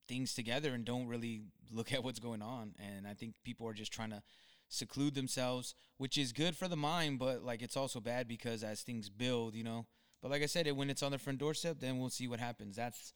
things 0.08 0.34
together 0.34 0.74
and 0.74 0.84
don't 0.84 1.06
really 1.06 1.42
look 1.72 1.92
at 1.94 2.04
what's 2.04 2.20
going 2.20 2.42
on. 2.42 2.74
And 2.78 3.06
I 3.06 3.14
think 3.14 3.34
people 3.44 3.66
are 3.66 3.74
just 3.74 3.92
trying 3.92 4.10
to 4.10 4.22
seclude 4.68 5.14
themselves, 5.14 5.74
which 5.96 6.18
is 6.18 6.32
good 6.32 6.56
for 6.56 6.68
the 6.68 6.76
mind, 6.76 7.18
but 7.18 7.42
like 7.42 7.62
it's 7.62 7.76
also 7.76 8.00
bad 8.00 8.28
because 8.28 8.62
as 8.62 8.82
things 8.82 9.08
build, 9.08 9.54
you 9.54 9.64
know. 9.64 9.86
But 10.20 10.30
like 10.30 10.42
I 10.42 10.46
said, 10.46 10.70
when 10.72 10.90
it's 10.90 11.02
on 11.02 11.12
the 11.12 11.18
front 11.18 11.38
doorstep, 11.38 11.78
then 11.80 11.98
we'll 11.98 12.08
see 12.10 12.26
what 12.28 12.40
happens. 12.40 12.76
That's 12.76 13.12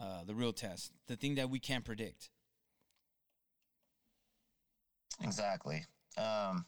uh, 0.00 0.24
the 0.24 0.34
real 0.34 0.52
test, 0.52 0.92
the 1.06 1.16
thing 1.16 1.34
that 1.36 1.50
we 1.50 1.58
can't 1.58 1.84
predict. 1.84 2.30
Exactly. 5.22 5.84
Um, 6.16 6.64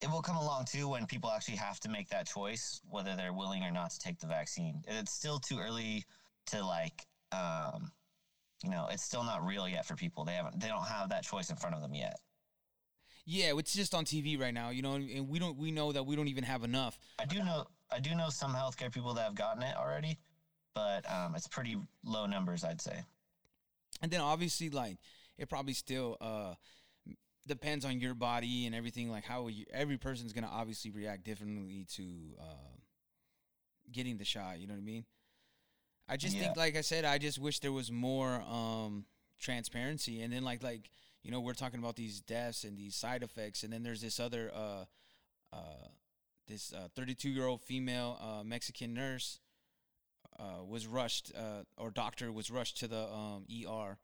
it 0.00 0.10
will 0.10 0.22
come 0.22 0.36
along 0.36 0.66
too 0.66 0.88
when 0.88 1.06
people 1.06 1.30
actually 1.30 1.56
have 1.56 1.80
to 1.80 1.88
make 1.88 2.08
that 2.10 2.26
choice 2.26 2.80
whether 2.90 3.16
they're 3.16 3.32
willing 3.32 3.62
or 3.62 3.70
not 3.70 3.90
to 3.90 3.98
take 3.98 4.18
the 4.18 4.26
vaccine. 4.26 4.82
It's 4.86 5.12
still 5.12 5.38
too 5.38 5.58
early 5.58 6.04
to 6.46 6.64
like, 6.64 7.06
um, 7.32 7.90
you 8.62 8.70
know, 8.70 8.88
it's 8.90 9.02
still 9.02 9.24
not 9.24 9.44
real 9.44 9.68
yet 9.68 9.86
for 9.86 9.94
people. 9.94 10.24
They 10.24 10.32
haven't, 10.32 10.60
they 10.60 10.68
don't 10.68 10.86
have 10.86 11.08
that 11.10 11.24
choice 11.24 11.50
in 11.50 11.56
front 11.56 11.74
of 11.74 11.82
them 11.82 11.94
yet. 11.94 12.18
Yeah, 13.26 13.52
it's 13.56 13.72
just 13.72 13.94
on 13.94 14.04
TV 14.04 14.38
right 14.38 14.52
now, 14.52 14.68
you 14.68 14.82
know, 14.82 14.94
and 14.94 15.28
we 15.28 15.38
don't 15.38 15.56
we 15.56 15.70
know 15.70 15.92
that 15.92 16.04
we 16.04 16.14
don't 16.14 16.28
even 16.28 16.44
have 16.44 16.62
enough. 16.62 16.98
I 17.18 17.24
do 17.24 17.38
know 17.38 17.66
I 17.90 17.98
do 17.98 18.14
know 18.14 18.28
some 18.28 18.54
healthcare 18.54 18.92
people 18.92 19.14
that 19.14 19.22
have 19.22 19.34
gotten 19.34 19.62
it 19.62 19.74
already, 19.76 20.18
but 20.74 21.10
um, 21.10 21.34
it's 21.34 21.46
pretty 21.48 21.76
low 22.04 22.26
numbers, 22.26 22.64
I'd 22.64 22.80
say. 22.80 23.02
And 24.02 24.10
then 24.10 24.20
obviously, 24.20 24.70
like 24.70 24.98
it 25.38 25.48
probably 25.48 25.72
still 25.74 26.16
uh, 26.20 26.54
depends 27.46 27.84
on 27.84 28.00
your 28.00 28.14
body 28.14 28.66
and 28.66 28.74
everything. 28.74 29.10
Like 29.10 29.24
how 29.24 29.48
you, 29.48 29.64
every 29.72 29.96
person's 29.98 30.32
gonna 30.32 30.50
obviously 30.52 30.90
react 30.90 31.24
differently 31.24 31.86
to 31.96 32.04
uh, 32.40 32.76
getting 33.92 34.18
the 34.18 34.24
shot. 34.24 34.58
You 34.58 34.66
know 34.66 34.74
what 34.74 34.80
I 34.80 34.84
mean? 34.84 35.04
I 36.08 36.16
just 36.16 36.36
Yeah. 36.36 36.42
think, 36.44 36.56
like 36.56 36.76
I 36.76 36.82
said, 36.82 37.04
I 37.04 37.18
just 37.18 37.38
wish 37.38 37.60
there 37.60 37.72
was 37.72 37.90
more 37.90 38.42
um, 38.42 39.06
transparency. 39.40 40.20
And 40.22 40.32
then, 40.32 40.44
like, 40.44 40.62
like 40.62 40.90
you 41.22 41.30
know, 41.30 41.40
we're 41.40 41.54
talking 41.54 41.80
about 41.80 41.96
these 41.96 42.20
deaths 42.20 42.64
and 42.64 42.76
these 42.76 42.94
side 42.94 43.22
effects, 43.22 43.62
and 43.62 43.72
then 43.72 43.82
there's 43.82 44.02
this 44.02 44.20
other, 44.20 44.50
uh, 44.54 44.84
uh, 45.52 45.88
this 46.46 46.72
32 46.94 47.30
year 47.30 47.46
old 47.46 47.62
female 47.62 48.18
uh, 48.20 48.44
Mexican 48.44 48.92
nurse 48.92 49.40
uh, 50.38 50.64
was 50.64 50.86
rushed, 50.86 51.32
uh, 51.36 51.62
or 51.76 51.90
doctor 51.90 52.32
was 52.32 52.50
rushed 52.50 52.78
to 52.78 52.88
the 52.88 53.06
um, 53.08 53.44
ER. 53.50 53.98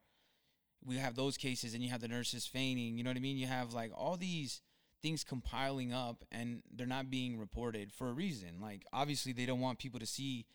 We 0.85 0.97
have 0.97 1.15
those 1.15 1.37
cases, 1.37 1.75
and 1.75 1.83
you 1.83 1.91
have 1.91 2.01
the 2.01 2.09
nurses 2.09 2.47
fainting. 2.47 2.97
You 2.97 3.05
know 3.05 3.11
what 3.11 3.17
I 3.17 3.21
mean? 3.21 3.37
You 3.37 3.47
have 3.47 3.73
like 3.73 3.93
all 3.95 4.17
these 4.17 4.61
things 5.03 5.25
compiling 5.25 5.93
up, 5.93 6.25
and 6.31 6.63
they're 6.75 6.87
not 6.87 7.11
being 7.11 7.39
reported 7.39 7.93
for 7.93 8.09
a 8.09 8.13
reason. 8.13 8.61
Like, 8.61 8.85
obviously, 8.93 9.33
they 9.33 9.47
don't 9.47 9.61
want 9.61 9.79
people 9.79 10.01
to 10.01 10.07
see 10.07 10.47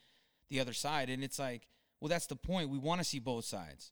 the 0.50 0.60
other 0.60 0.74
side, 0.74 1.10
and 1.10 1.24
it's 1.24 1.39
like, 1.39 1.67
well, 2.00 2.10
that's 2.10 2.27
the 2.27 2.36
point. 2.36 2.70
We 2.70 2.77
want 2.77 3.01
to 3.01 3.05
see 3.05 3.20
both 3.20 3.46
sides. 3.46 3.91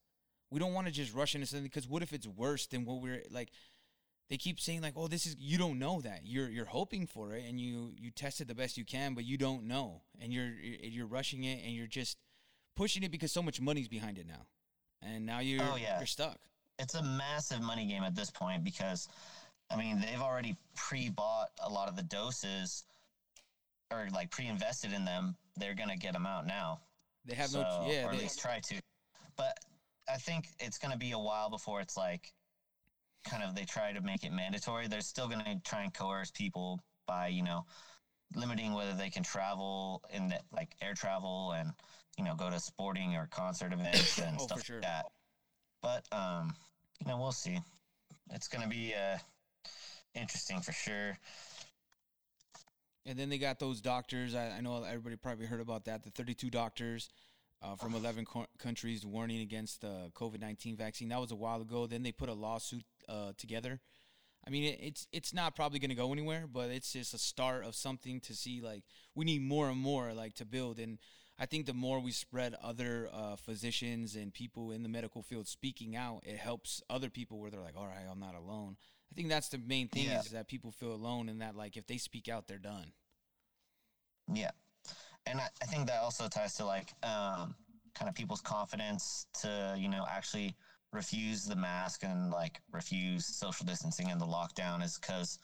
We 0.49 0.59
don't 0.59 0.73
want 0.73 0.87
to 0.87 0.93
just 0.93 1.13
rush 1.13 1.33
into 1.33 1.47
something 1.47 1.63
because 1.63 1.87
what 1.87 2.03
if 2.03 2.13
it's 2.13 2.27
worse 2.27 2.67
than 2.67 2.85
what 2.85 3.01
we're 3.01 3.23
like? 3.31 3.49
They 4.29 4.37
keep 4.37 4.59
saying 4.59 4.81
like, 4.81 4.93
"Oh, 4.95 5.07
this 5.07 5.25
is 5.25 5.35
you 5.39 5.57
don't 5.57 5.79
know 5.79 6.01
that. 6.01 6.21
You're 6.23 6.49
you're 6.49 6.65
hoping 6.65 7.07
for 7.07 7.33
it 7.35 7.45
and 7.47 7.59
you 7.59 7.93
you 7.99 8.09
test 8.09 8.41
it 8.41 8.47
the 8.47 8.55
best 8.55 8.77
you 8.77 8.85
can, 8.85 9.13
but 9.13 9.25
you 9.25 9.37
don't 9.37 9.65
know, 9.67 10.01
and 10.21 10.33
you're 10.33 10.51
you're 10.53 11.07
rushing 11.07 11.43
it 11.43 11.63
and 11.63 11.73
you're 11.73 11.87
just 11.87 12.17
pushing 12.75 13.03
it 13.03 13.11
because 13.11 13.31
so 13.31 13.43
much 13.43 13.61
money's 13.61 13.87
behind 13.87 14.17
it 14.17 14.27
now, 14.27 14.47
and 15.01 15.25
now 15.25 15.39
you're 15.39 15.63
Oh, 15.63 15.75
yeah. 15.75 15.99
you're 15.99 16.07
stuck. 16.07 16.37
It's 16.79 16.95
a 16.95 17.03
massive 17.03 17.61
money 17.61 17.85
game 17.85 18.03
at 18.03 18.15
this 18.15 18.31
point 18.31 18.63
because, 18.63 19.07
I 19.69 19.75
mean, 19.75 20.01
they've 20.01 20.21
already 20.21 20.57
pre-bought 20.75 21.49
a 21.63 21.69
lot 21.69 21.87
of 21.87 21.95
the 21.95 22.01
doses, 22.03 22.83
or 23.91 24.07
like 24.11 24.31
pre-invested 24.31 24.93
in 24.93 25.05
them. 25.05 25.35
They're 25.57 25.75
gonna 25.75 25.97
get 25.97 26.13
them 26.13 26.25
out 26.25 26.47
now. 26.47 26.79
They 27.25 27.35
have 27.35 27.49
so, 27.49 27.61
no 27.61 27.87
yeah. 27.89 28.05
or 28.05 28.11
at 28.11 28.17
least 28.17 28.39
try 28.39 28.59
to. 28.59 28.75
But 29.37 29.57
I 30.09 30.17
think 30.17 30.47
it's 30.59 30.77
going 30.77 30.91
to 30.91 30.97
be 30.97 31.11
a 31.11 31.19
while 31.19 31.49
before 31.49 31.81
it's 31.81 31.95
like, 31.95 32.33
kind 33.23 33.43
of, 33.43 33.55
they 33.55 33.65
try 33.65 33.91
to 33.93 34.01
make 34.01 34.23
it 34.23 34.31
mandatory. 34.31 34.87
They're 34.87 35.01
still 35.01 35.27
going 35.27 35.43
to 35.45 35.59
try 35.63 35.83
and 35.83 35.93
coerce 35.93 36.31
people 36.31 36.79
by, 37.07 37.27
you 37.27 37.43
know, 37.43 37.65
limiting 38.35 38.73
whether 38.73 38.93
they 38.93 39.09
can 39.09 39.23
travel 39.23 40.03
in 40.13 40.27
the, 40.29 40.39
like 40.51 40.75
air 40.81 40.93
travel 40.93 41.53
and, 41.53 41.71
you 42.17 42.23
know, 42.23 42.35
go 42.35 42.49
to 42.49 42.59
sporting 42.59 43.15
or 43.15 43.27
concert 43.31 43.73
events 43.73 44.19
and 44.19 44.39
Oh, 44.39 44.45
stuff 44.45 44.63
sure. 44.65 44.77
like 44.77 44.83
that. 44.83 45.05
But, 45.81 46.05
um, 46.11 46.55
you 46.99 47.07
know, 47.07 47.17
we'll 47.17 47.31
see. 47.31 47.59
It's 48.31 48.47
going 48.47 48.63
to 48.63 48.69
be 48.69 48.93
uh, 48.93 49.17
interesting 50.15 50.61
for 50.61 50.71
sure. 50.71 51.17
And 53.05 53.19
then 53.19 53.29
they 53.29 53.37
got 53.37 53.59
those 53.59 53.81
doctors. 53.81 54.33
I, 54.33 54.49
I 54.57 54.61
know 54.61 54.83
everybody 54.83 55.17
probably 55.17 55.45
heard 55.45 55.59
about 55.59 55.85
that. 55.85 56.03
The 56.03 56.09
32 56.11 56.49
doctors 56.49 57.09
uh, 57.61 57.75
from 57.75 57.95
11 57.95 58.25
co- 58.25 58.45
countries 58.57 59.05
warning 59.05 59.41
against 59.41 59.81
the 59.81 60.09
COVID 60.15 60.39
19 60.39 60.77
vaccine. 60.77 61.09
That 61.09 61.19
was 61.19 61.31
a 61.31 61.35
while 61.35 61.61
ago. 61.61 61.85
Then 61.85 62.03
they 62.03 62.11
put 62.13 62.29
a 62.29 62.33
lawsuit 62.33 62.83
uh, 63.09 63.33
together. 63.37 63.79
I 64.45 64.49
mean, 64.49 64.65
it, 64.65 64.79
it's 64.81 65.07
it's 65.11 65.33
not 65.33 65.55
probably 65.55 65.79
going 65.79 65.89
to 65.89 65.95
go 65.95 66.11
anywhere, 66.11 66.45
but 66.51 66.69
it's 66.69 66.91
just 66.93 67.13
a 67.13 67.17
start 67.17 67.63
of 67.65 67.75
something 67.75 68.19
to 68.21 68.33
see. 68.33 68.61
Like 68.61 68.83
we 69.15 69.25
need 69.25 69.41
more 69.41 69.69
and 69.69 69.79
more, 69.79 70.13
like 70.13 70.33
to 70.35 70.45
build. 70.45 70.79
And 70.79 70.99
I 71.39 71.45
think 71.45 71.65
the 71.65 71.73
more 71.73 71.99
we 71.99 72.11
spread 72.11 72.55
other 72.61 73.09
uh, 73.13 73.37
physicians 73.37 74.15
and 74.15 74.33
people 74.33 74.71
in 74.71 74.83
the 74.83 74.89
medical 74.89 75.23
field 75.23 75.47
speaking 75.47 75.95
out, 75.95 76.23
it 76.25 76.37
helps 76.37 76.81
other 76.89 77.09
people 77.09 77.39
where 77.39 77.49
they're 77.49 77.61
like, 77.61 77.77
all 77.77 77.87
right, 77.87 78.05
I'm 78.09 78.19
not 78.19 78.35
alone. 78.35 78.75
I 79.11 79.15
think 79.15 79.29
that's 79.29 79.49
the 79.49 79.57
main 79.59 79.87
thing 79.87 80.05
Yeah. 80.05 80.19
is 80.19 80.31
that 80.31 80.47
people 80.47 80.71
feel 80.71 80.91
alone 80.93 81.29
and 81.29 81.41
that 81.41 81.55
like 81.55 81.77
if 81.77 81.87
they 81.87 81.97
speak 81.97 82.27
out, 82.27 82.47
they're 82.47 82.57
done. 82.57 82.91
Yeah. 84.31 84.51
And 85.25 85.39
I, 85.39 85.47
I 85.61 85.65
think 85.65 85.87
that 85.87 86.01
also 86.01 86.27
ties 86.27 86.55
to 86.55 86.65
like 86.65 86.89
um, 87.03 87.55
kind 87.95 88.09
of 88.09 88.15
people's 88.15 88.41
confidence 88.41 89.27
to, 89.41 89.75
you 89.77 89.87
know, 89.87 90.05
actually 90.09 90.55
refuse 90.93 91.43
the 91.45 91.55
mask 91.55 92.03
and 92.03 92.29
like 92.31 92.61
refuse 92.71 93.25
social 93.25 93.65
distancing 93.65 94.09
and 94.11 94.21
the 94.21 94.25
lockdown 94.25 94.83
is 94.83 94.97
because, 94.99 95.39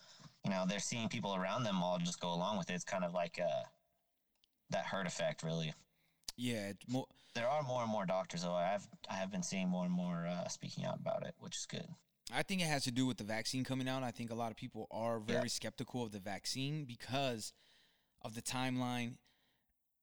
you 0.45 0.51
know, 0.51 0.65
they're 0.67 0.79
seeing 0.79 1.09
people 1.09 1.35
around 1.35 1.63
them 1.63 1.81
all 1.83 1.97
just 1.97 2.19
go 2.19 2.33
along 2.33 2.57
with 2.57 2.69
it. 2.69 2.73
It's 2.73 2.83
kind 2.83 3.03
of 3.03 3.13
like 3.13 3.39
uh, 3.43 3.63
that 4.69 4.85
herd 4.85 5.07
effect, 5.07 5.43
really. 5.43 5.73
Yeah, 6.37 6.71
more, 6.87 7.05
There 7.35 7.47
are 7.49 7.63
more 7.63 7.81
and 7.81 7.91
more 7.91 8.05
doctors, 8.05 8.43
though. 8.43 8.53
I 8.53 8.65
have 8.67 8.87
I 9.09 9.15
have 9.15 9.31
been 9.31 9.43
seeing 9.43 9.67
more 9.67 9.83
and 9.85 9.93
more 9.93 10.25
uh, 10.27 10.47
speaking 10.47 10.85
out 10.85 10.99
about 10.99 11.25
it, 11.25 11.33
which 11.39 11.57
is 11.57 11.65
good. 11.65 11.87
I 12.33 12.43
think 12.43 12.61
it 12.61 12.65
has 12.67 12.83
to 12.83 12.91
do 12.91 13.05
with 13.07 13.17
the 13.17 13.23
vaccine 13.23 13.63
coming 13.63 13.89
out. 13.89 14.03
I 14.03 14.11
think 14.11 14.29
a 14.31 14.35
lot 14.35 14.51
of 14.51 14.57
people 14.57 14.87
are 14.91 15.19
very 15.19 15.41
Yeah. 15.43 15.47
skeptical 15.47 16.03
of 16.03 16.11
the 16.11 16.19
vaccine 16.19 16.85
because 16.85 17.53
of 18.21 18.35
the 18.35 18.41
timeline 18.41 19.15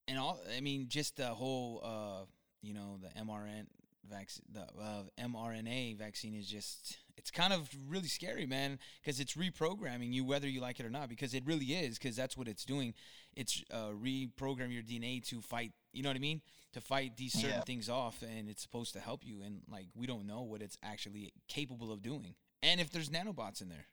and 0.09 0.19
all. 0.19 0.41
I 0.55 0.61
mean, 0.61 0.89
just 0.89 1.17
the 1.17 1.29
whole, 1.35 1.81
uh, 1.85 2.25
you 2.63 2.75
know, 2.75 2.99
the 3.01 3.09
mRNA 3.21 3.67
vaccine, 4.11 4.45
the 4.53 4.63
uh, 4.81 5.03
mRNA 5.21 5.97
vaccine 5.99 6.35
is 6.35 6.47
just. 6.49 6.99
It's 7.17 7.31
kind 7.31 7.53
of 7.53 7.69
really 7.89 8.09
scary, 8.09 8.45
man, 8.47 8.79
because 9.03 9.21
it's 9.21 9.35
reprogramming 9.35 10.13
you 10.13 10.23
whether 10.25 10.47
you 10.47 10.61
like 10.61 10.79
it 10.81 10.87
or 10.87 10.91
not. 10.91 11.09
Because 11.09 11.33
it 11.35 11.45
really 11.47 11.67
is, 11.67 11.99
because 11.99 12.15
that's 12.15 12.37
what 12.37 12.47
it's 12.47 12.65
doing. 12.65 12.93
It's 13.35 13.63
uh, 13.73 13.89
reprogram 13.91 14.73
your 14.73 14.83
DNA 14.83 15.27
to 15.29 15.41
fight. 15.41 15.73
You 15.93 16.03
know 16.03 16.11
what 16.11 16.17
I 16.17 16.21
mean? 16.21 16.43
To 16.75 16.81
fight 16.81 17.17
these 17.17 17.33
certain 17.33 17.51
Yeah. 17.51 17.61
things 17.63 17.89
off, 17.89 18.23
and 18.23 18.49
it's 18.51 18.63
supposed 18.63 18.93
to 18.93 19.01
help 19.01 19.25
you. 19.25 19.41
And 19.43 19.63
like, 19.71 19.87
we 19.95 20.07
don't 20.07 20.27
know 20.27 20.43
what 20.43 20.61
it's 20.61 20.77
actually 20.83 21.33
capable 21.49 21.91
of 21.91 22.03
doing, 22.03 22.35
and 22.63 22.81
if 22.81 22.91
there's 22.91 23.09
nanobots 23.09 23.63
in 23.63 23.69
there. 23.71 23.87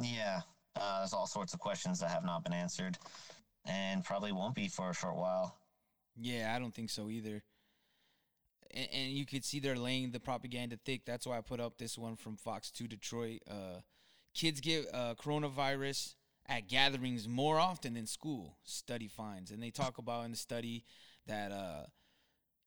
Yeah, 0.00 0.42
uh, 0.76 1.00
there's 1.00 1.12
all 1.12 1.26
sorts 1.26 1.52
of 1.54 1.60
questions 1.60 1.98
that 2.00 2.10
have 2.10 2.24
not 2.24 2.44
been 2.44 2.52
answered, 2.52 2.96
and 3.64 4.04
probably 4.04 4.30
won't 4.32 4.54
be 4.54 4.68
for 4.68 4.90
a 4.90 4.94
short 4.94 5.16
while. 5.16 5.58
Yeah, 6.16 6.52
I 6.54 6.58
don't 6.60 6.74
think 6.74 6.90
so 6.90 7.10
either. 7.10 7.42
And, 8.72 8.88
and 8.92 9.10
you 9.10 9.26
could 9.26 9.44
see 9.44 9.60
they're 9.60 9.76
laying 9.76 10.10
the 10.10 10.20
propaganda 10.20 10.78
thick. 10.84 11.02
That's 11.04 11.26
why 11.26 11.38
I 11.38 11.40
put 11.40 11.60
up 11.60 11.78
this 11.78 11.96
one 11.96 12.16
from 12.16 12.36
Fox 12.36 12.70
2 12.70 12.88
Detroit. 12.88 13.40
Uh, 13.50 13.80
kids 14.34 14.60
get 14.60 14.86
uh, 14.92 15.14
coronavirus 15.14 16.14
at 16.48 16.68
gatherings 16.68 17.28
more 17.28 17.58
often 17.58 17.94
than 17.94 18.06
school, 18.06 18.56
study 18.64 19.06
finds. 19.06 19.50
And 19.50 19.62
they 19.62 19.70
talk 19.70 19.98
about 19.98 20.24
in 20.24 20.30
the 20.30 20.36
study 20.36 20.84
that, 21.26 21.52
uh, 21.52 21.84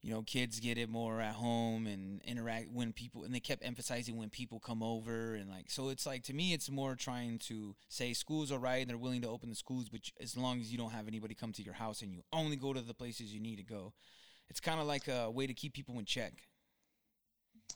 you 0.03 0.11
know, 0.11 0.21
kids 0.21 0.59
get 0.59 0.77
it 0.77 0.89
more 0.89 1.19
at 1.19 1.33
home 1.33 1.87
and 1.87 2.21
interact 2.23 2.69
when 2.71 2.93
people, 2.93 3.23
and 3.23 3.33
they 3.33 3.39
kept 3.39 3.65
emphasizing 3.65 4.17
when 4.17 4.29
people 4.29 4.59
come 4.59 4.83
over. 4.83 5.33
And 5.33 5.49
like, 5.49 5.69
so 5.69 5.89
it's 5.89 6.05
like, 6.05 6.23
to 6.23 6.33
me, 6.33 6.53
it's 6.53 6.69
more 6.69 6.95
trying 6.95 7.39
to 7.39 7.75
say 7.89 8.13
schools 8.13 8.51
are 8.51 8.59
right 8.59 8.81
and 8.81 8.89
they're 8.89 8.97
willing 8.97 9.21
to 9.21 9.29
open 9.29 9.49
the 9.49 9.55
schools, 9.55 9.89
but 9.89 10.01
as 10.21 10.37
long 10.37 10.59
as 10.59 10.71
you 10.71 10.77
don't 10.77 10.91
have 10.91 11.07
anybody 11.07 11.33
come 11.33 11.51
to 11.53 11.63
your 11.63 11.73
house 11.73 12.01
and 12.01 12.11
you 12.13 12.21
only 12.31 12.55
go 12.55 12.73
to 12.73 12.81
the 12.81 12.93
places 12.93 13.33
you 13.33 13.39
need 13.39 13.57
to 13.57 13.63
go. 13.63 13.93
It's 14.51 14.59
kind 14.59 14.81
of 14.81 14.85
like 14.85 15.07
a 15.07 15.31
way 15.31 15.47
to 15.47 15.53
keep 15.53 15.73
people 15.73 15.97
in 15.97 16.03
check. 16.03 16.33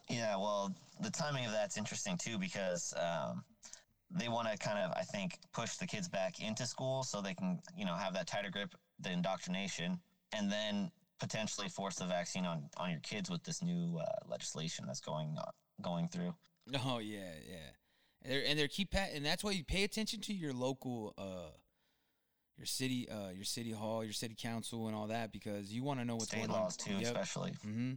Yeah, 0.10 0.36
well, 0.36 0.76
the 1.00 1.10
timing 1.10 1.46
of 1.46 1.54
that's 1.54 1.78
interesting 1.78 2.18
too 2.18 2.38
because 2.38 2.94
um, 2.98 3.46
they 4.12 4.28
want 4.28 4.52
to 4.52 4.58
kind 4.58 4.80
of, 4.80 4.92
I 4.92 5.04
think, 5.04 5.40
push 5.54 5.78
the 5.78 5.88
kids 5.88 6.10
back 6.10 6.42
into 6.42 6.66
school 6.66 7.04
so 7.04 7.22
they 7.22 7.34
can, 7.34 7.62
you 7.78 7.86
know, 7.86 7.96
have 7.96 8.14
that 8.16 8.28
tighter 8.28 8.50
grip, 8.50 8.76
the 9.00 9.10
indoctrination, 9.10 9.98
and 10.34 10.52
then 10.52 10.92
potentially 11.18 11.70
force 11.70 11.96
the 11.96 12.08
vaccine 12.08 12.46
on 12.46 12.70
on 12.76 12.92
your 12.92 13.00
kids 13.00 13.30
with 13.30 13.42
this 13.46 13.64
new 13.64 13.98
uh, 13.98 14.30
legislation 14.30 14.84
that's 14.86 15.00
going 15.00 15.30
on, 15.38 15.52
going 15.82 16.10
through. 16.10 16.36
Oh 16.86 17.00
yeah, 17.00 17.36
yeah. 17.50 17.72
And 18.22 18.34
they're, 18.34 18.44
and 18.46 18.60
they're 18.60 18.68
keep 18.68 18.94
and 18.94 19.26
that's 19.26 19.46
why 19.46 19.52
you 19.52 19.64
pay 19.64 19.86
attention 19.86 20.20
to 20.20 20.34
your 20.34 20.52
local 20.52 21.14
uh 21.18 21.56
your 22.58 22.66
city, 22.66 23.08
uh, 23.10 23.30
your 23.30 23.44
city 23.44 23.72
hall, 23.72 24.04
your 24.04 24.14
city 24.14 24.36
council, 24.38 24.88
and 24.88 24.96
all 24.96 25.08
that 25.08 25.32
because 25.32 25.74
you 25.74 25.84
want 25.84 26.00
to 26.00 26.06
know 26.06 26.16
what's 26.16 26.28
State 26.28 26.48
going 26.48 26.52
laws 26.52 26.78
on. 26.88 26.94
too, 27.00 27.04
especially. 27.04 27.54
hmm 27.64 27.94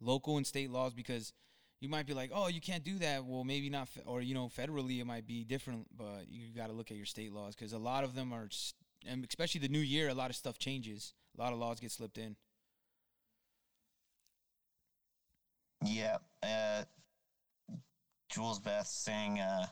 Local 0.00 0.36
and 0.36 0.46
state 0.46 0.70
laws 0.70 0.94
because 0.94 1.32
you 1.80 1.88
might 1.88 2.06
be 2.06 2.14
like, 2.14 2.30
oh, 2.34 2.48
you 2.48 2.60
can't 2.60 2.82
do 2.82 2.98
that. 2.98 3.24
Well, 3.24 3.44
maybe 3.44 3.70
not, 3.70 3.88
fe- 3.88 4.02
or 4.04 4.20
you 4.20 4.34
know, 4.34 4.48
federally 4.48 5.00
it 5.00 5.04
might 5.04 5.26
be 5.26 5.44
different, 5.44 5.86
but 5.96 6.26
you 6.28 6.52
got 6.54 6.68
to 6.68 6.72
look 6.72 6.90
at 6.90 6.96
your 6.96 7.06
state 7.06 7.32
laws 7.32 7.54
because 7.54 7.72
a 7.72 7.78
lot 7.78 8.02
of 8.02 8.14
them 8.14 8.32
are, 8.32 8.48
and 9.06 9.24
especially 9.28 9.60
the 9.60 9.68
new 9.68 9.78
year, 9.80 10.08
a 10.08 10.14
lot 10.14 10.30
of 10.30 10.36
stuff 10.36 10.58
changes. 10.58 11.14
A 11.38 11.40
lot 11.40 11.52
of 11.52 11.58
laws 11.58 11.78
get 11.80 11.90
slipped 11.92 12.18
in. 12.18 12.34
Yeah. 15.84 16.18
Uh, 16.42 16.84
Jules 18.28 18.58
Beth 18.58 18.86
saying 18.86 19.40
uh, 19.40 19.66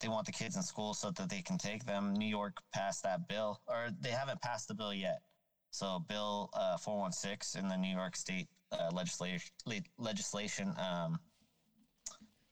they 0.00 0.08
want 0.08 0.26
the 0.26 0.32
kids 0.32 0.56
in 0.56 0.62
school 0.62 0.94
so 0.94 1.10
that 1.10 1.28
they 1.28 1.42
can 1.42 1.58
take 1.58 1.84
them. 1.84 2.14
New 2.14 2.28
York 2.28 2.58
passed 2.72 3.02
that 3.04 3.28
bill, 3.28 3.60
or 3.66 3.88
they 4.00 4.10
haven't 4.10 4.40
passed 4.42 4.68
the 4.68 4.74
bill 4.74 4.92
yet. 4.92 5.20
So, 5.70 6.04
Bill 6.08 6.50
uh, 6.54 6.76
416 6.76 7.60
in 7.60 7.68
the 7.68 7.76
New 7.76 7.92
York 7.92 8.14
State 8.14 8.46
uh, 8.70 8.90
legislation, 8.92 9.50
legislation 9.98 10.72
um, 10.78 11.18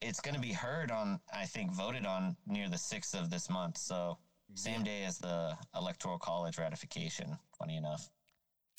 it's 0.00 0.20
going 0.20 0.34
to 0.34 0.40
be 0.40 0.52
heard 0.52 0.90
on, 0.90 1.20
I 1.32 1.44
think, 1.44 1.72
voted 1.72 2.04
on 2.04 2.36
near 2.46 2.68
the 2.68 2.76
6th 2.76 3.14
of 3.14 3.30
this 3.30 3.48
month. 3.48 3.78
So, 3.78 4.18
same 4.54 4.82
day 4.82 5.04
as 5.04 5.18
the 5.18 5.56
Electoral 5.76 6.18
College 6.18 6.58
ratification, 6.58 7.38
funny 7.58 7.76
enough. 7.76 8.10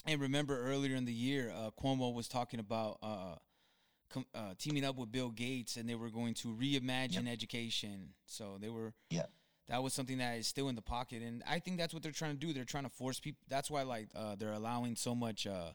And 0.06 0.20
remember 0.20 0.60
earlier 0.60 0.96
in 0.96 1.06
the 1.06 1.14
year, 1.14 1.52
uh, 1.56 1.72
Cuomo 1.82 2.14
was 2.14 2.28
talking 2.28 2.60
about 2.60 2.98
uh, 4.16 4.20
com- 4.20 4.26
uh, 4.34 4.54
teaming 4.58 4.86
up 4.86 4.98
with 4.98 5.12
Bill 5.12 5.30
Gates, 5.30 5.78
and 5.78 5.88
they 5.88 5.96
were 5.96 6.10
going 6.10 6.34
to 6.36 6.50
reimagine 6.50 7.28
education. 7.32 8.10
So 8.26 8.58
they 8.60 8.70
were. 8.70 8.94
Yeah. 9.10 9.26
That 9.70 9.82
was 9.82 9.94
something 9.94 10.18
that 10.18 10.38
is 10.38 10.48
still 10.48 10.68
in 10.68 10.76
the 10.76 10.82
pocket, 10.82 11.22
and 11.22 11.42
I 11.50 11.60
think 11.60 11.78
that's 11.78 11.94
what 11.94 12.04
they're 12.04 12.12
trying 12.12 12.34
to 12.34 12.38
do. 12.38 12.52
They're 12.52 12.66
trying 12.66 12.84
to 12.84 12.90
force 12.90 13.22
people. 13.22 13.40
That's 13.48 13.72
why, 13.72 13.84
like, 13.84 14.10
uh, 14.14 14.36
they're 14.36 14.52
allowing 14.52 14.98
so 14.98 15.16
much 15.16 15.48
uh, 15.48 15.72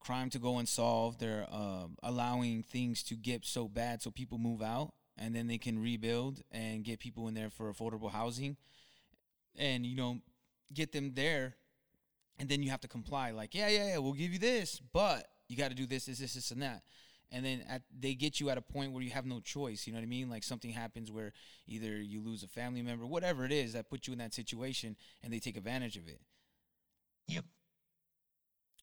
crime 0.00 0.30
to 0.30 0.38
go 0.38 0.56
unsolved. 0.58 1.20
They're 1.20 1.46
um 1.52 1.96
allowing 2.02 2.62
things 2.62 3.02
to 3.04 3.16
get 3.16 3.44
so 3.44 3.68
bad, 3.68 4.00
so 4.00 4.10
people 4.10 4.38
move 4.38 4.62
out, 4.62 4.94
and 5.18 5.34
then 5.34 5.48
they 5.48 5.58
can 5.58 5.82
rebuild 5.82 6.42
and 6.50 6.82
get 6.82 6.98
people 6.98 7.28
in 7.28 7.34
there 7.34 7.50
for 7.50 7.70
affordable 7.70 8.10
housing, 8.10 8.56
and 9.54 9.84
you 9.84 9.96
know, 9.96 10.20
get 10.72 10.92
them 10.92 11.12
there 11.14 11.56
and 12.40 12.48
then 12.48 12.62
you 12.62 12.70
have 12.70 12.80
to 12.80 12.88
comply 12.88 13.30
like 13.30 13.54
yeah 13.54 13.68
yeah 13.68 13.88
yeah 13.88 13.98
we'll 13.98 14.12
give 14.12 14.32
you 14.32 14.38
this 14.38 14.80
but 14.92 15.28
you 15.48 15.56
got 15.56 15.68
to 15.68 15.76
do 15.76 15.86
this 15.86 16.06
this 16.06 16.18
this 16.18 16.34
this 16.34 16.50
and 16.50 16.62
that 16.62 16.82
and 17.32 17.44
then 17.44 17.62
at, 17.68 17.82
they 17.98 18.14
get 18.14 18.40
you 18.40 18.50
at 18.50 18.58
a 18.58 18.62
point 18.62 18.92
where 18.92 19.02
you 19.02 19.10
have 19.10 19.26
no 19.26 19.40
choice 19.40 19.86
you 19.86 19.92
know 19.92 19.98
what 19.98 20.02
i 20.02 20.06
mean 20.06 20.28
like 20.28 20.42
something 20.42 20.70
happens 20.70 21.10
where 21.10 21.32
either 21.66 22.00
you 22.00 22.20
lose 22.20 22.42
a 22.42 22.48
family 22.48 22.82
member 22.82 23.06
whatever 23.06 23.44
it 23.44 23.52
is 23.52 23.72
that 23.72 23.88
puts 23.88 24.06
you 24.06 24.12
in 24.12 24.18
that 24.18 24.34
situation 24.34 24.96
and 25.22 25.32
they 25.32 25.38
take 25.38 25.56
advantage 25.56 25.96
of 25.96 26.08
it 26.08 26.20
Yep. 27.28 27.44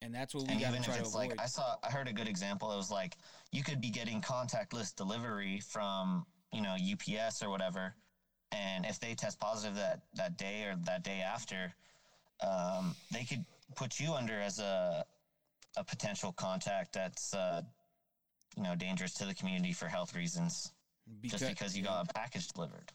and 0.01 0.15
that's 0.15 0.33
what 0.33 0.43
we 0.47 0.53
got 0.53 0.59
to 0.59 0.67
even 0.69 0.83
try 0.83 0.95
if 0.95 1.01
to 1.01 1.07
avoid 1.07 1.29
like 1.31 1.41
I 1.41 1.47
saw, 1.47 1.75
I 1.83 1.91
heard 1.91 2.07
a 2.07 2.13
good 2.13 2.29
example. 2.29 2.71
It 2.71 2.77
was 2.77 2.89
like 2.91 3.17
you 3.51 3.63
could 3.63 3.81
be 3.81 3.89
getting 3.89 4.21
contactless 4.21 4.95
delivery 4.95 5.59
from 5.59 6.25
you 6.53 6.61
know 6.61 6.75
UPS 6.75 7.43
or 7.43 7.49
whatever, 7.49 7.93
and 8.53 8.85
if 8.85 8.99
they 9.01 9.15
test 9.15 9.39
positive 9.39 9.75
that 9.75 10.01
that 10.13 10.37
day 10.37 10.63
or 10.63 10.75
that 10.85 11.03
day 11.03 11.19
after, 11.19 11.73
um, 12.41 12.95
they 13.11 13.25
could 13.25 13.43
put 13.75 13.99
you 13.99 14.13
under 14.13 14.39
as 14.39 14.59
a 14.59 15.03
a 15.75 15.83
potential 15.83 16.31
contact 16.31 16.93
that's 16.93 17.33
uh, 17.33 17.61
you 18.57 18.63
know 18.63 18.75
dangerous 18.75 19.13
to 19.13 19.25
the 19.25 19.33
community 19.33 19.71
for 19.71 19.87
health 19.87 20.15
reasons, 20.15 20.73
because, 21.21 21.39
just 21.39 21.51
because 21.51 21.77
you 21.77 21.83
got 21.83 22.09
a 22.09 22.13
package 22.13 22.47
delivered. 22.49 22.91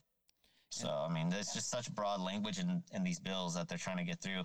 So 0.70 0.88
I 0.88 1.12
mean, 1.12 1.30
there's 1.30 1.52
just 1.52 1.70
such 1.70 1.94
broad 1.94 2.20
language 2.20 2.58
in, 2.58 2.82
in 2.92 3.04
these 3.04 3.20
bills 3.20 3.54
that 3.54 3.68
they're 3.68 3.78
trying 3.78 3.98
to 3.98 4.04
get 4.04 4.20
through. 4.20 4.42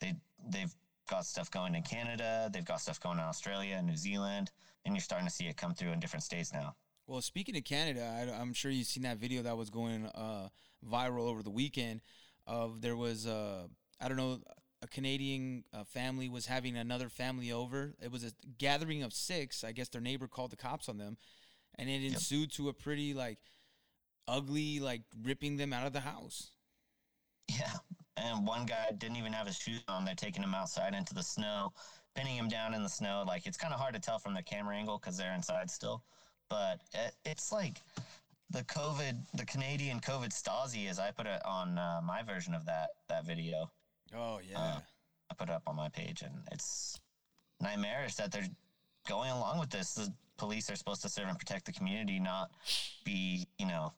They 0.00 0.14
they've 0.48 0.74
got 1.08 1.26
stuff 1.26 1.50
going 1.50 1.74
in 1.74 1.82
Canada, 1.82 2.50
they've 2.52 2.64
got 2.64 2.80
stuff 2.80 2.98
going 2.98 3.18
in 3.18 3.24
Australia 3.24 3.76
and 3.76 3.86
New 3.86 3.96
Zealand, 3.96 4.50
and 4.84 4.94
you're 4.94 5.02
starting 5.02 5.28
to 5.28 5.32
see 5.32 5.46
it 5.46 5.56
come 5.56 5.74
through 5.74 5.92
in 5.92 6.00
different 6.00 6.24
states 6.24 6.52
now. 6.52 6.74
Well, 7.06 7.20
speaking 7.20 7.56
of 7.56 7.62
Canada, 7.64 8.02
I, 8.02 8.40
I'm 8.40 8.52
sure 8.52 8.70
you've 8.70 8.88
seen 8.88 9.04
that 9.04 9.18
video 9.18 9.42
that 9.42 9.56
was 9.56 9.70
going 9.70 10.06
uh, 10.06 10.48
viral 10.90 11.28
over 11.28 11.42
the 11.42 11.50
weekend. 11.50 12.00
Of 12.48 12.80
there 12.80 12.96
was, 12.96 13.26
uh, 13.26 13.66
I 14.00 14.08
don't 14.08 14.16
know, 14.16 14.40
a 14.86 14.94
Canadian 14.94 15.64
uh, 15.72 15.84
family 15.84 16.28
was 16.28 16.46
having 16.46 16.76
another 16.76 17.08
family 17.08 17.52
over. 17.52 17.94
It 18.00 18.10
was 18.10 18.24
a 18.24 18.32
gathering 18.58 19.02
of 19.02 19.12
six. 19.12 19.64
I 19.64 19.72
guess 19.72 19.88
their 19.88 20.00
neighbor 20.00 20.28
called 20.28 20.52
the 20.52 20.56
cops 20.56 20.88
on 20.88 20.98
them, 20.98 21.16
and 21.76 21.88
it 21.90 22.04
ensued 22.04 22.52
to 22.52 22.68
a 22.68 22.72
pretty 22.72 23.12
like 23.12 23.38
ugly, 24.28 24.80
like 24.80 25.02
ripping 25.22 25.56
them 25.56 25.72
out 25.72 25.86
of 25.86 25.92
the 25.92 26.00
house. 26.00 26.50
Yeah. 27.48 27.72
And 28.16 28.46
one 28.46 28.66
guy 28.66 28.86
didn't 28.96 29.16
even 29.16 29.32
have 29.32 29.46
his 29.46 29.56
shoes 29.56 29.82
on. 29.88 30.04
They're 30.04 30.14
taking 30.14 30.42
him 30.42 30.54
outside 30.54 30.94
into 30.94 31.14
the 31.14 31.22
snow, 31.22 31.72
pinning 32.14 32.36
him 32.36 32.48
down 32.48 32.72
in 32.72 32.82
the 32.82 32.88
snow. 32.88 33.24
Like 33.26 33.46
it's 33.46 33.58
kind 33.58 33.74
of 33.74 33.80
hard 33.80 33.94
to 33.94 34.00
tell 34.00 34.18
from 34.18 34.34
the 34.34 34.42
camera 34.42 34.76
angle 34.76 34.98
because 34.98 35.16
they're 35.16 35.34
inside 35.34 35.70
still. 35.70 36.02
But 36.48 36.80
it, 36.94 37.14
it's 37.24 37.52
like 37.52 37.82
the 38.50 38.62
COVID, 38.64 39.16
the 39.34 39.44
Canadian 39.44 40.00
COVID 40.00 40.30
Stasi, 40.30 40.88
as 40.88 40.98
I 40.98 41.10
put 41.10 41.26
it 41.26 41.44
on 41.44 41.76
uh, 41.76 42.00
my 42.04 42.22
version 42.22 42.54
of 42.54 42.64
that 42.66 42.90
that 43.08 43.26
video. 43.26 43.70
Oh 44.14 44.40
yeah. 44.48 44.58
Uh, 44.58 44.80
I 45.30 45.34
put 45.34 45.48
it 45.48 45.52
up 45.52 45.62
on 45.66 45.76
my 45.76 45.88
page, 45.88 46.22
and 46.22 46.34
it's 46.52 46.98
nightmarish 47.60 48.14
that 48.16 48.30
they're 48.32 48.48
going 49.08 49.30
along 49.30 49.58
with 49.58 49.70
this. 49.70 49.94
The 49.94 50.12
police 50.36 50.70
are 50.70 50.76
supposed 50.76 51.02
to 51.02 51.08
serve 51.08 51.28
and 51.28 51.38
protect 51.38 51.64
the 51.66 51.72
community, 51.72 52.20
not 52.20 52.50
be, 53.04 53.48
you 53.58 53.66
know, 53.66 53.92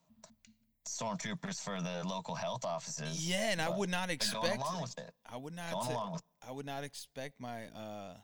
stormtroopers 0.86 1.62
for 1.62 1.80
the 1.80 2.06
local 2.06 2.34
health 2.34 2.64
offices. 2.64 3.28
Yeah, 3.28 3.50
and 3.50 3.60
I 3.60 3.68
would 3.68 3.90
not 3.90 4.10
expect. 4.10 4.42
going 4.42 4.60
along 4.60 4.82
with 4.82 4.98
it. 4.98 5.12
I 5.30 5.36
would 5.36 5.54
not. 5.54 5.72
Going 5.72 5.86
t- 5.86 5.92
along 5.92 6.12
with 6.12 6.22
I 6.46 6.52
would 6.52 6.66
not 6.66 6.84
expect 6.84 7.40
my 7.40 7.66
uh, 7.66 8.14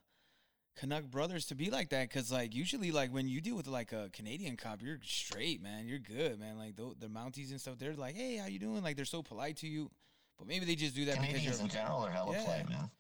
Canuck 0.77 1.05
brothers 1.05 1.47
to 1.47 1.55
be 1.55 1.71
like 1.71 1.91
that 1.91 2.09
because, 2.09 2.33
like, 2.33 2.55
usually, 2.55 2.91
like 2.91 3.13
when 3.13 3.29
you 3.29 3.41
deal 3.41 3.57
with 3.57 3.67
like 3.67 3.93
a 3.93 4.09
Canadian 4.13 4.57
cop, 4.57 4.81
you're 4.83 4.99
straight, 5.03 5.63
man. 5.63 5.87
You're 5.87 5.99
good, 5.99 6.41
man. 6.41 6.57
Like 6.57 6.77
the, 6.77 6.95
the 6.99 7.09
Mounties 7.09 7.51
and 7.51 7.61
stuff, 7.61 7.79
they're 7.79 7.95
like, 7.95 8.17
"Hey, 8.17 8.37
how 8.37 8.47
you 8.47 8.59
doing?" 8.59 8.83
Like 8.83 8.97
they're 8.97 9.05
so 9.05 9.23
polite 9.23 9.59
to 9.59 9.69
you, 9.69 9.91
but 10.39 10.47
maybe 10.47 10.65
they 10.65 10.75
just 10.75 10.95
do 10.95 11.05
that 11.07 11.13
because 11.15 11.27
Canadians 11.29 11.57
you're. 11.59 11.65
in 11.67 11.71
general 11.71 12.05
are 12.05 12.11
hella 12.11 12.33
Yeah. 12.33 12.45
play, 12.45 12.65
man. 12.69 12.91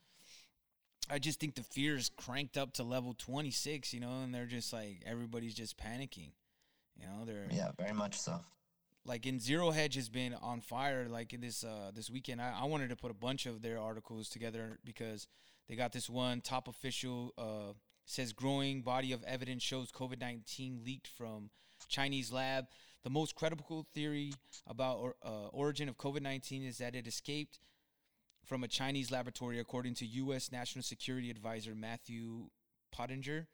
I 1.11 1.19
just 1.19 1.39
think 1.39 1.55
the 1.55 1.63
fear 1.63 1.97
is 1.97 2.11
cranked 2.17 2.57
up 2.57 2.73
to 2.75 2.83
level 2.83 3.15
26, 3.15 3.93
you 3.93 4.01
know, 4.01 4.23
and 4.23 4.35
they're 4.35 4.47
just 4.47 4.73
like 4.73 5.03
everybody's 5.05 5.55
just 5.55 5.77
panicking. 5.77 6.31
You 6.97 7.07
know, 7.07 7.25
they're 7.27 7.49
Yeah, 7.51 7.73
very 7.79 7.93
much 7.93 8.19
so. 8.19 8.41
like 9.05 9.27
in 9.27 9.39
Zero 9.39 9.71
Hedge 9.71 9.97
has 9.97 10.09
been 10.09 10.33
on 10.35 10.61
fire 10.63 11.07
like 11.09 11.33
in 11.35 11.41
this 11.43 11.63
uh 11.63 11.91
this 11.95 12.09
weekend. 12.09 12.41
I, 12.41 12.61
I 12.63 12.65
wanted 12.65 12.89
to 12.89 12.97
put 12.97 13.11
a 13.11 13.15
bunch 13.15 13.45
of 13.47 13.61
their 13.61 13.79
articles 13.79 14.29
together 14.31 14.79
because 14.85 15.27
they 15.69 15.77
got 15.77 15.93
this 15.93 16.09
one 16.09 16.41
top 16.41 16.69
official 16.69 17.35
uh 17.37 17.75
says 18.07 18.33
growing 18.33 18.81
body 18.83 19.13
of 19.13 19.23
evidence 19.25 19.63
shows 19.63 19.91
COVID 19.93 20.21
nineteen 20.21 20.81
leaked 20.85 21.09
from 21.09 21.51
Chinese 21.89 22.33
lab. 22.33 22.67
The 23.05 23.11
most 23.11 23.35
credible 23.35 23.87
theory 23.95 24.33
about 24.67 24.99
or, 24.99 25.15
uh, 25.23 25.49
origin 25.53 25.89
of 25.89 25.97
COVID 25.99 26.23
nineteen 26.23 26.65
is 26.65 26.79
that 26.79 26.95
it 26.95 27.07
escaped 27.07 27.61
from 28.45 28.65
a 28.65 28.69
Chinese 28.69 29.11
laboratory, 29.11 29.59
according 29.59 29.95
to 29.95 30.07
U.S. 30.07 30.51
National 30.51 30.83
Security 30.83 31.31
Advisor 31.31 31.75
Matthew 31.75 32.49
Pottinger, 32.93 33.47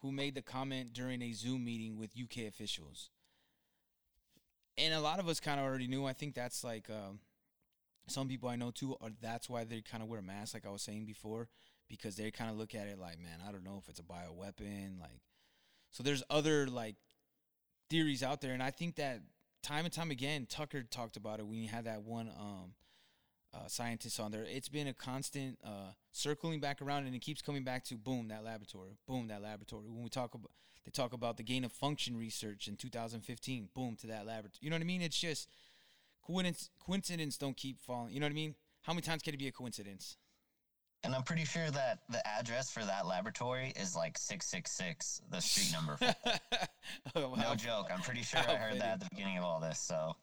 who 0.00 0.12
made 0.12 0.34
the 0.34 0.42
comment 0.42 0.92
during 0.92 1.20
a 1.22 1.32
Zoom 1.32 1.64
meeting 1.64 1.98
with 1.98 2.10
UK 2.20 2.48
officials 2.48 3.10
and 4.78 4.94
a 4.94 5.00
lot 5.00 5.18
of 5.18 5.28
us 5.28 5.40
kind 5.40 5.60
of 5.60 5.66
already 5.66 5.86
knew. 5.86 6.06
I 6.06 6.12
think 6.12 6.34
that's 6.34 6.64
like 6.64 6.88
um, 6.90 7.20
some 8.06 8.28
people 8.28 8.48
I 8.48 8.56
know 8.56 8.70
too. 8.70 8.96
Are 9.00 9.10
that's 9.20 9.48
why 9.48 9.64
they 9.64 9.80
kind 9.80 10.02
of 10.02 10.08
wear 10.08 10.22
masks, 10.22 10.54
like 10.54 10.66
I 10.66 10.70
was 10.70 10.82
saying 10.82 11.04
before, 11.04 11.48
because 11.88 12.16
they 12.16 12.30
kind 12.30 12.50
of 12.50 12.56
look 12.56 12.74
at 12.74 12.86
it 12.86 12.98
like, 12.98 13.18
man, 13.18 13.40
I 13.46 13.52
don't 13.52 13.64
know 13.64 13.80
if 13.82 13.88
it's 13.88 14.00
a 14.00 14.02
bioweapon. 14.02 15.00
Like, 15.00 15.20
so 15.90 16.02
there's 16.02 16.22
other 16.30 16.66
like 16.66 16.96
theories 17.92 18.22
out 18.22 18.40
there, 18.40 18.54
and 18.54 18.62
I 18.62 18.70
think 18.70 18.96
that 18.96 19.20
time 19.62 19.84
and 19.84 19.92
time 19.92 20.10
again, 20.10 20.46
Tucker 20.48 20.82
talked 20.82 21.18
about 21.18 21.40
it 21.40 21.46
when 21.46 21.58
he 21.58 21.66
had 21.66 21.84
that 21.84 22.02
one 22.02 22.30
um, 22.40 22.72
uh, 23.52 23.68
scientist 23.68 24.18
on 24.18 24.32
there. 24.32 24.46
It's 24.48 24.70
been 24.70 24.86
a 24.86 24.94
constant 24.94 25.58
uh, 25.62 25.92
circling 26.10 26.58
back 26.58 26.80
around, 26.80 27.04
and 27.04 27.14
it 27.14 27.20
keeps 27.20 27.42
coming 27.42 27.64
back 27.64 27.84
to 27.84 27.96
boom 27.96 28.28
that 28.28 28.44
laboratory, 28.44 28.96
boom 29.06 29.28
that 29.28 29.42
laboratory. 29.42 29.88
When 29.88 30.02
we 30.02 30.08
talk 30.08 30.34
about 30.34 30.50
they 30.86 30.90
talk 30.90 31.12
about 31.12 31.36
the 31.36 31.42
gain 31.44 31.64
of 31.64 31.70
function 31.70 32.16
research 32.16 32.66
in 32.66 32.76
2015, 32.76 33.68
boom 33.74 33.94
to 34.00 34.06
that 34.08 34.26
laboratory. 34.26 34.58
You 34.62 34.70
know 34.70 34.76
what 34.76 34.82
I 34.82 34.86
mean? 34.86 35.02
It's 35.02 35.20
just 35.20 35.48
coincidence. 36.26 36.70
Coincidence 36.84 37.36
don't 37.36 37.56
keep 37.56 37.78
falling. 37.78 38.14
You 38.14 38.20
know 38.20 38.26
what 38.26 38.32
I 38.32 38.34
mean? 38.34 38.54
How 38.80 38.94
many 38.94 39.02
times 39.02 39.22
can 39.22 39.34
it 39.34 39.38
be 39.38 39.48
a 39.48 39.52
coincidence? 39.52 40.16
And 41.04 41.14
I'm 41.14 41.22
pretty 41.24 41.44
sure 41.44 41.68
that 41.70 41.98
the 42.08 42.24
address 42.26 42.70
for 42.70 42.84
that 42.84 43.06
laboratory 43.06 43.72
is 43.74 43.96
like 43.96 44.16
666, 44.16 45.22
the 45.30 45.40
street 45.40 45.72
number. 45.72 45.98
Oh, 47.14 47.34
No 47.34 47.54
joke. 47.54 47.88
I'm 47.92 48.00
pretty 48.00 48.22
sure 48.22 48.40
How 48.46 48.52
I 48.52 48.56
heard 48.56 48.80
that 48.80 48.94
at 48.94 49.00
the 49.00 49.08
beginning 49.10 49.38
of 49.38 49.44
all 49.44 49.60
this. 49.60 49.78
So 49.78 50.14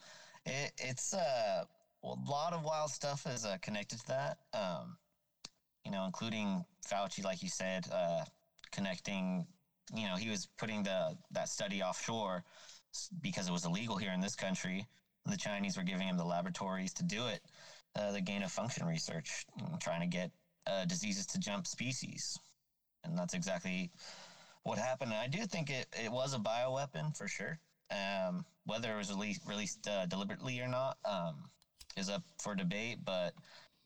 it, 0.46 0.72
it's 0.78 1.14
uh, 1.14 1.64
a 2.04 2.08
lot 2.30 2.54
of 2.54 2.64
wild 2.64 2.92
stuff 2.92 3.26
is 3.28 3.46
uh, 3.46 3.58
connected 3.62 4.00
to 4.00 4.08
that. 4.08 4.38
Um, 4.54 4.98
you 5.86 5.92
know, 5.92 6.06
including 6.06 6.66
Fauci, 6.88 7.24
like 7.24 7.42
you 7.42 7.50
said, 7.50 7.86
uh, 7.94 8.24
connecting. 8.72 9.48
You 9.94 10.08
know, 10.08 10.16
he 10.16 10.30
was 10.30 10.48
putting 10.58 10.84
the 10.84 11.18
that 11.32 11.50
study 11.50 11.82
offshore 11.82 12.44
because 13.22 13.48
it 13.48 13.52
was 13.52 13.66
illegal 13.66 13.98
here 13.98 14.12
in 14.12 14.22
this 14.22 14.36
country. 14.36 14.86
The 15.26 15.38
Chinese 15.38 15.78
were 15.78 15.84
giving 15.84 16.08
him 16.08 16.18
the 16.18 16.26
laboratories 16.26 16.94
to 16.96 17.04
do 17.04 17.26
it, 17.28 17.42
uh, 17.96 18.12
the 18.12 18.22
gain 18.22 18.44
of 18.44 18.52
function 18.52 18.86
research, 18.86 19.46
and 19.60 19.80
trying 19.80 20.02
to 20.02 20.08
get 20.08 20.32
uh, 20.70 20.86
diseases 20.86 21.26
to 21.28 21.40
jump 21.40 21.66
species, 21.66 22.38
and 23.04 23.18
that's 23.18 23.34
exactly 23.34 23.92
what 24.64 24.78
happened. 24.78 25.12
And 25.12 25.20
I 25.20 25.28
do 25.28 25.46
think 25.46 25.70
it, 25.70 25.88
it 26.04 26.12
was 26.12 26.34
a 26.34 26.38
bioweapon 26.38 27.16
for 27.18 27.28
sure. 27.28 27.60
Um, 27.92 28.46
whether 28.66 28.94
it 28.94 28.98
was 28.98 29.10
released, 29.10 29.42
released 29.48 29.88
uh, 29.88 30.06
deliberately 30.06 30.60
or 30.62 30.68
not 30.68 30.98
um, 31.06 31.50
is 31.98 32.10
up 32.10 32.22
for 32.40 32.54
debate. 32.54 33.00
But 33.04 33.34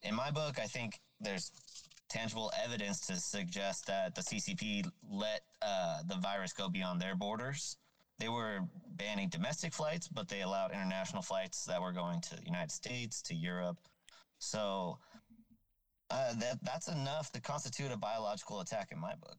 in 0.01 0.13
my 0.13 0.29
book, 0.29 0.59
I 0.59 0.65
think 0.65 0.99
there's 1.21 1.51
tangible 2.09 2.51
evidence 2.63 2.99
to 3.07 3.15
suggest 3.15 3.87
that 3.87 4.13
the 4.13 4.21
CCP 4.21 4.85
let 5.09 5.41
uh, 5.61 5.99
the 6.07 6.17
virus 6.17 6.53
go 6.53 6.69
beyond 6.69 7.01
their 7.01 7.15
borders. 7.15 7.77
They 8.19 8.29
were 8.29 8.59
banning 8.95 9.29
domestic 9.29 9.73
flights, 9.73 10.07
but 10.07 10.27
they 10.27 10.41
allowed 10.41 10.71
international 10.71 11.21
flights 11.21 11.65
that 11.65 11.81
were 11.81 11.91
going 11.91 12.21
to 12.21 12.35
the 12.35 12.43
United 12.43 12.71
States, 12.71 13.21
to 13.23 13.33
Europe. 13.33 13.77
So 14.39 14.99
uh, 16.09 16.33
that 16.35 16.63
that's 16.63 16.87
enough 16.87 17.31
to 17.31 17.41
constitute 17.41 17.91
a 17.91 17.97
biological 17.97 18.59
attack 18.61 18.89
in 18.91 18.99
my 18.99 19.15
book. 19.15 19.37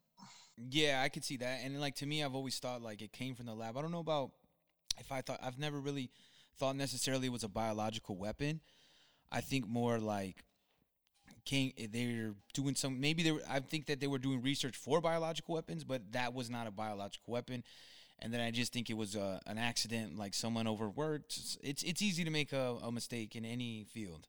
Yeah, 0.57 1.03
I 1.05 1.09
could 1.09 1.25
see 1.25 1.37
that. 1.39 1.61
And 1.65 1.81
like 1.81 1.97
to 1.97 2.07
me, 2.07 2.23
I've 2.23 2.35
always 2.35 2.59
thought 2.59 2.83
like 2.83 3.03
it 3.03 3.13
came 3.13 3.35
from 3.35 3.47
the 3.47 3.55
lab. 3.55 3.77
I 3.77 3.83
don't 3.83 3.93
know 3.93 3.99
about 3.99 4.31
if 4.99 5.11
I 5.11 5.21
thought 5.21 5.41
I've 5.43 5.59
never 5.59 5.81
really 5.81 6.11
thought 6.59 6.77
necessarily 6.77 7.27
it 7.27 7.33
was 7.33 7.45
a 7.45 7.49
biological 7.49 8.17
weapon. 8.17 8.61
I 9.33 9.41
think 9.41 9.67
more 9.67 9.99
like 9.99 10.45
came 11.45 11.73
they're 11.93 12.35
doing 12.55 12.75
some 12.75 13.01
maybe 13.01 13.23
they 13.23 13.33
were, 13.33 13.43
I 13.49 13.61
think 13.61 13.87
that 13.87 14.01
they 14.01 14.07
were 14.07 14.19
doing 14.19 14.43
research 14.43 14.77
for 14.77 15.01
biological 15.01 15.55
weapons, 15.55 15.85
but 15.85 16.13
that 16.13 16.33
was 16.33 16.49
not 16.49 16.67
a 16.67 16.71
biological 16.71 17.33
weapon. 17.33 17.65
And 18.21 18.33
then 18.33 18.41
I 18.41 18.51
just 18.51 18.73
think 18.73 18.91
it 18.91 18.97
was 18.97 19.17
a, 19.17 19.41
an 19.47 19.59
accident, 19.59 20.17
like 20.17 20.35
someone 20.35 20.69
overworked. 20.69 21.37
It's 21.63 21.83
it's 21.83 22.01
easy 22.01 22.25
to 22.25 22.31
make 22.31 22.53
a, 22.53 22.79
a 22.83 22.93
mistake 22.93 23.35
in 23.35 23.45
any 23.45 23.85
field, 23.93 24.29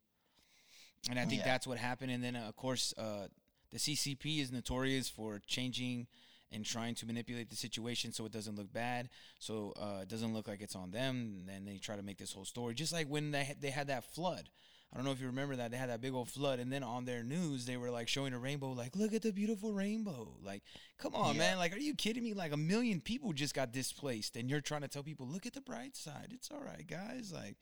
and 1.10 1.20
I 1.20 1.26
think 1.26 1.40
Yeah. 1.42 1.46
that's 1.46 1.68
what 1.68 1.78
happened. 1.78 2.12
And 2.12 2.24
then 2.24 2.36
uh, 2.36 2.48
of 2.48 2.56
course 2.56 2.94
uh, 2.98 3.28
the 3.72 3.78
CCP 3.78 4.40
is 4.40 4.52
notorious 4.52 5.10
for 5.10 5.40
changing 5.46 6.08
and 6.52 6.64
trying 6.64 6.96
to 6.96 7.06
manipulate 7.06 7.50
the 7.50 7.56
situation 7.56 8.14
so 8.14 8.26
it 8.26 8.32
doesn't 8.32 8.56
look 8.56 8.72
bad, 8.72 9.10
so 9.40 9.74
uh, 9.78 10.02
it 10.04 10.08
doesn't 10.08 10.34
look 10.34 10.48
like 10.48 10.62
it's 10.62 10.76
on 10.76 10.92
them. 10.92 11.34
And 11.40 11.50
then 11.50 11.66
they 11.66 11.78
try 11.80 11.96
to 11.96 12.04
make 12.04 12.18
this 12.18 12.32
whole 12.34 12.46
story, 12.46 12.76
just 12.76 12.94
like 12.94 13.08
when 13.08 13.32
they 13.32 13.44
had, 13.44 13.62
they 13.62 13.72
had 13.72 13.88
that 13.88 14.04
flood. 14.14 14.50
I 14.94 14.98
don't 14.98 15.04
know 15.06 15.12
if 15.12 15.20
you 15.20 15.28
remember 15.28 15.56
that 15.58 15.72
they 15.72 15.78
had 15.78 15.90
that 15.90 16.00
big 16.00 16.14
old 16.14 16.30
flood, 16.30 16.60
and 16.60 16.72
then 16.72 16.82
on 16.84 17.04
their 17.04 17.24
news 17.24 17.66
they 17.66 17.76
were 17.76 17.90
like 17.90 18.08
showing 18.08 18.32
a 18.34 18.40
rainbow, 18.40 18.72
like 18.72 18.96
look 18.96 19.14
at 19.14 19.24
the 19.24 19.34
beautiful 19.34 19.74
rainbow. 19.74 20.38
Like, 20.42 20.62
come 20.98 21.16
on, 21.16 21.34
Yeah. 21.34 21.40
man! 21.40 21.58
Like, 21.58 21.74
are 21.76 21.80
you 21.80 21.96
kidding 21.96 22.24
me? 22.24 22.34
Like 22.34 22.54
a 22.54 22.58
million 22.58 23.02
people 23.02 23.34
just 23.34 23.54
got 23.56 23.74
displaced, 23.74 24.38
and 24.38 24.50
you're 24.50 24.62
trying 24.62 24.82
to 24.82 24.88
tell 24.88 25.04
people, 25.04 25.28
look 25.28 25.46
at 25.48 25.54
the 25.54 25.62
bright 25.62 25.98
side. 25.98 26.28
It's 26.32 26.50
all 26.52 26.62
right, 26.62 26.86
guys. 26.88 27.34
Like, 27.34 27.58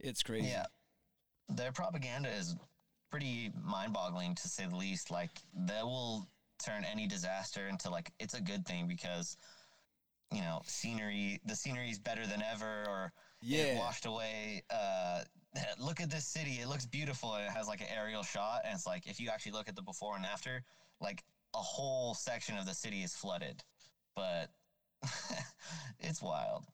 it's 0.00 0.22
crazy. 0.24 0.48
Yeah. 0.48 0.66
Their 1.48 1.72
propaganda 1.72 2.30
is 2.30 2.56
pretty 3.10 3.52
mind 3.62 3.92
boggling 3.92 4.34
to 4.36 4.48
say 4.48 4.66
the 4.66 4.76
least. 4.76 5.10
Like 5.10 5.30
they 5.54 5.82
will 5.82 6.28
turn 6.64 6.84
any 6.84 7.06
disaster 7.06 7.68
into 7.68 7.90
like 7.90 8.12
it's 8.18 8.34
a 8.34 8.40
good 8.40 8.66
thing 8.66 8.86
because 8.88 9.36
you 10.32 10.40
know, 10.40 10.60
scenery 10.66 11.40
the 11.44 11.54
scenery 11.54 11.90
is 11.90 11.98
better 11.98 12.26
than 12.26 12.42
ever 12.42 12.84
or 12.88 13.12
Yeah. 13.40 13.76
washed 13.76 14.06
away 14.06 14.62
uh 14.70 15.22
look 15.78 16.00
at 16.00 16.10
this 16.10 16.26
city, 16.26 16.60
it 16.60 16.68
looks 16.68 16.84
beautiful 16.86 17.34
and 17.34 17.46
it 17.46 17.52
has 17.52 17.68
like 17.68 17.80
an 17.80 17.86
aerial 17.94 18.22
shot 18.22 18.62
and 18.64 18.74
it's 18.74 18.86
like 18.86 19.06
if 19.06 19.20
you 19.20 19.30
actually 19.30 19.52
look 19.52 19.68
at 19.68 19.76
the 19.76 19.82
before 19.82 20.16
and 20.16 20.26
after, 20.26 20.62
like 21.00 21.24
a 21.54 21.58
whole 21.58 22.14
section 22.14 22.58
of 22.58 22.66
the 22.66 22.74
city 22.74 23.02
is 23.02 23.14
flooded. 23.14 23.62
But 24.14 24.50
it's 26.00 26.20
wild. 26.22 26.64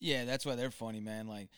Yeah, 0.00 0.24
that's 0.24 0.44
why 0.44 0.54
they're 0.54 0.70
funny, 0.70 1.00
man. 1.00 1.26
Like 1.26 1.48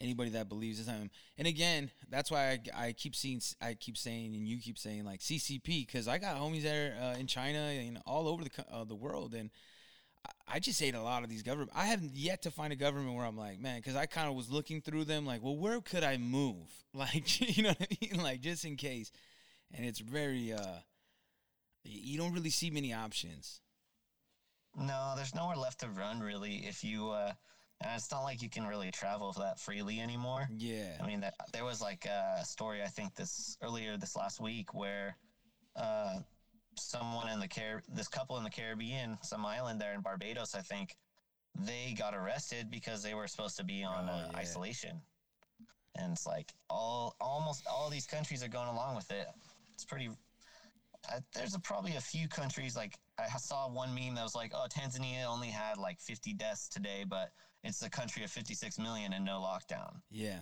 anybody 0.00 0.30
that 0.30 0.48
believes 0.48 0.80
in 0.80 0.86
them. 0.86 1.10
And 1.38 1.46
again, 1.46 1.90
that's 2.10 2.30
why 2.30 2.50
I, 2.74 2.86
I 2.86 2.92
keep 2.92 3.14
seeing, 3.14 3.40
I 3.60 3.74
keep 3.74 3.96
saying, 3.96 4.34
and 4.34 4.46
you 4.46 4.58
keep 4.58 4.78
saying 4.78 5.04
like 5.04 5.20
CCP, 5.20 5.86
because 5.86 6.08
I 6.08 6.18
got 6.18 6.36
homies 6.36 6.62
there 6.62 6.96
uh, 7.00 7.18
in 7.18 7.26
China 7.26 7.58
and 7.58 7.98
all 8.06 8.28
over 8.28 8.44
the 8.44 8.50
uh, 8.72 8.84
the 8.84 8.94
world, 8.94 9.34
and 9.34 9.50
I, 10.26 10.56
I 10.56 10.58
just 10.60 10.80
hate 10.80 10.94
a 10.94 11.02
lot 11.02 11.22
of 11.22 11.28
these 11.28 11.42
government. 11.42 11.72
I 11.74 11.86
haven't 11.86 12.12
yet 12.14 12.42
to 12.42 12.50
find 12.50 12.72
a 12.72 12.76
government 12.76 13.14
where 13.16 13.26
I'm 13.26 13.36
like, 13.36 13.60
man, 13.60 13.78
because 13.78 13.96
I 13.96 14.06
kind 14.06 14.28
of 14.28 14.34
was 14.34 14.50
looking 14.50 14.80
through 14.80 15.04
them, 15.04 15.26
like, 15.26 15.42
well, 15.42 15.56
where 15.56 15.80
could 15.80 16.04
I 16.04 16.16
move? 16.16 16.66
Like, 16.96 17.40
you 17.58 17.62
know 17.62 17.74
what 17.78 17.88
I 17.90 17.98
mean? 18.00 18.22
Like 18.22 18.40
just 18.40 18.64
in 18.64 18.76
case. 18.76 19.12
And 19.74 19.84
it's 19.84 19.98
very, 19.98 20.54
uh, 20.54 20.78
you 21.84 22.16
don't 22.16 22.32
really 22.32 22.48
see 22.48 22.70
many 22.70 22.94
options. 22.94 23.60
No, 24.74 25.12
there's 25.14 25.34
nowhere 25.34 25.56
left 25.56 25.80
to 25.80 25.88
run 25.88 26.20
really. 26.20 26.64
If 26.66 26.84
you, 26.84 27.10
uh, 27.10 27.32
and 27.80 27.90
it's 27.94 28.10
not 28.10 28.22
like 28.22 28.42
you 28.42 28.48
can 28.48 28.66
really 28.66 28.90
travel 28.90 29.32
that 29.38 29.60
freely 29.60 30.00
anymore. 30.00 30.48
Yeah. 30.56 30.96
I 31.00 31.06
mean, 31.06 31.20
that, 31.20 31.34
there 31.52 31.64
was 31.64 31.80
like 31.82 32.06
a 32.06 32.44
story 32.44 32.82
I 32.82 32.86
think 32.86 33.14
this 33.14 33.56
earlier 33.62 33.96
this 33.96 34.16
last 34.16 34.40
week 34.40 34.72
where 34.72 35.16
uh, 35.76 36.20
someone 36.78 37.28
in 37.28 37.38
the 37.40 37.48
Car- 37.48 37.82
this 37.94 38.08
couple 38.08 38.36
in 38.38 38.44
the 38.44 38.50
Caribbean, 38.50 39.18
some 39.22 39.44
island 39.44 39.80
there 39.80 39.92
in 39.94 40.00
Barbados, 40.00 40.54
I 40.54 40.60
think, 40.60 40.96
they 41.58 41.94
got 41.98 42.14
arrested 42.14 42.70
because 42.70 43.02
they 43.02 43.14
were 43.14 43.26
supposed 43.26 43.56
to 43.56 43.64
be 43.64 43.82
on 43.82 44.08
Oh, 44.08 44.12
uh, 44.12 44.28
yeah. 44.30 44.38
isolation. 44.38 45.00
And 45.98 46.12
it's 46.12 46.26
like 46.26 46.52
all 46.68 47.16
almost 47.20 47.66
all 47.70 47.88
these 47.88 48.06
countries 48.06 48.42
are 48.42 48.48
going 48.48 48.68
along 48.68 48.96
with 48.96 49.10
it. 49.10 49.26
It's 49.74 49.84
pretty. 49.84 50.10
Uh, 51.10 51.20
there's 51.34 51.54
a, 51.54 51.58
probably 51.58 51.96
a 51.96 52.00
few 52.00 52.28
countries 52.28 52.76
like 52.76 52.98
I 53.18 53.38
saw 53.38 53.68
one 53.68 53.94
meme 53.94 54.14
that 54.16 54.22
was 54.22 54.34
like, 54.34 54.52
"Oh, 54.54 54.66
Tanzania 54.68 55.24
only 55.26 55.48
had 55.48 55.78
like 55.78 55.98
50 56.00 56.34
deaths 56.34 56.68
today, 56.68 57.04
but 57.08 57.30
it's 57.64 57.82
a 57.82 57.90
country 57.90 58.24
of 58.24 58.30
56 58.30 58.78
million 58.78 59.12
and 59.12 59.24
no 59.24 59.40
lockdown." 59.40 60.00
Yeah. 60.10 60.40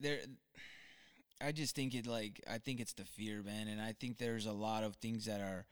There 0.00 0.20
I 1.40 1.52
just 1.52 1.74
think 1.74 1.94
it 1.94 2.06
like 2.06 2.42
I 2.50 2.58
think 2.58 2.80
it's 2.80 2.92
the 2.92 3.04
fear, 3.04 3.42
man, 3.42 3.68
and 3.68 3.80
I 3.80 3.92
think 3.92 4.18
there's 4.18 4.46
a 4.46 4.52
lot 4.52 4.84
of 4.84 4.96
things 4.96 5.26
that 5.26 5.40
are 5.40 5.66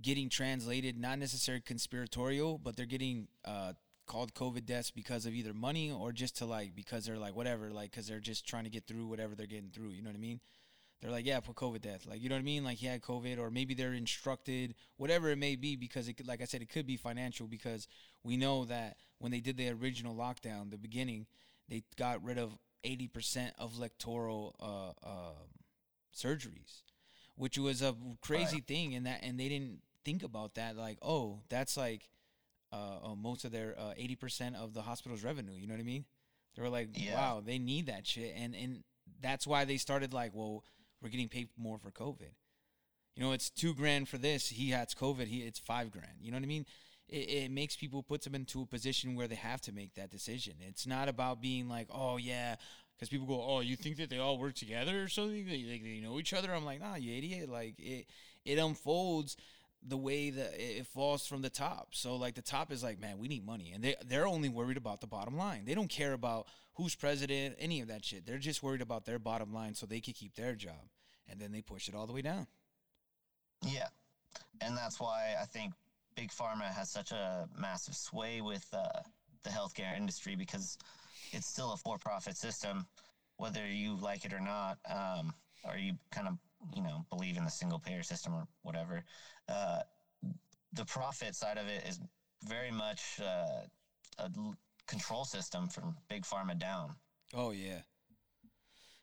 getting 0.00 0.28
translated, 0.28 0.98
not 0.98 1.18
necessarily 1.18 1.62
conspiratorial, 1.62 2.58
but 2.58 2.76
they're 2.76 2.86
getting 2.86 3.28
uh 3.44 3.72
called 4.06 4.34
COVID 4.34 4.64
deaths 4.64 4.90
because 4.90 5.26
of 5.26 5.34
either 5.34 5.52
money 5.52 5.90
or 5.90 6.12
just 6.12 6.36
to 6.38 6.46
like 6.46 6.74
because 6.74 7.04
they're 7.04 7.18
like 7.18 7.34
whatever, 7.34 7.70
like 7.70 7.90
because 7.90 8.06
they're 8.06 8.20
just 8.20 8.46
trying 8.46 8.64
to 8.64 8.70
get 8.70 8.86
through 8.86 9.06
whatever 9.06 9.34
they're 9.34 9.46
getting 9.46 9.70
through. 9.70 9.90
You 9.90 10.02
know 10.02 10.10
what 10.10 10.16
I 10.16 10.20
mean? 10.20 10.40
They're 11.00 11.10
like, 11.10 11.26
yeah, 11.26 11.40
put 11.40 11.56
COVID 11.56 11.82
death, 11.82 12.06
like 12.06 12.22
you 12.22 12.28
know 12.28 12.36
what 12.36 12.40
I 12.40 12.44
mean? 12.44 12.64
Like 12.64 12.78
he 12.78 12.86
had 12.86 13.02
COVID, 13.02 13.38
or 13.38 13.50
maybe 13.50 13.74
they're 13.74 13.92
instructed, 13.92 14.74
whatever 14.96 15.28
it 15.30 15.36
may 15.36 15.54
be, 15.54 15.76
because 15.76 16.08
it 16.08 16.14
could, 16.14 16.26
like 16.26 16.40
I 16.40 16.46
said, 16.46 16.62
it 16.62 16.70
could 16.70 16.86
be 16.86 16.96
financial 16.96 17.46
because 17.46 17.86
we 18.22 18.36
know 18.36 18.64
that 18.64 18.96
when 19.18 19.30
they 19.30 19.40
did 19.40 19.58
the 19.58 19.68
original 19.70 20.14
lockdown, 20.16 20.70
the 20.70 20.78
beginning, 20.78 21.26
they 21.68 21.82
got 21.96 22.24
rid 22.24 22.38
of 22.38 22.56
eighty 22.82 23.08
percent 23.08 23.52
of 23.58 23.76
electoral 23.76 24.56
uh, 24.58 25.06
uh, 25.06 25.32
surgeries, 26.14 26.82
which 27.34 27.58
was 27.58 27.82
a 27.82 27.94
crazy 28.22 28.60
thing, 28.60 28.94
and 28.94 29.04
that 29.06 29.20
and 29.22 29.38
they 29.38 29.48
didn't 29.48 29.80
think 30.04 30.22
about 30.22 30.54
that. 30.54 30.76
Like, 30.76 30.98
oh, 31.02 31.40
that's 31.50 31.76
like 31.76 32.08
uh, 32.72 33.10
uh, 33.10 33.14
most 33.14 33.44
of 33.44 33.52
their 33.52 33.74
uh, 33.78 33.92
eighty 33.98 34.16
percent 34.16 34.56
of 34.56 34.72
the 34.72 34.82
hospital's 34.82 35.22
revenue. 35.22 35.52
You 35.54 35.66
know 35.66 35.74
what 35.74 35.80
I 35.80 35.84
mean? 35.84 36.06
They 36.56 36.62
were 36.62 36.70
like, 36.70 36.88
Yeah. 36.94 37.14
wow, 37.14 37.42
they 37.44 37.58
need 37.58 37.86
that 37.86 38.06
shit, 38.06 38.34
and 38.34 38.54
and 38.54 38.82
that's 39.20 39.46
why 39.46 39.64
they 39.64 39.76
started 39.76 40.12
like, 40.12 40.32
well, 40.34 40.64
we're 41.02 41.10
getting 41.10 41.28
paid 41.28 41.48
more 41.56 41.78
for 41.78 41.90
COVID. 41.90 42.32
You 43.14 43.22
know, 43.22 43.32
it's 43.32 43.50
two 43.50 43.74
grand 43.74 44.08
for 44.08 44.18
this. 44.18 44.48
He 44.48 44.70
has 44.70 44.88
COVID. 44.94 45.26
He 45.26 45.38
it's 45.38 45.58
five 45.58 45.90
grand. 45.90 46.18
You 46.20 46.30
know 46.30 46.36
what 46.36 46.44
I 46.44 46.48
mean? 46.48 46.66
It, 47.08 47.30
it 47.30 47.50
makes 47.50 47.76
people 47.76 48.02
puts 48.02 48.24
them 48.24 48.34
into 48.34 48.62
a 48.62 48.66
position 48.66 49.14
where 49.14 49.28
they 49.28 49.36
have 49.36 49.60
to 49.62 49.72
make 49.72 49.94
that 49.94 50.10
decision. 50.10 50.54
It's 50.60 50.86
not 50.86 51.08
about 51.08 51.40
being 51.40 51.68
like, 51.68 51.88
oh 51.90 52.18
yeah, 52.18 52.56
because 52.94 53.08
people 53.08 53.26
go, 53.26 53.42
oh, 53.42 53.60
you 53.60 53.76
think 53.76 53.96
that 53.98 54.10
they 54.10 54.18
all 54.18 54.38
work 54.38 54.54
together 54.54 55.02
or 55.02 55.08
something? 55.08 55.46
They, 55.46 55.62
they, 55.62 55.80
they 55.82 56.00
know 56.00 56.18
each 56.18 56.32
other. 56.32 56.52
I'm 56.52 56.64
like, 56.64 56.80
nah, 56.80 56.96
you 56.96 57.16
idiot. 57.16 57.48
Like 57.48 57.74
it 57.78 58.06
it 58.44 58.58
unfolds 58.58 59.36
the 59.88 59.96
way 59.96 60.30
that 60.30 60.54
it 60.58 60.86
falls 60.86 61.26
from 61.26 61.42
the 61.42 61.50
top. 61.50 61.88
So 61.92 62.16
like 62.16 62.34
the 62.34 62.42
top 62.42 62.72
is 62.72 62.82
like, 62.82 63.00
man, 63.00 63.18
we 63.18 63.28
need 63.28 63.46
money, 63.46 63.72
and 63.74 63.82
they 63.82 63.94
they're 64.04 64.26
only 64.26 64.48
worried 64.48 64.76
about 64.76 65.00
the 65.00 65.06
bottom 65.06 65.36
line. 65.36 65.64
They 65.64 65.74
don't 65.74 65.88
care 65.88 66.12
about 66.12 66.46
who's 66.74 66.94
president, 66.94 67.56
any 67.58 67.80
of 67.80 67.88
that 67.88 68.04
shit. 68.04 68.26
They're 68.26 68.38
just 68.38 68.62
worried 68.62 68.82
about 68.82 69.04
their 69.04 69.18
bottom 69.18 69.52
line, 69.52 69.74
so 69.74 69.86
they 69.86 70.00
can 70.00 70.14
keep 70.14 70.34
their 70.34 70.54
job, 70.54 70.90
and 71.28 71.40
then 71.40 71.52
they 71.52 71.62
push 71.62 71.88
it 71.88 71.94
all 71.94 72.06
the 72.06 72.12
way 72.12 72.22
down. 72.22 72.46
Yeah, 73.62 73.88
and 74.60 74.76
that's 74.76 75.00
why 75.00 75.34
I 75.40 75.44
think 75.44 75.72
big 76.14 76.30
pharma 76.30 76.72
has 76.72 76.90
such 76.90 77.12
a 77.12 77.48
massive 77.58 77.94
sway 77.94 78.40
with 78.40 78.66
uh, 78.72 79.00
the 79.42 79.50
healthcare 79.50 79.96
industry 79.96 80.34
because 80.34 80.78
it's 81.32 81.46
still 81.46 81.72
a 81.72 81.76
for-profit 81.76 82.36
system, 82.36 82.86
whether 83.36 83.66
you 83.66 83.96
like 83.96 84.24
it 84.24 84.32
or 84.32 84.40
not, 84.40 84.78
um, 84.88 85.32
or 85.64 85.76
you 85.76 85.92
kind 86.10 86.28
of 86.28 86.38
you 86.74 86.82
know 86.82 87.04
believe 87.10 87.36
in 87.36 87.44
the 87.44 87.50
single-payer 87.50 88.02
system 88.02 88.34
or 88.34 88.46
whatever. 88.62 89.04
Uh, 89.48 89.80
the 90.72 90.84
profit 90.84 91.34
side 91.34 91.58
of 91.58 91.66
it 91.66 91.84
is 91.88 92.00
very 92.44 92.70
much 92.70 93.20
uh, 93.20 93.62
a 94.18 94.30
control 94.86 95.24
system 95.24 95.68
from 95.68 95.96
big 96.08 96.24
pharma 96.24 96.58
down. 96.58 96.94
Oh 97.34 97.50
yeah. 97.50 97.80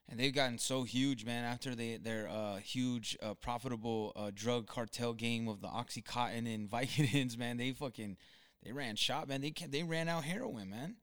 And 0.10 0.19
they've 0.19 0.34
gotten 0.34 0.58
so 0.58 0.84
huge, 0.84 1.26
man. 1.26 1.45
After 1.45 1.76
they 1.76 1.97
their 1.97 2.28
uh, 2.30 2.58
huge, 2.58 3.17
uh, 3.23 3.34
profitable 3.36 4.12
uh, 4.15 4.32
drug 4.34 4.67
cartel 4.67 5.13
game 5.13 5.47
of 5.47 5.62
the 5.62 5.67
OxyContin 5.67 6.54
and 6.54 6.69
Vicodins, 6.71 7.38
man, 7.38 7.58
they 7.58 7.71
fucking 7.71 8.17
they 8.63 8.71
ran 8.71 8.95
shop, 8.95 9.28
man. 9.28 9.41
They 9.41 9.54
they 9.67 9.84
ran 9.84 10.10
out 10.10 10.26
heroin, 10.26 10.69
man. 10.69 10.97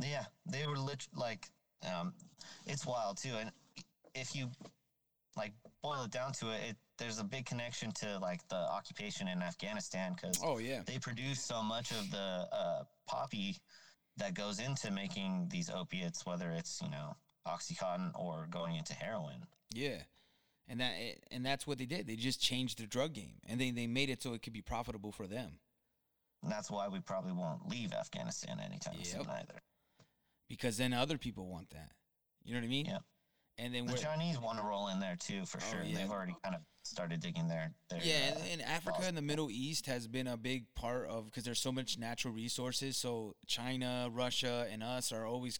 Yeah, 0.00 0.26
they 0.46 0.66
were 0.66 0.78
lit- 0.78 1.08
like 1.14 1.48
Um, 1.84 2.14
it's 2.66 2.86
wild 2.86 3.18
too, 3.18 3.34
and 3.38 3.50
if 4.14 4.34
you 4.34 4.50
like 5.36 5.52
boil 5.82 6.04
it 6.04 6.10
down 6.10 6.32
to 6.32 6.50
it, 6.50 6.60
it 6.70 6.76
there's 6.98 7.18
a 7.18 7.24
big 7.24 7.44
connection 7.44 7.92
to 7.92 8.18
like 8.18 8.46
the 8.48 8.56
occupation 8.56 9.28
in 9.28 9.42
Afghanistan 9.42 10.14
because 10.14 10.40
Oh 10.42 10.58
yeah. 10.58 10.80
they 10.86 10.98
produce 10.98 11.40
so 11.40 11.62
much 11.62 11.90
of 11.90 12.10
the 12.10 12.48
uh, 12.52 12.82
poppy 13.06 13.56
that 14.16 14.34
goes 14.34 14.60
into 14.60 14.90
making 14.90 15.48
these 15.50 15.68
opiates, 15.68 16.24
whether 16.24 16.50
it's 16.50 16.80
you 16.82 16.90
know 16.90 17.16
oxycontin 17.46 18.10
or 18.18 18.46
going 18.50 18.76
into 18.76 18.94
heroin. 18.94 19.46
Yeah. 19.74 20.02
And 20.68 20.80
that 20.80 20.92
and 21.30 21.44
that's 21.46 21.66
what 21.66 21.78
they 21.78 21.86
did. 21.86 22.06
They 22.06 22.16
just 22.16 22.40
changed 22.40 22.78
the 22.78 22.86
drug 22.86 23.12
game 23.12 23.34
and 23.48 23.60
they, 23.60 23.70
they 23.70 23.86
made 23.86 24.10
it 24.10 24.22
so 24.22 24.32
it 24.34 24.42
could 24.42 24.52
be 24.52 24.62
profitable 24.62 25.12
for 25.12 25.26
them. 25.26 25.58
And 26.42 26.50
that's 26.50 26.70
why 26.70 26.88
we 26.88 27.00
probably 27.00 27.32
won't 27.32 27.68
leave 27.68 27.92
Afghanistan 27.92 28.58
anytime 28.60 29.02
soon 29.04 29.26
either. 29.28 29.60
Because 30.48 30.76
then 30.76 30.92
other 30.92 31.18
people 31.18 31.46
want 31.46 31.70
that. 31.70 31.92
You 32.44 32.54
know 32.54 32.60
what 32.60 32.66
I 32.66 32.68
mean? 32.70 32.86
Yep. 32.86 33.02
And 33.58 33.74
then 33.74 33.86
The 33.86 33.96
Chinese 33.96 34.38
want 34.38 34.58
to 34.58 34.64
roll 34.64 34.88
in 34.88 35.00
there 35.00 35.16
too, 35.16 35.46
for 35.46 35.58
Oh, 35.62 35.70
sure. 35.72 35.82
yeah. 35.82 35.96
They've 35.98 36.10
already 36.10 36.34
kind 36.42 36.54
of 36.54 36.60
started 36.82 37.20
digging 37.20 37.48
their, 37.48 37.72
their 37.88 38.00
Yeah, 38.02 38.34
uh, 38.36 38.40
and, 38.52 38.62
Africa 38.62 38.98
laws. 38.98 39.06
and 39.08 39.16
the 39.16 39.22
Middle 39.22 39.50
East 39.50 39.86
has 39.86 40.06
been 40.06 40.26
a 40.26 40.36
big 40.36 40.66
part 40.74 41.08
of 41.08 41.24
because 41.24 41.44
there's 41.44 41.58
so 41.60 41.72
much 41.72 41.98
natural 41.98 42.34
resources. 42.34 42.96
So 42.98 43.34
China, 43.46 44.08
Russia, 44.12 44.66
and 44.70 44.82
us 44.82 45.10
are 45.10 45.26
always 45.26 45.58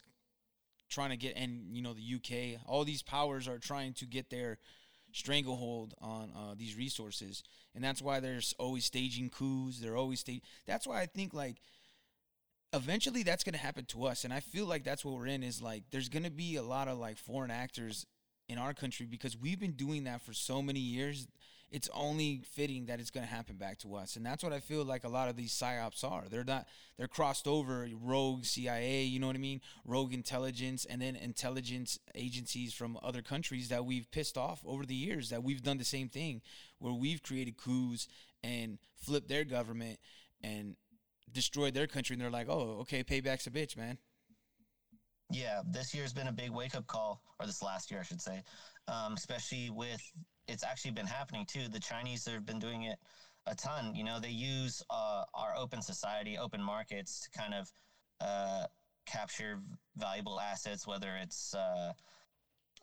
trying 0.89 1.09
to 1.09 1.17
get, 1.17 1.35
and 1.35 1.75
you 1.75 1.81
know 1.81 1.93
the 1.93 2.15
UK, 2.15 2.61
all 2.67 2.85
these 2.85 3.01
powers 3.01 3.47
are 3.47 3.57
trying 3.59 3.93
to 3.95 4.05
get 4.05 4.29
their 4.29 4.57
stranglehold 5.11 5.93
on 5.99 6.31
uh, 6.35 6.53
these 6.55 6.77
resources, 6.77 7.43
and 7.73 7.83
that's 7.83 8.01
why 8.01 8.19
there's 8.19 8.53
always 8.59 8.85
staging 8.85 9.29
coups. 9.29 9.79
They're 9.79 9.97
always 9.97 10.19
sta- 10.19 10.41
That's 10.65 10.85
why 10.87 11.01
I 11.01 11.05
think 11.07 11.33
like 11.33 11.57
eventually 12.77 13.23
that's 13.23 13.43
going 13.43 13.53
to 13.53 13.59
happen 13.59 13.85
to 13.85 14.05
us 14.05 14.23
and 14.23 14.33
i 14.33 14.39
feel 14.39 14.65
like 14.65 14.83
that's 14.83 15.03
what 15.03 15.15
we're 15.15 15.27
in 15.27 15.43
is 15.43 15.61
like 15.61 15.83
there's 15.91 16.09
going 16.09 16.23
to 16.23 16.31
be 16.31 16.55
a 16.55 16.63
lot 16.63 16.87
of 16.87 16.97
like 16.97 17.17
foreign 17.17 17.51
actors 17.51 18.05
in 18.47 18.57
our 18.57 18.73
country 18.73 19.05
because 19.05 19.35
we've 19.35 19.59
been 19.59 19.73
doing 19.73 20.05
that 20.05 20.21
for 20.21 20.33
so 20.33 20.61
many 20.61 20.79
years 20.79 21.27
it's 21.69 21.89
only 21.93 22.41
fitting 22.53 22.85
that 22.85 22.99
it's 22.99 23.11
going 23.11 23.25
to 23.25 23.31
happen 23.31 23.57
back 23.57 23.77
to 23.77 23.93
us 23.95 24.15
and 24.15 24.25
that's 24.25 24.43
what 24.43 24.53
i 24.53 24.59
feel 24.59 24.85
like 24.85 25.03
a 25.03 25.09
lot 25.09 25.27
of 25.27 25.35
these 25.35 25.51
psyops 25.51 26.03
are. 26.03 26.23
They're 26.29 26.43
not 26.43 26.65
they're 26.97 27.07
crossed 27.07 27.47
over 27.47 27.87
rogue 28.01 28.45
cia 28.45 29.03
you 29.03 29.19
know 29.19 29.27
what 29.27 29.35
i 29.35 29.39
mean? 29.39 29.61
Rogue 29.85 30.13
intelligence 30.13 30.85
and 30.85 31.01
then 31.01 31.15
intelligence 31.15 31.99
agencies 32.15 32.73
from 32.73 32.97
other 33.03 33.21
countries 33.21 33.69
that 33.69 33.85
we've 33.85 34.09
pissed 34.11 34.37
off 34.37 34.61
over 34.65 34.85
the 34.85 34.95
years 34.95 35.29
that 35.29 35.43
we've 35.43 35.63
done 35.63 35.77
the 35.77 35.83
same 35.83 36.07
thing 36.09 36.41
where 36.79 36.93
we've 36.93 37.23
created 37.23 37.57
coups 37.57 38.07
and 38.43 38.77
flipped 38.95 39.27
their 39.27 39.43
government 39.43 39.99
and 40.41 40.75
destroyed 41.37 41.73
their 41.75 41.87
country 41.95 42.13
and 42.15 42.21
they're 42.21 42.37
like 42.39 42.49
oh 42.49 42.77
okay 42.81 43.03
payback's 43.03 43.47
a 43.47 43.51
bitch 43.51 43.77
man 43.77 43.97
Yeah, 45.29 45.61
this 45.77 45.93
year's 45.93 46.13
been 46.13 46.27
a 46.27 46.31
big 46.31 46.51
wake 46.51 46.75
up 46.75 46.87
call, 46.87 47.21
or 47.39 47.45
this 47.45 47.61
last 47.61 47.91
year, 47.91 47.99
I 47.99 48.03
should 48.03 48.21
say, 48.21 48.43
um, 48.87 49.13
especially 49.13 49.69
with 49.69 50.01
it's 50.47 50.63
actually 50.63 50.91
been 50.91 51.05
happening 51.19 51.45
too. 51.45 51.67
The 51.67 51.79
Chinese 51.91 52.25
have 52.27 52.45
been 52.45 52.59
doing 52.59 52.83
it 52.83 52.97
a 53.45 53.55
ton. 53.55 53.93
You 53.93 54.05
know, 54.07 54.19
they 54.19 54.29
use 54.29 54.81
uh, 54.89 55.23
our 55.33 55.53
open 55.57 55.81
society, 55.81 56.37
open 56.37 56.61
markets 56.63 57.11
to 57.21 57.39
kind 57.39 57.53
of 57.53 57.71
uh, 58.21 58.65
capture 59.05 59.59
valuable 59.97 60.39
assets, 60.39 60.87
whether 60.87 61.11
it's 61.21 61.53
uh, 61.53 61.91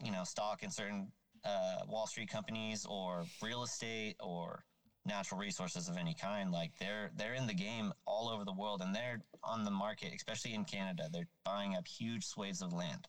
you 0.04 0.12
know 0.12 0.24
stock 0.24 0.62
in 0.62 0.70
certain 0.70 1.10
uh, 1.44 1.76
Wall 1.88 2.06
Street 2.06 2.30
companies 2.30 2.86
or 2.86 3.24
real 3.42 3.62
estate 3.62 4.16
or 4.20 4.64
natural 5.06 5.40
resources 5.40 5.88
of 5.88 5.96
any 5.96 6.14
kind. 6.14 6.50
Like 6.50 6.72
they're 6.78 7.10
they're 7.16 7.34
in 7.34 7.46
the 7.46 7.54
game 7.54 7.92
all 8.06 8.28
over 8.28 8.44
the 8.44 8.52
world, 8.52 8.82
and 8.82 8.94
they're 8.94 9.20
on 9.42 9.64
the 9.64 9.70
market, 9.70 10.12
especially 10.14 10.54
in 10.54 10.64
Canada. 10.64 11.08
They're 11.12 11.28
buying 11.44 11.74
up 11.76 11.86
huge 11.86 12.24
swathes 12.24 12.62
of 12.62 12.72
land, 12.72 13.06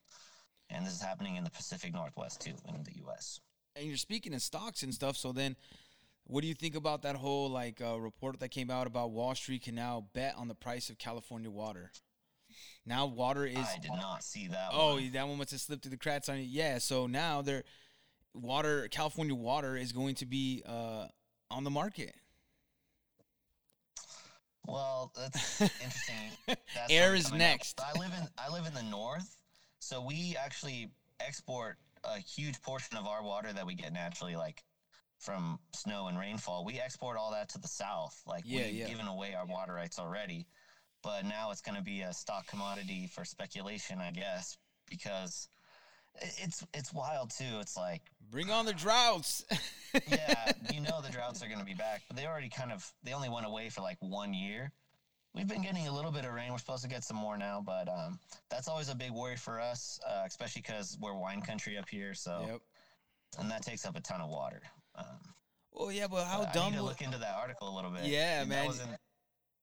and 0.69 0.85
this 0.85 0.93
is 0.93 1.01
happening 1.01 1.35
in 1.35 1.43
the 1.43 1.49
Pacific 1.49 1.93
Northwest 1.93 2.41
too, 2.41 2.53
in 2.67 2.83
the 2.83 2.95
U.S. 3.05 3.39
and 3.75 3.85
you're 3.85 3.97
speaking 3.97 4.33
of 4.33 4.41
stocks 4.41 4.83
and 4.83 4.93
stuff 4.93 5.17
so 5.17 5.31
then 5.31 5.55
what 6.27 6.41
do 6.41 6.47
you 6.47 6.53
think 6.55 6.75
about 6.75 7.03
that 7.03 7.15
whole 7.15 7.49
like 7.49 7.81
uh, 7.81 7.99
report 7.99 8.39
that 8.39 8.49
came 8.49 8.71
out 8.71 8.87
about 8.87 9.11
wall 9.11 9.35
street 9.35 9.63
can 9.63 9.75
now 9.75 10.05
bet 10.13 10.33
on 10.37 10.47
the 10.47 10.55
price 10.55 10.89
of 10.89 10.97
california 10.97 11.49
water 11.51 11.91
now 12.85 13.05
water 13.05 13.45
is 13.45 13.57
I 13.57 13.79
did 13.81 13.91
not 13.91 14.23
see 14.23 14.47
that. 14.47 14.69
oh 14.71 14.95
one. 14.95 15.11
that 15.11 15.27
one 15.27 15.37
must 15.37 15.51
have 15.51 15.59
slipped 15.59 15.83
through 15.83 15.91
the 15.91 15.97
cracks 15.97 16.29
on 16.29 16.37
it 16.37 16.47
yeah 16.47 16.77
so 16.79 17.07
now 17.07 17.41
they're 17.41 17.63
water 18.33 18.87
california 18.89 19.35
water 19.35 19.77
is 19.77 19.91
going 19.91 20.15
to 20.15 20.25
be 20.25 20.63
uh, 20.65 21.07
on 21.55 21.63
the 21.63 21.71
market 21.71 22.13
Well, 24.67 25.11
that's 25.15 25.61
interesting. 25.61 26.31
That's 26.47 26.91
Air 26.91 27.15
is 27.15 27.31
next. 27.31 27.79
I 27.79 27.97
live 27.99 28.11
in 28.19 28.27
I 28.37 28.51
live 28.51 28.65
in 28.65 28.73
the 28.73 28.83
north, 28.83 29.37
so 29.79 30.01
we 30.01 30.35
actually 30.43 30.89
export 31.19 31.77
a 32.03 32.19
huge 32.19 32.61
portion 32.61 32.97
of 32.97 33.05
our 33.07 33.23
water 33.23 33.53
that 33.53 33.65
we 33.65 33.75
get 33.75 33.93
naturally, 33.93 34.35
like 34.35 34.63
from 35.19 35.59
snow 35.73 36.07
and 36.07 36.17
rainfall. 36.17 36.65
We 36.65 36.79
export 36.79 37.17
all 37.17 37.31
that 37.31 37.49
to 37.49 37.59
the 37.59 37.67
south. 37.67 38.19
Like 38.25 38.43
Yeah, 38.45 38.65
we've 38.65 38.73
yeah. 38.73 38.87
given 38.87 39.07
away 39.07 39.35
our 39.35 39.45
water 39.45 39.73
rights 39.73 39.99
already, 39.99 40.47
but 41.03 41.25
now 41.25 41.51
it's 41.51 41.61
going 41.61 41.77
to 41.77 41.83
be 41.83 42.01
a 42.01 42.13
stock 42.13 42.47
commodity 42.47 43.07
for 43.07 43.23
speculation, 43.23 43.99
I 43.99 44.11
guess, 44.11 44.57
because 44.89 45.47
it's 46.21 46.65
it's 46.73 46.93
wild 46.93 47.31
too. 47.31 47.59
It's 47.59 47.77
like 47.77 48.01
bring 48.31 48.49
on 48.49 48.65
the 48.65 48.73
droughts 48.73 49.45
yeah, 50.09 50.51
you 50.73 50.81
know 50.81 51.01
the 51.01 51.11
droughts 51.11 51.43
are 51.43 51.47
going 51.47 51.59
to 51.59 51.65
be 51.65 51.73
back, 51.73 52.01
but 52.07 52.17
they 52.17 52.25
already 52.25 52.49
kind 52.49 52.71
of 52.71 52.91
they 53.03 53.13
only 53.13 53.29
went 53.29 53.45
away 53.45 53.69
for 53.69 53.81
like 53.81 53.97
one 53.99 54.33
year. 54.33 54.71
We've 55.33 55.47
been 55.47 55.61
getting 55.61 55.87
a 55.87 55.93
little 55.93 56.11
bit 56.11 56.23
of 56.23 56.33
rain. 56.33 56.51
We're 56.51 56.59
supposed 56.59 56.83
to 56.83 56.89
get 56.89 57.03
some 57.03 57.17
more 57.17 57.37
now, 57.37 57.61
but 57.65 57.89
um, 57.89 58.19
that's 58.49 58.69
always 58.69 58.87
a 58.87 58.95
big 58.95 59.11
worry 59.11 59.35
for 59.35 59.59
us, 59.59 59.99
uh, 60.07 60.23
especially 60.25 60.61
because 60.61 60.97
we're 61.01 61.13
wine 61.13 61.41
country 61.41 61.77
up 61.77 61.89
here. 61.89 62.13
So, 62.13 62.45
yep 62.47 62.61
and 63.39 63.51
that 63.51 63.63
takes 63.63 63.85
up 63.85 63.97
a 63.97 64.01
ton 64.01 64.21
of 64.21 64.29
water. 64.29 64.61
Um, 64.95 65.05
well 65.73 65.91
yeah 65.91 66.07
but 66.07 66.25
how 66.25 66.39
but 66.39 66.49
I 66.49 66.53
dumb 66.53 66.71
need 66.71 66.77
to 66.77 66.83
look 66.83 67.01
into 67.01 67.17
that 67.17 67.35
article 67.37 67.67
a 67.67 67.75
little 67.75 67.91
bit. 67.91 68.05
Yeah, 68.05 68.45
man. 68.45 68.69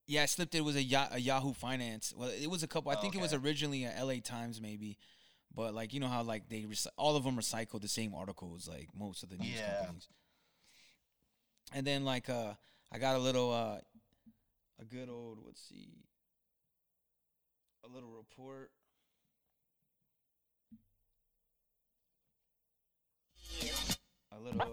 Yeah, 0.06 0.24
I 0.24 0.26
slipped. 0.26 0.54
It 0.54 0.62
was 0.64 0.76
a, 0.76 1.08
a 1.12 1.18
Yahoo 1.18 1.54
Finance. 1.54 2.12
Well, 2.16 2.28
it 2.28 2.50
was 2.50 2.62
a 2.62 2.66
couple. 2.66 2.90
I 2.90 2.96
Oh, 2.96 3.00
think 3.00 3.14
it 3.14 3.20
was 3.20 3.32
originally 3.32 3.84
a 3.84 3.94
L.A. 3.96 4.20
Times, 4.20 4.60
maybe. 4.60 4.98
But 5.54 5.74
like 5.74 5.92
you 5.92 6.00
know 6.00 6.08
how 6.08 6.22
like 6.22 6.48
they 6.48 6.64
rec- 6.64 6.92
all 6.96 7.16
of 7.16 7.24
them 7.24 7.36
recycle 7.36 7.80
the 7.80 7.88
same 7.88 8.14
articles, 8.14 8.68
like 8.68 8.88
most 8.94 9.22
of 9.22 9.28
the 9.28 9.36
news 9.36 9.56
Yeah. 9.58 9.76
companies. 9.76 10.08
And 11.74 11.86
then 11.86 12.04
like 12.04 12.28
uh, 12.30 12.54
I 12.90 12.98
got 12.98 13.16
a 13.16 13.18
little 13.18 13.52
uh, 13.52 13.78
a 14.80 14.84
good 14.84 15.08
old 15.08 15.38
let's 15.44 15.60
see, 15.62 15.88
a 17.84 17.88
little 17.88 18.10
report. 18.10 18.70
A 24.32 24.38
little. 24.40 24.72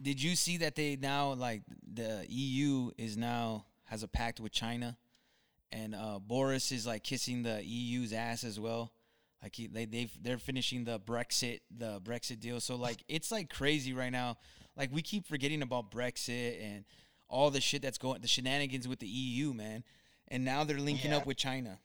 Did 0.00 0.22
you 0.22 0.36
see 0.36 0.58
that 0.58 0.74
they 0.76 0.96
now 0.96 1.32
like 1.34 1.62
the 1.92 2.24
EU 2.28 2.90
is 2.96 3.16
now 3.16 3.66
has 3.84 4.02
a 4.02 4.08
pact 4.08 4.38
with 4.40 4.52
China, 4.52 4.96
and 5.72 5.94
uh, 5.94 6.18
Boris 6.18 6.72
is 6.72 6.86
like 6.86 7.02
kissing 7.04 7.42
the 7.42 7.62
EU's 7.64 8.12
ass 8.12 8.44
as 8.44 8.58
well. 8.58 8.92
Like 9.42 9.54
he, 9.54 9.66
they 9.68 9.84
they 9.84 10.08
they're 10.20 10.38
finishing 10.38 10.84
the 10.84 10.98
Brexit 10.98 11.60
the 11.70 12.00
Brexit 12.00 12.40
deal. 12.40 12.60
So 12.60 12.76
like 12.76 13.04
it's 13.08 13.30
like 13.30 13.48
crazy 13.50 13.92
right 13.92 14.10
now. 14.12 14.36
Like 14.76 14.92
we 14.92 15.02
keep 15.02 15.26
forgetting 15.26 15.62
about 15.62 15.90
Brexit 15.90 16.62
and 16.62 16.84
all 17.28 17.50
the 17.50 17.60
shit 17.60 17.82
that's 17.82 17.98
going 17.98 18.20
the 18.20 18.28
shenanigans 18.28 18.88
with 18.88 18.98
the 18.98 19.06
EU, 19.06 19.52
man. 19.52 19.84
And 20.28 20.44
now 20.44 20.64
they're 20.64 20.78
linking 20.78 21.10
Yeah. 21.12 21.18
up 21.18 21.26
with 21.26 21.36
China. 21.36 21.78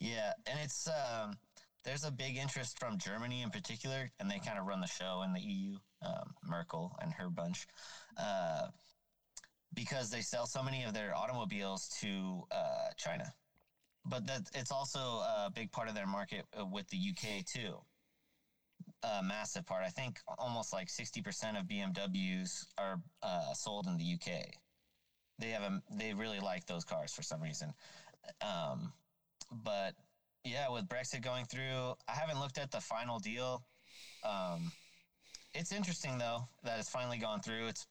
Yeah, 0.00 0.32
and 0.46 0.58
it's 0.64 0.88
um, 0.88 1.38
there's 1.84 2.04
a 2.04 2.10
big 2.10 2.36
interest 2.36 2.78
from 2.78 2.98
Germany 2.98 3.42
in 3.42 3.50
particular, 3.50 4.10
and 4.18 4.30
they 4.30 4.38
kind 4.40 4.58
of 4.58 4.66
run 4.66 4.80
the 4.80 4.86
show 4.88 5.22
in 5.24 5.32
the 5.32 5.40
EU, 5.40 5.76
um, 6.04 6.34
Merkel 6.44 6.96
and 7.00 7.12
her 7.14 7.30
bunch, 7.30 7.66
uh, 8.18 8.66
because 9.74 10.10
they 10.10 10.20
sell 10.20 10.46
so 10.46 10.62
many 10.62 10.84
of 10.84 10.94
their 10.94 11.14
automobiles 11.16 11.88
to 12.00 12.42
uh, 12.50 12.90
China. 12.96 13.32
But 14.04 14.26
that 14.26 14.42
it's 14.54 14.72
also 14.72 14.98
a 14.98 15.50
big 15.54 15.70
part 15.70 15.88
of 15.88 15.94
their 15.94 16.06
market 16.06 16.44
uh, 16.58 16.66
with 16.66 16.88
the 16.88 16.98
UK 16.98 17.44
too. 17.44 17.76
A 19.04 19.22
massive 19.22 19.64
part. 19.64 19.84
I 19.84 19.90
think 19.90 20.18
almost 20.38 20.72
like 20.72 20.90
sixty 20.90 21.22
percent 21.22 21.56
of 21.56 21.66
BMWs 21.66 22.66
are 22.78 23.00
uh, 23.22 23.52
sold 23.54 23.86
in 23.86 23.96
the 23.96 24.14
UK. 24.14 24.46
They 25.38 25.50
have 25.50 25.62
a 25.62 25.80
they 25.90 26.14
really 26.14 26.40
like 26.40 26.66
those 26.66 26.84
cars 26.84 27.12
for 27.12 27.22
some 27.22 27.40
reason. 27.40 27.72
Um, 28.40 28.92
but 29.50 29.94
yeah, 30.44 30.68
with 30.70 30.88
Brexit 30.88 31.22
going 31.22 31.44
through, 31.44 31.94
I 32.08 32.12
haven't 32.12 32.40
looked 32.40 32.58
at 32.58 32.70
the 32.70 32.80
final 32.80 33.18
deal. 33.18 33.62
Um, 34.24 34.72
it's 35.54 35.72
interesting 35.72 36.18
though 36.18 36.48
that 36.64 36.78
it's 36.78 36.88
finally 36.88 37.18
gone 37.18 37.40
through. 37.40 37.68
It's, 37.68 37.86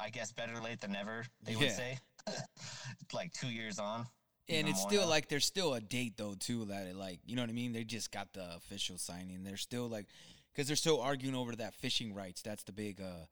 I 0.00 0.10
guess, 0.10 0.32
better 0.32 0.60
late 0.60 0.80
than 0.80 0.92
never. 0.92 1.24
They 1.42 1.56
would 1.56 1.70
say, 1.70 1.98
like 3.12 3.32
two 3.32 3.48
years 3.48 3.78
on. 3.78 4.06
And 4.48 4.68
it's 4.68 4.82
still 4.82 5.06
like 5.08 5.28
there's 5.28 5.44
still 5.46 5.74
a 5.74 5.80
date 5.80 6.14
though 6.16 6.34
too 6.38 6.64
that 6.66 6.86
it 6.88 6.96
like 6.96 7.20
you 7.24 7.36
know 7.36 7.42
what 7.42 7.50
I 7.50 7.52
mean. 7.54 7.72
They 7.72 7.84
just 7.84 8.10
got 8.10 8.32
the 8.32 8.56
official 8.56 8.98
signing. 8.98 9.44
They're 9.44 9.56
still 9.56 9.88
like 9.88 10.06
because 10.52 10.66
they're 10.66 10.76
still 10.76 11.00
arguing 11.00 11.36
over 11.36 11.54
that 11.56 11.74
fishing 11.74 12.14
rights. 12.14 12.42
That's 12.42 12.64
the 12.64 12.72
big 12.72 13.00
uh, 13.00 13.26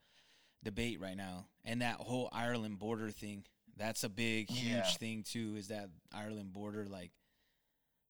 debate 0.63 1.01
right 1.01 1.17
now, 1.17 1.47
and 1.65 1.83
that 1.83 1.97
whole 1.97 2.29
Ireland 2.33 2.79
border 2.79 3.11
thing. 3.11 3.45
That's 3.77 4.05
a 4.05 4.09
big, 4.09 4.49
huge 4.51 4.73
Yeah. 4.73 4.83
thing 4.93 5.25
too. 5.25 5.55
Is 5.57 5.69
that 5.69 5.89
Ireland 6.13 6.53
border? 6.53 6.87
Like, 6.89 7.11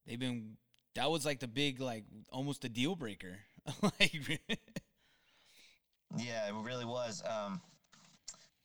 they've 0.06 0.18
been. 0.18 0.56
That 0.94 1.10
was 1.10 1.24
like 1.24 1.40
the 1.40 1.48
big, 1.48 1.80
like 1.80 2.04
almost 2.30 2.64
a 2.64 2.68
deal 2.68 2.94
breaker. 2.96 3.38
like, 3.82 4.12
Yeah, 6.16 6.48
it 6.48 6.54
really 6.62 6.84
was. 6.86 7.22
Um, 7.26 7.60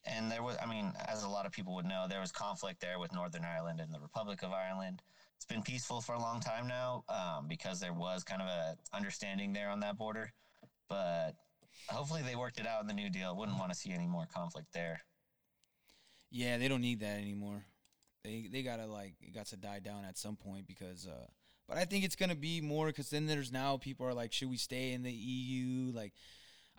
and 0.06 0.32
there 0.32 0.44
was, 0.44 0.58
I 0.62 0.66
mean, 0.66 0.94
as 1.08 1.24
a 1.24 1.30
lot 1.30 1.46
of 1.46 1.52
people 1.52 1.76
would 1.76 1.86
know, 1.86 2.06
there 2.10 2.20
was 2.22 2.32
conflict 2.32 2.82
there 2.82 3.00
with 3.00 3.14
Northern 3.14 3.46
Ireland 3.46 3.80
and 3.80 3.94
the 3.94 4.00
Republic 4.00 4.44
of 4.44 4.52
Ireland. 4.52 5.02
It's 5.36 5.46
been 5.46 5.62
peaceful 5.64 6.02
for 6.02 6.16
a 6.16 6.20
long 6.20 6.40
time 6.40 6.68
now 6.68 7.04
um, 7.10 7.48
because 7.48 7.80
there 7.80 7.94
was 7.94 8.24
kind 8.24 8.42
of 8.42 8.48
a 8.48 8.78
understanding 8.94 9.54
there 9.54 9.70
on 9.70 9.80
that 9.82 9.98
border. 9.98 10.32
But 10.90 11.34
hopefully 11.90 12.22
they 12.24 12.36
worked 12.36 12.60
it 12.60 12.68
out 12.68 12.82
in 12.82 12.88
the 12.88 12.94
New 12.94 13.10
Deal. 13.10 13.36
Wouldn't 13.36 13.58
want 13.60 13.72
to 13.72 13.78
see 13.78 13.92
any 13.92 14.08
more 14.08 14.28
conflict 14.34 14.68
there. 14.74 15.02
yeah, 16.32 16.58
they 16.58 16.68
don't 16.68 16.82
need 16.82 17.00
that 17.02 17.20
anymore. 17.20 17.66
They 18.24 18.48
they 18.52 18.64
gotta 18.64 18.88
like 18.88 19.16
it 19.22 19.34
got 19.34 19.48
to 19.48 19.58
die 19.58 19.80
down 19.80 20.06
at 20.06 20.18
some 20.18 20.36
point 20.36 20.68
because. 20.68 21.08
uh 21.08 21.28
But 21.68 21.78
I 21.78 21.86
think 21.86 22.04
it's 22.06 22.16
gonna 22.16 22.36
be 22.36 22.62
more 22.62 22.88
because 22.88 23.10
then 23.10 23.26
there's 23.28 23.52
now 23.52 23.78
people 23.78 24.06
are 24.08 24.14
like, 24.14 24.34
should 24.34 24.50
we 24.50 24.58
stay 24.58 24.94
in 24.94 25.04
the 25.04 25.12
EU? 25.12 25.92
Like, 25.94 26.14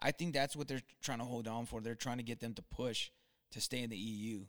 I 0.02 0.10
think 0.10 0.34
that's 0.34 0.54
what 0.56 0.68
they're 0.68 0.82
trying 1.02 1.18
to 1.18 1.24
hold 1.24 1.48
on 1.48 1.66
for. 1.66 1.80
They're 1.80 1.94
trying 1.94 2.18
to 2.18 2.22
get 2.22 2.40
them 2.40 2.54
to 2.54 2.62
push 2.62 3.10
to 3.52 3.60
stay 3.60 3.82
in 3.82 3.90
the 3.90 3.96
EU. 3.96 4.44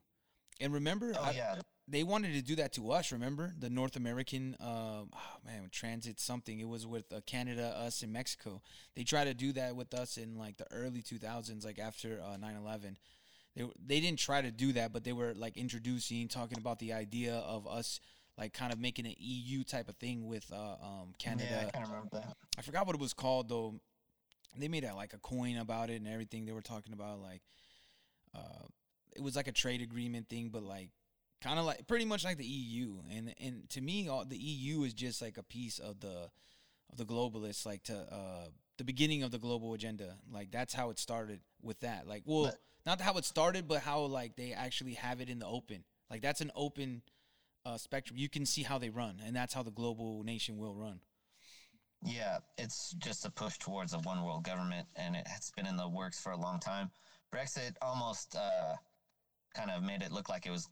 And 0.59 0.73
remember, 0.73 1.13
Oh, 1.17 1.21
I- 1.23 1.31
yeah. 1.31 1.61
they 1.87 2.03
wanted 2.03 2.33
to 2.33 2.41
do 2.41 2.55
that 2.55 2.73
to 2.73 2.91
us. 2.91 3.11
Remember 3.11 3.53
the 3.59 3.69
North 3.69 3.95
American, 3.95 4.55
um, 4.59 5.11
oh 5.13 5.37
man, 5.45 5.69
transit 5.71 6.19
something. 6.19 6.59
It 6.59 6.67
was 6.67 6.87
with 6.87 7.11
uh, 7.13 7.21
Canada, 7.25 7.67
us, 7.77 8.01
and 8.01 8.11
Mexico. 8.11 8.61
They 8.95 9.03
tried 9.03 9.25
to 9.25 9.33
do 9.33 9.51
that 9.53 9.75
with 9.75 9.93
us 9.93 10.17
in 10.17 10.37
like 10.37 10.57
the 10.57 10.65
early 10.71 11.01
2000s, 11.01 11.63
like 11.65 11.77
after 11.79 12.21
uh, 12.21 12.37
9/11. 12.37 12.95
They 13.55 13.63
they 13.85 13.99
didn't 14.01 14.19
try 14.19 14.41
to 14.41 14.51
do 14.51 14.73
that, 14.73 14.91
but 14.93 15.03
they 15.03 15.13
were 15.13 15.33
like 15.35 15.55
introducing, 15.57 16.27
talking 16.27 16.57
about 16.57 16.79
the 16.79 16.93
idea 16.93 17.35
of 17.35 17.67
us 17.67 17.99
like 18.37 18.51
kind 18.53 18.73
of 18.73 18.79
making 18.79 19.05
an 19.05 19.15
EU 19.17 19.63
type 19.63 19.87
of 19.87 19.95
thing 19.97 20.25
with 20.27 20.51
uh, 20.51 20.75
um, 20.81 21.13
Canada. 21.17 21.47
Yeah, 21.51 21.67
I 21.67 21.69
kind 21.69 21.85
of 21.85 21.91
remember 21.91 22.09
that. 22.17 22.35
I 22.57 22.61
forgot 22.63 22.85
what 22.87 22.95
it 22.95 22.99
was 23.01 23.13
called 23.13 23.47
though. 23.49 23.79
They 24.57 24.67
made 24.67 24.83
a, 24.83 24.95
like 24.95 25.13
a 25.13 25.17
coin 25.19 25.57
about 25.57 25.89
it 25.89 25.95
and 25.95 26.07
everything. 26.07 26.45
They 26.45 26.51
were 26.53 26.61
talking 26.61 26.93
about 26.93 27.21
like, 27.21 27.41
uh, 28.33 28.65
it 29.15 29.21
was 29.21 29.35
like 29.35 29.47
a 29.47 29.51
trade 29.51 29.81
agreement 29.81 30.29
thing, 30.29 30.49
but 30.49 30.63
like 30.63 30.89
kind 31.41 31.59
of 31.59 31.65
like 31.65 31.87
pretty 31.87 32.05
much 32.05 32.23
like 32.23 32.37
the 32.37 32.45
EU. 32.45 32.95
And 33.11 33.33
and 33.39 33.69
to 33.71 33.81
me, 33.81 34.07
all, 34.07 34.25
the 34.25 34.37
EU 34.37 34.83
is 34.83 34.93
just 34.93 35.21
like 35.21 35.37
a 35.37 35.43
piece 35.43 35.79
of 35.79 35.99
the 35.99 36.29
of 36.91 36.97
the 36.97 37.05
globalists, 37.05 37.65
like 37.65 37.83
to 37.83 37.95
uh, 37.95 38.47
the 38.77 38.83
beginning 38.83 39.23
of 39.23 39.31
the 39.31 39.39
global 39.39 39.73
agenda. 39.73 40.17
Like 40.31 40.51
that's 40.51 40.73
how 40.73 40.89
it 40.89 40.99
started 40.99 41.39
with 41.61 41.79
that. 41.81 42.07
Like, 42.07 42.23
well, 42.25 42.45
But- 42.45 42.59
not 42.85 43.01
how 43.01 43.17
it 43.17 43.25
started, 43.25 43.67
but 43.67 43.81
how 43.81 44.01
like 44.01 44.35
they 44.35 44.53
actually 44.53 44.93
have 44.93 45.21
it 45.21 45.29
in 45.29 45.39
the 45.39 45.47
open. 45.47 45.83
Like 46.09 46.21
that's 46.21 46.41
an 46.41 46.51
open 46.55 47.01
uh, 47.65 47.77
spectrum. 47.77 48.17
You 48.17 48.29
can 48.29 48.45
see 48.45 48.61
how 48.61 48.77
they 48.77 48.89
run, 48.89 49.19
and 49.25 49.35
that's 49.35 49.53
how 49.53 49.63
the 49.63 49.71
global 49.71 50.23
nation 50.23 50.57
will 50.57 50.75
run. 50.75 50.99
Yeah, 52.05 52.37
it's 52.57 52.91
just 52.99 53.25
a 53.25 53.31
push 53.31 53.57
towards 53.57 53.93
a 53.93 53.99
one 53.99 54.23
world 54.23 54.43
government, 54.43 54.87
and 54.95 55.15
it 55.15 55.27
has 55.27 55.51
been 55.55 55.65
in 55.65 55.75
the 55.75 55.89
works 55.89 56.19
for 56.21 56.31
a 56.31 56.37
long 56.37 56.59
time. 56.59 56.91
Brexit 57.33 57.73
almost 57.81 58.35
uh, 58.35 58.75
kind 59.55 59.71
of 59.71 59.81
made 59.81 60.03
it 60.03 60.11
look 60.11 60.29
like 60.29 60.45
it 60.45 60.51
was 60.51 60.69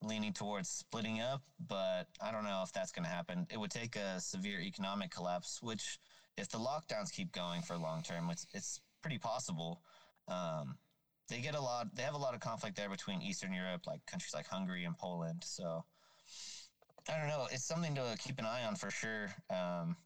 leaning 0.00 0.32
towards 0.32 0.68
splitting 0.68 1.20
up, 1.20 1.42
but 1.68 2.04
I 2.20 2.30
don't 2.30 2.44
know 2.44 2.62
if 2.64 2.72
that's 2.72 2.92
going 2.92 3.04
to 3.04 3.10
happen. 3.10 3.46
It 3.50 3.58
would 3.58 3.72
take 3.72 3.96
a 3.96 4.20
severe 4.20 4.60
economic 4.60 5.10
collapse, 5.10 5.60
which, 5.60 5.98
if 6.36 6.48
the 6.48 6.58
lockdowns 6.58 7.10
keep 7.10 7.32
going 7.32 7.62
for 7.62 7.76
long 7.76 8.02
term, 8.02 8.30
it's 8.30 8.46
it's 8.54 8.80
pretty 9.02 9.18
possible. 9.18 9.82
Um, 10.28 10.76
they 11.28 11.40
get 11.40 11.56
a 11.56 11.60
lot. 11.60 11.96
They 11.96 12.02
have 12.02 12.14
a 12.14 12.18
lot 12.18 12.34
of 12.34 12.40
conflict 12.40 12.76
there 12.76 12.88
between 12.88 13.22
Eastern 13.22 13.52
Europe, 13.52 13.88
like 13.88 14.06
countries 14.06 14.34
like 14.34 14.46
Hungary 14.46 14.84
and 14.84 14.96
Poland. 14.96 15.42
So 15.44 15.84
I 17.08 17.18
don't 17.18 17.28
know. 17.28 17.48
It's 17.50 17.64
something 17.64 17.96
to 17.96 18.16
keep 18.18 18.38
an 18.38 18.46
eye 18.46 18.64
on 18.64 18.76
for 18.76 18.90
sure. 18.90 19.34
Um, 19.50 19.96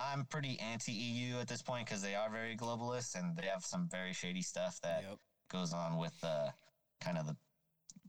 I'm 0.00 0.24
pretty 0.24 0.58
anti 0.60 0.92
EU 0.92 1.38
at 1.38 1.48
this 1.48 1.62
point 1.62 1.86
because 1.86 2.02
they 2.02 2.14
are 2.14 2.30
very 2.30 2.56
globalist 2.56 3.14
and 3.16 3.36
they 3.36 3.46
have 3.46 3.64
some 3.64 3.88
very 3.88 4.12
shady 4.12 4.42
stuff 4.42 4.80
that 4.82 5.02
Yep. 5.02 5.18
goes 5.50 5.72
on 5.72 5.98
with 5.98 6.18
the 6.20 6.52
kind 7.00 7.18
of 7.18 7.26
the 7.26 7.36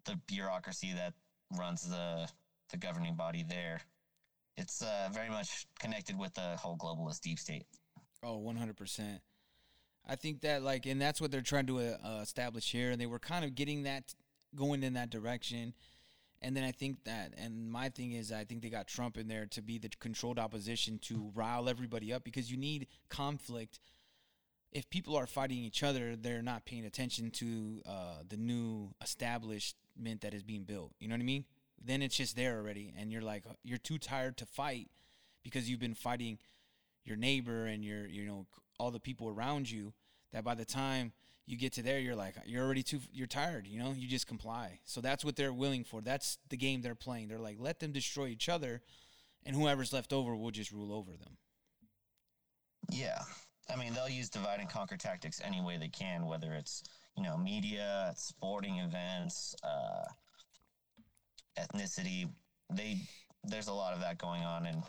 the 0.06 0.16
bureaucracy 0.28 0.94
that 0.94 1.14
runs 1.58 1.88
the 1.88 2.30
the 2.70 2.78
governing 2.78 3.16
body 3.16 3.44
there. 3.44 3.82
It's 4.58 4.82
uh, 4.82 5.10
very 5.14 5.30
much 5.30 5.68
connected 5.80 6.18
with 6.18 6.34
the 6.34 6.56
whole 6.58 6.78
globalist 6.78 7.22
deep 7.22 7.40
state. 7.40 7.66
Oh, 8.24 8.40
100%. 8.40 9.20
I 10.08 10.16
think 10.16 10.42
that, 10.42 10.62
like, 10.62 10.86
and 10.86 11.02
that's 11.02 11.20
what 11.22 11.32
they're 11.32 11.42
trying 11.42 11.68
to 11.68 11.80
uh, 11.80 11.98
uh, 12.04 12.20
establish 12.22 12.72
here. 12.72 12.92
And 12.92 13.00
they 13.00 13.06
were 13.06 13.20
kind 13.20 13.44
of 13.46 13.56
getting 13.56 13.84
that, 13.84 14.14
going 14.56 14.84
in 14.84 14.94
that 14.94 15.10
direction. 15.10 15.74
And 16.42 16.58
then 16.58 16.64
I 16.64 16.72
think 16.72 17.04
that, 17.04 17.34
and 17.38 17.70
my 17.70 17.90
thing 17.90 18.14
is, 18.14 18.32
I 18.32 18.46
think 18.46 18.62
they 18.62 18.70
got 18.70 18.88
Trump 18.88 19.18
in 19.18 19.28
there 19.28 19.46
to 19.48 19.62
be 19.62 19.78
the 19.78 19.90
controlled 20.00 20.40
opposition 20.40 20.98
to 21.04 21.32
rile 21.36 21.70
everybody 21.70 22.12
up 22.12 22.24
because 22.24 22.52
you 22.52 22.58
need 22.58 22.88
conflict. 23.10 23.80
If 24.72 24.90
people 24.90 25.16
are 25.16 25.28
fighting 25.28 25.60
each 25.60 25.84
other, 25.84 26.16
they're 26.16 26.42
not 26.42 26.66
paying 26.66 26.86
attention 26.86 27.30
to 27.32 27.82
uh, 27.86 28.16
the 28.28 28.38
new 28.38 28.94
establishment 29.02 30.22
that 30.22 30.34
is 30.34 30.42
being 30.42 30.64
built. 30.64 30.94
You 31.00 31.10
know 31.10 31.14
what 31.14 31.22
I 31.22 31.26
mean? 31.26 31.46
Then 31.84 32.02
it's 32.02 32.18
just 32.18 32.36
there 32.36 32.58
already. 32.58 32.94
And 32.98 33.12
you're 33.12 33.22
like, 33.22 33.44
you're 33.64 33.78
too 33.78 34.00
tired 34.00 34.38
to 34.38 34.46
fight 34.46 34.90
because 35.44 35.70
you've 35.70 35.80
been 35.80 35.94
fighting 35.96 36.40
your 37.04 37.18
neighbor 37.18 37.66
and 37.66 37.84
your 37.84 38.08
you 38.08 38.26
know 38.26 38.46
all 38.80 38.92
the 38.92 39.00
people 39.00 39.30
around 39.30 39.70
you 39.70 39.94
that 40.32 40.44
by 40.44 40.56
the 40.56 40.66
time 40.66 41.14
you 41.52 41.58
get 41.58 41.74
to 41.74 41.82
there 41.84 42.00
you're 42.00 42.16
like 42.16 42.36
you're 42.46 42.64
already 42.64 42.84
too 42.84 43.00
you're 43.12 43.28
tired 43.28 43.68
you 43.68 43.78
know 43.80 43.94
you 43.96 44.08
just 44.08 44.26
comply 44.28 44.80
so 44.86 45.02
that's 45.02 45.24
what 45.26 45.36
they're 45.36 45.54
willing 45.54 45.84
for 45.84 46.02
that's 46.02 46.38
the 46.50 46.58
game 46.58 46.82
they're 46.82 46.96
playing 46.96 47.28
they're 47.28 47.40
like 47.40 47.58
let 47.60 47.80
them 47.80 47.92
destroy 47.92 48.28
each 48.28 48.48
other 48.50 48.82
and 49.46 49.56
whoever's 49.56 49.92
left 49.92 50.14
over 50.14 50.36
will 50.36 50.52
just 50.52 50.72
rule 50.72 50.94
over 50.94 51.12
them 51.12 51.38
Yeah. 52.90 53.20
I 53.72 53.78
mean, 53.78 53.94
they'll 53.94 54.10
use 54.10 54.30
divide 54.30 54.60
and 54.60 54.70
conquer 54.70 54.98
tactics 54.98 55.40
any 55.44 55.62
way 55.62 55.78
they 55.78 55.88
can, 55.88 56.26
whether 56.26 56.54
it's, 56.54 56.84
you 57.16 57.24
know, 57.24 57.38
media, 57.38 58.14
sporting 58.18 58.80
events, 58.80 59.56
uh, 59.64 60.06
ethnicity. 61.58 62.30
They 62.70 62.98
there's 63.44 63.68
a 63.68 63.74
lot 63.74 63.94
of 63.94 64.02
that 64.02 64.18
going 64.18 64.44
on 64.44 64.66
and 64.66 64.84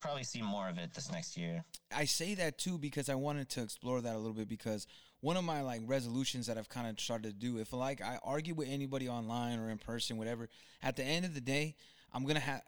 probably 0.00 0.24
see 0.24 0.42
more 0.42 0.68
of 0.68 0.78
it 0.78 0.92
this 0.94 1.10
next 1.12 1.36
year. 1.36 1.64
I 1.94 2.04
say 2.04 2.34
that 2.34 2.58
too 2.58 2.78
because 2.78 3.08
I 3.08 3.14
wanted 3.14 3.48
to 3.50 3.62
explore 3.62 4.00
that 4.00 4.14
a 4.14 4.18
little 4.18 4.32
bit 4.34 4.48
because 4.48 4.86
one 5.20 5.36
of 5.36 5.44
my 5.44 5.60
like 5.60 5.82
resolutions 5.86 6.46
that 6.46 6.56
I've 6.56 6.68
kind 6.68 6.88
of 6.88 6.98
started 6.98 7.28
to 7.28 7.34
do 7.34 7.58
if 7.58 7.72
like 7.72 8.00
I 8.00 8.18
argue 8.22 8.54
with 8.54 8.68
anybody 8.68 9.08
online 9.08 9.58
or 9.58 9.70
in 9.70 9.78
person 9.78 10.16
whatever 10.16 10.48
at 10.82 10.96
the 10.96 11.04
end 11.04 11.24
of 11.24 11.34
the 11.34 11.40
day 11.40 11.74
I'm 12.12 12.24
to 12.36 12.40
have 12.40 12.62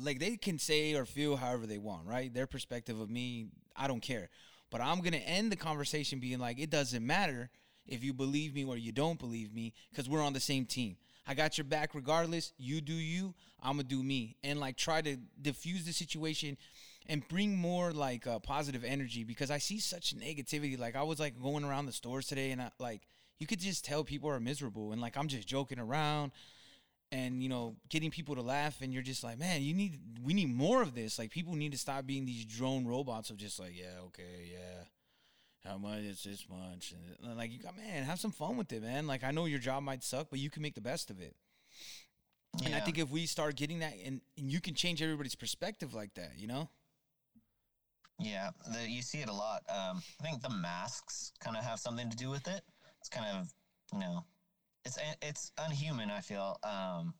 like 0.00 0.18
they 0.18 0.36
can 0.36 0.58
say 0.58 0.94
or 0.94 1.04
feel 1.04 1.36
however 1.36 1.66
they 1.66 1.78
want, 1.78 2.06
right? 2.06 2.32
Their 2.32 2.46
perspective 2.46 2.98
of 2.98 3.10
me, 3.10 3.48
I 3.76 3.86
don't 3.86 4.00
care. 4.00 4.30
But 4.70 4.80
I'm 4.80 5.00
to 5.12 5.18
end 5.18 5.52
the 5.52 5.56
conversation 5.56 6.18
being 6.18 6.38
like 6.38 6.58
it 6.58 6.70
doesn't 6.70 7.06
matter 7.06 7.50
if 7.86 8.02
you 8.02 8.12
believe 8.12 8.54
me 8.54 8.64
or 8.64 8.76
you 8.76 8.92
don't 8.92 9.18
believe 9.18 9.52
me 9.52 9.72
cuz 9.94 10.08
we're 10.08 10.22
on 10.22 10.32
the 10.32 10.40
same 10.40 10.66
team. 10.66 10.96
I 11.26 11.34
got 11.34 11.56
your 11.56 11.64
back 11.64 11.94
regardless. 11.94 12.52
You 12.58 12.80
do 12.80 12.94
you, 12.94 13.34
I'm 13.62 13.76
going 13.76 13.86
to 13.86 13.94
do 13.94 14.02
me 14.02 14.36
and 14.42 14.58
like 14.58 14.76
try 14.76 15.02
to 15.02 15.16
diffuse 15.40 15.84
the 15.84 15.92
situation 15.92 16.56
and 17.08 17.26
bring 17.28 17.56
more 17.56 17.92
like 17.92 18.26
uh, 18.26 18.38
positive 18.38 18.84
energy 18.84 19.24
because 19.24 19.50
I 19.50 19.58
see 19.58 19.78
such 19.78 20.16
negativity. 20.16 20.78
Like 20.78 20.96
I 20.96 21.02
was 21.02 21.18
like 21.20 21.40
going 21.40 21.64
around 21.64 21.86
the 21.86 21.92
stores 21.92 22.26
today 22.26 22.50
and 22.50 22.62
I, 22.62 22.70
like 22.78 23.02
you 23.38 23.46
could 23.46 23.60
just 23.60 23.84
tell 23.84 24.04
people 24.04 24.30
are 24.30 24.40
miserable 24.40 24.92
and 24.92 25.00
like 25.00 25.16
I'm 25.16 25.28
just 25.28 25.48
joking 25.48 25.78
around 25.78 26.32
and 27.10 27.42
you 27.42 27.48
know 27.48 27.76
getting 27.90 28.10
people 28.10 28.34
to 28.36 28.42
laugh 28.42 28.80
and 28.80 28.92
you're 28.92 29.02
just 29.02 29.22
like 29.22 29.38
man 29.38 29.62
you 29.62 29.74
need 29.74 29.98
we 30.22 30.32
need 30.32 30.54
more 30.54 30.82
of 30.82 30.94
this. 30.94 31.18
Like 31.18 31.30
people 31.30 31.54
need 31.54 31.72
to 31.72 31.78
stop 31.78 32.06
being 32.06 32.24
these 32.24 32.44
drone 32.44 32.86
robots 32.86 33.30
of 33.30 33.36
just 33.36 33.58
like 33.58 33.76
yeah 33.76 34.00
okay 34.06 34.50
yeah 34.52 34.84
how 35.68 35.78
much 35.78 36.00
is 36.00 36.24
this 36.24 36.44
much 36.48 36.92
and 37.22 37.36
like 37.36 37.52
you 37.52 37.58
got 37.58 37.76
man 37.76 38.04
have 38.04 38.20
some 38.20 38.32
fun 38.32 38.56
with 38.56 38.72
it 38.72 38.82
man. 38.82 39.06
Like 39.06 39.24
I 39.24 39.30
know 39.30 39.46
your 39.46 39.58
job 39.58 39.82
might 39.82 40.04
suck 40.04 40.28
but 40.30 40.38
you 40.38 40.50
can 40.50 40.62
make 40.62 40.74
the 40.74 40.80
best 40.80 41.10
of 41.10 41.20
it. 41.20 41.34
And 42.66 42.74
I 42.74 42.80
think 42.80 42.98
if 42.98 43.08
we 43.08 43.24
start 43.24 43.56
getting 43.56 43.78
that 43.78 43.94
and, 44.04 44.20
and 44.36 44.52
you 44.52 44.60
can 44.60 44.74
change 44.74 45.02
everybody's 45.02 45.34
perspective 45.34 45.94
like 45.94 46.14
that 46.14 46.32
you 46.36 46.46
know 46.46 46.68
Yeah, 48.22 48.50
the, 48.72 48.88
you 48.88 49.02
see 49.02 49.18
it 49.18 49.28
a 49.28 49.32
lot. 49.32 49.62
Um, 49.68 50.00
I 50.20 50.22
think 50.22 50.42
the 50.42 50.48
masks 50.50 51.32
kind 51.40 51.56
of 51.56 51.64
have 51.64 51.78
something 51.80 52.08
to 52.08 52.16
do 52.16 52.30
with 52.30 52.46
it. 52.46 52.62
It's 53.00 53.08
kind 53.08 53.26
of, 53.36 53.52
you 53.92 53.98
know, 53.98 54.24
it's 54.84 54.98
it's 55.20 55.50
unhuman. 55.58 56.10
I 56.10 56.20
feel 56.20 56.56
um, 56.62 57.14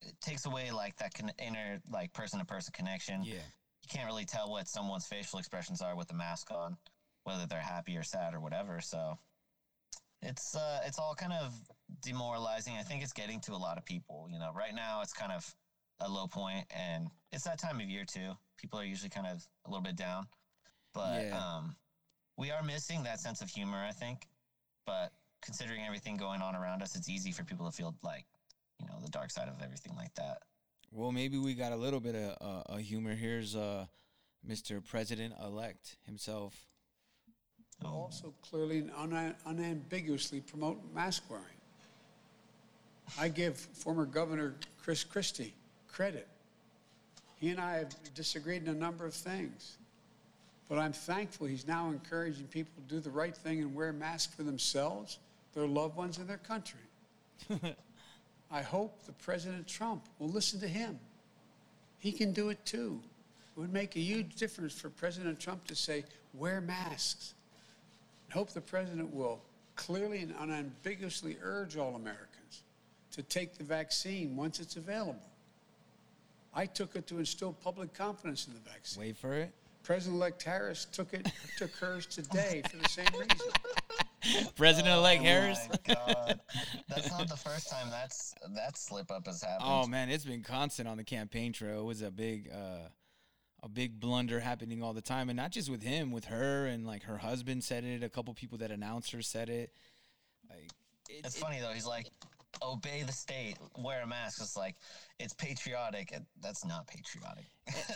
it 0.00 0.14
takes 0.20 0.46
away 0.46 0.70
like 0.70 0.96
that 0.96 1.14
con- 1.14 1.32
inner 1.38 1.80
like 1.90 2.12
person 2.12 2.38
to 2.38 2.44
person 2.44 2.72
connection. 2.74 3.22
yeah 3.22 3.34
You 3.82 3.88
can't 3.90 4.06
really 4.06 4.24
tell 4.24 4.50
what 4.50 4.68
someone's 4.68 5.06
facial 5.06 5.38
expressions 5.38 5.82
are 5.82 5.94
with 5.96 6.08
the 6.08 6.14
mask 6.14 6.50
on, 6.50 6.76
whether 7.24 7.46
they're 7.46 7.60
happy 7.60 7.96
or 7.96 8.02
sad 8.02 8.34
or 8.34 8.40
whatever. 8.40 8.80
So 8.80 9.18
it's 10.22 10.54
uh, 10.54 10.80
it's 10.86 10.98
all 10.98 11.14
kind 11.14 11.32
of 11.32 11.52
demoralizing. 12.00 12.76
I 12.78 12.82
think 12.82 13.02
it's 13.02 13.12
getting 13.12 13.40
to 13.40 13.52
a 13.52 13.56
lot 13.56 13.76
of 13.76 13.84
people. 13.84 14.28
You 14.30 14.38
know, 14.38 14.52
right 14.54 14.74
now 14.74 15.02
it's 15.02 15.12
kind 15.12 15.32
of 15.32 15.54
a 16.00 16.08
low 16.08 16.26
point, 16.26 16.64
and 16.70 17.08
it's 17.32 17.44
that 17.44 17.58
time 17.58 17.80
of 17.80 17.88
year 17.88 18.04
too. 18.04 18.32
People 18.62 18.78
are 18.78 18.84
usually 18.84 19.10
kind 19.10 19.26
of 19.26 19.44
a 19.66 19.68
little 19.70 19.82
bit 19.82 19.96
down, 19.96 20.26
but 20.94 21.24
Yeah. 21.26 21.36
um, 21.38 21.76
we 22.38 22.50
are 22.52 22.62
missing 22.62 23.02
that 23.02 23.20
sense 23.20 23.42
of 23.42 23.50
humor. 23.50 23.84
I 23.84 23.90
think, 23.92 24.28
but 24.86 25.12
considering 25.42 25.82
everything 25.84 26.16
going 26.16 26.40
on 26.40 26.54
around 26.54 26.80
us, 26.82 26.94
it's 26.96 27.08
easy 27.08 27.32
for 27.32 27.42
people 27.42 27.66
to 27.66 27.72
feel 27.72 27.94
like, 28.02 28.24
you 28.78 28.86
know, 28.86 29.00
the 29.00 29.10
dark 29.10 29.30
side 29.32 29.48
of 29.48 29.60
everything 29.60 29.94
like 29.96 30.14
that. 30.14 30.38
Well, 30.92 31.10
maybe 31.10 31.38
we 31.38 31.54
got 31.54 31.72
a 31.72 31.76
little 31.76 32.00
bit 32.00 32.14
of 32.14 32.36
uh, 32.40 32.74
a 32.74 32.80
humor. 32.80 33.14
Here's 33.14 33.56
uh, 33.56 33.86
Mr. 34.48 34.82
President 34.84 35.34
elect 35.42 35.96
himself. 36.06 36.54
also 37.84 38.32
clearly 38.42 38.78
and 38.78 38.90
una- 39.02 39.34
unambiguously 39.44 40.40
promote 40.40 40.78
mask 40.94 41.28
wearing. 41.28 41.46
I 43.18 43.28
give 43.28 43.58
former 43.58 44.06
Governor 44.06 44.54
Chris 44.78 45.02
Christie 45.02 45.54
credit. 45.88 46.28
He 47.42 47.50
and 47.50 47.60
I 47.60 47.78
have 47.78 47.88
disagreed 48.14 48.62
in 48.62 48.68
a 48.68 48.78
number 48.78 49.04
of 49.04 49.12
things, 49.12 49.76
but 50.68 50.78
I'm 50.78 50.92
thankful 50.92 51.48
he's 51.48 51.66
now 51.66 51.88
encouraging 51.88 52.46
people 52.46 52.72
to 52.80 52.94
do 52.94 53.00
the 53.00 53.10
right 53.10 53.36
thing 53.36 53.58
and 53.58 53.74
wear 53.74 53.92
masks 53.92 54.32
for 54.32 54.44
themselves, 54.44 55.18
their 55.52 55.66
loved 55.66 55.96
ones, 55.96 56.18
and 56.18 56.28
their 56.28 56.36
country. 56.36 56.78
I 58.52 58.62
hope 58.62 59.04
that 59.06 59.18
President 59.18 59.66
Trump 59.66 60.04
will 60.20 60.28
listen 60.28 60.60
to 60.60 60.68
him. 60.68 61.00
He 61.98 62.12
can 62.12 62.32
do 62.32 62.50
it 62.50 62.64
too. 62.64 63.00
It 63.56 63.60
would 63.60 63.72
make 63.72 63.96
a 63.96 64.00
huge 64.00 64.36
difference 64.36 64.78
for 64.78 64.90
President 64.90 65.40
Trump 65.40 65.66
to 65.66 65.74
say, 65.74 66.04
wear 66.34 66.60
masks. 66.60 67.34
I 68.30 68.34
hope 68.34 68.50
the 68.50 68.60
president 68.60 69.12
will 69.12 69.42
clearly 69.74 70.20
and 70.20 70.32
unambiguously 70.38 71.38
urge 71.42 71.76
all 71.76 71.96
Americans 71.96 72.62
to 73.10 73.24
take 73.24 73.58
the 73.58 73.64
vaccine 73.64 74.36
once 74.36 74.60
it's 74.60 74.76
available. 74.76 75.31
I 76.54 76.66
took 76.66 76.96
it 76.96 77.06
to 77.08 77.18
instill 77.18 77.52
public 77.52 77.94
confidence 77.94 78.46
in 78.46 78.54
the 78.54 78.60
vaccine. 78.60 79.00
Wait 79.02 79.16
for 79.16 79.32
it. 79.34 79.52
President-elect 79.82 80.42
Harris 80.42 80.84
took 80.92 81.12
it, 81.12 81.26
took 81.58 81.72
hers 81.72 82.06
today 82.06 82.62
for 82.70 82.76
the 82.76 82.88
same 82.88 83.06
reason. 83.18 83.48
President-elect 84.56 85.20
Oh 85.20 85.24
Harris. 85.24 85.68
my 85.68 85.94
God. 85.94 86.40
That's 86.88 87.10
not 87.10 87.28
the 87.28 87.36
first 87.36 87.68
time 87.68 87.88
that's 87.90 88.34
that 88.54 88.76
slip 88.78 89.10
up 89.10 89.26
has 89.26 89.42
happened. 89.42 89.62
Oh 89.64 89.86
man, 89.88 90.08
it's 90.08 90.24
been 90.24 90.42
constant 90.42 90.86
on 90.88 90.96
the 90.96 91.02
campaign 91.04 91.52
trail. 91.52 91.80
It 91.80 91.84
was 91.84 92.02
a 92.02 92.10
big, 92.12 92.48
uh, 92.54 92.88
a 93.64 93.68
big 93.68 93.98
blunder 93.98 94.38
happening 94.38 94.82
all 94.82 94.92
the 94.92 95.00
time, 95.00 95.28
and 95.28 95.36
not 95.36 95.50
just 95.50 95.68
with 95.68 95.82
him, 95.82 96.12
with 96.12 96.26
her 96.26 96.66
and 96.66 96.86
like 96.86 97.02
her 97.04 97.18
husband 97.18 97.64
said 97.64 97.82
it. 97.82 98.04
A 98.04 98.08
couple 98.08 98.32
people 98.34 98.58
that 98.58 98.70
announced 98.70 99.10
her 99.10 99.22
said 99.22 99.48
it. 99.48 99.72
Like, 100.48 100.70
it, 101.08 101.24
It's 101.24 101.36
it- 101.36 101.40
funny 101.40 101.58
though. 101.60 101.70
He's 101.72 101.86
like, 101.86 102.06
obey 102.62 103.02
the 103.04 103.12
state, 103.12 103.56
wear 103.78 104.02
a 104.02 104.06
mask. 104.06 104.40
It's 104.42 104.56
like 104.56 104.76
it's 105.18 105.32
patriotic. 105.32 106.10
and 106.12 106.26
That's 106.40 106.64
not 106.64 106.86
patriotic. 106.86 107.46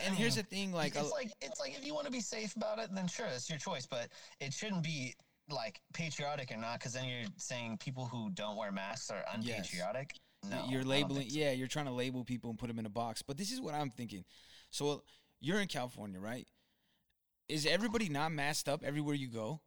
and 0.05 0.15
here's 0.15 0.37
the 0.37 0.43
thing, 0.43 0.73
like, 0.73 0.95
it's 0.97 1.11
like 1.13 1.33
it's 1.43 1.61
like 1.61 1.77
if 1.77 1.85
you 1.87 1.93
want 1.95 2.07
to 2.07 2.13
be 2.13 2.21
safe 2.21 2.55
about 2.57 2.79
it, 2.79 2.89
then 2.95 3.07
sure, 3.09 3.27
that's 3.29 3.49
your 3.51 3.59
choice. 3.59 3.87
But 3.87 4.09
it 4.41 4.53
shouldn't 4.53 4.83
be 4.83 5.15
like 5.49 5.81
patriotic 5.93 6.51
or 6.51 6.57
not, 6.57 6.79
because 6.79 6.93
then 6.93 7.05
you're 7.09 7.29
saying 7.37 7.79
people 7.79 8.07
who 8.07 8.31
don't 8.31 8.57
wear 8.57 8.73
masks 8.73 9.11
are 9.11 9.25
Yes. 9.41 9.59
unpatriotic. 9.59 10.15
No, 10.51 10.65
you're 10.69 10.85
labeling 10.85 11.29
so. 11.29 11.37
yeah 11.39 11.51
you're 11.51 11.67
trying 11.67 11.87
to 11.87 11.93
label 11.93 12.23
people 12.25 12.51
and 12.51 12.59
put 12.59 12.69
them 12.69 12.79
in 12.79 12.87
a 12.87 12.91
box 12.91 13.21
but 13.21 13.37
this 13.37 13.51
is 13.51 13.61
what 13.61 13.75
i'm 13.75 13.91
thinking 13.91 14.25
so 14.71 15.03
you're 15.41 15.59
in 15.61 15.67
california 15.67 16.21
right 16.21 16.47
is 17.49 17.67
everybody 17.67 18.09
not 18.09 18.31
masked 18.31 18.69
up 18.69 18.85
everywhere 18.85 19.15
you 19.17 19.27
go 19.29 19.61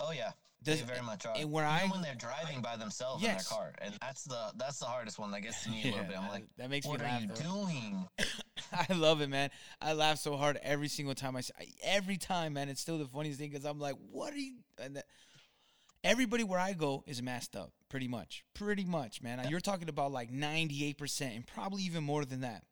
Oh 0.00 0.12
yeah, 0.12 0.30
They 0.64 0.76
very 0.82 1.02
much 1.02 1.26
are. 1.26 1.34
and 1.36 1.50
where 1.52 1.64
Even 1.64 1.90
I- 1.90 1.92
when 1.92 2.02
they're 2.02 2.14
driving 2.14 2.60
by 2.62 2.76
themselves 2.76 3.22
Yes. 3.22 3.30
in 3.50 3.56
their 3.56 3.58
car, 3.58 3.74
and 3.78 3.94
that's 4.00 4.24
the 4.24 4.52
that's 4.56 4.78
the 4.78 4.86
hardest 4.86 5.18
one 5.18 5.30
that 5.32 5.40
gets 5.42 5.62
to 5.64 5.70
me 5.70 5.82
a 5.82 5.84
little 5.86 6.00
Yeah, 6.00 6.06
bit. 6.08 6.18
I'm 6.18 6.28
like, 6.28 6.44
that 6.56 6.70
makes 6.70 6.86
me 6.86 6.90
what 6.92 7.00
laugh, 7.00 7.20
are 7.20 7.22
you 7.22 7.28
doing? 7.28 8.08
i 8.88 8.92
love 8.94 9.20
it 9.20 9.28
man 9.28 9.50
i 9.80 9.92
laugh 9.92 10.18
so 10.18 10.36
hard 10.36 10.58
every 10.62 10.88
single 10.88 11.14
time 11.14 11.36
i 11.36 11.40
see 11.40 11.52
every 11.84 12.16
time 12.16 12.54
man 12.54 12.68
it's 12.68 12.80
still 12.80 12.98
the 12.98 13.06
funniest 13.06 13.38
thing 13.38 13.48
because 13.50 13.64
i'm 13.64 13.78
like 13.78 13.94
what 14.10 14.32
are 14.32 14.38
you 14.38 14.54
and 14.82 14.96
that, 14.96 15.04
everybody 16.02 16.42
where 16.42 16.58
i 16.58 16.72
go 16.72 17.04
is 17.06 17.22
masked 17.22 17.54
up 17.56 17.72
pretty 17.88 18.08
much 18.08 18.42
pretty 18.54 18.84
much 18.84 19.22
man 19.22 19.44
you're 19.48 19.60
talking 19.60 19.88
about 19.88 20.10
like 20.12 20.30
98% 20.32 21.20
and 21.36 21.46
probably 21.46 21.82
even 21.82 22.02
more 22.02 22.24
than 22.24 22.40
that 22.40 22.62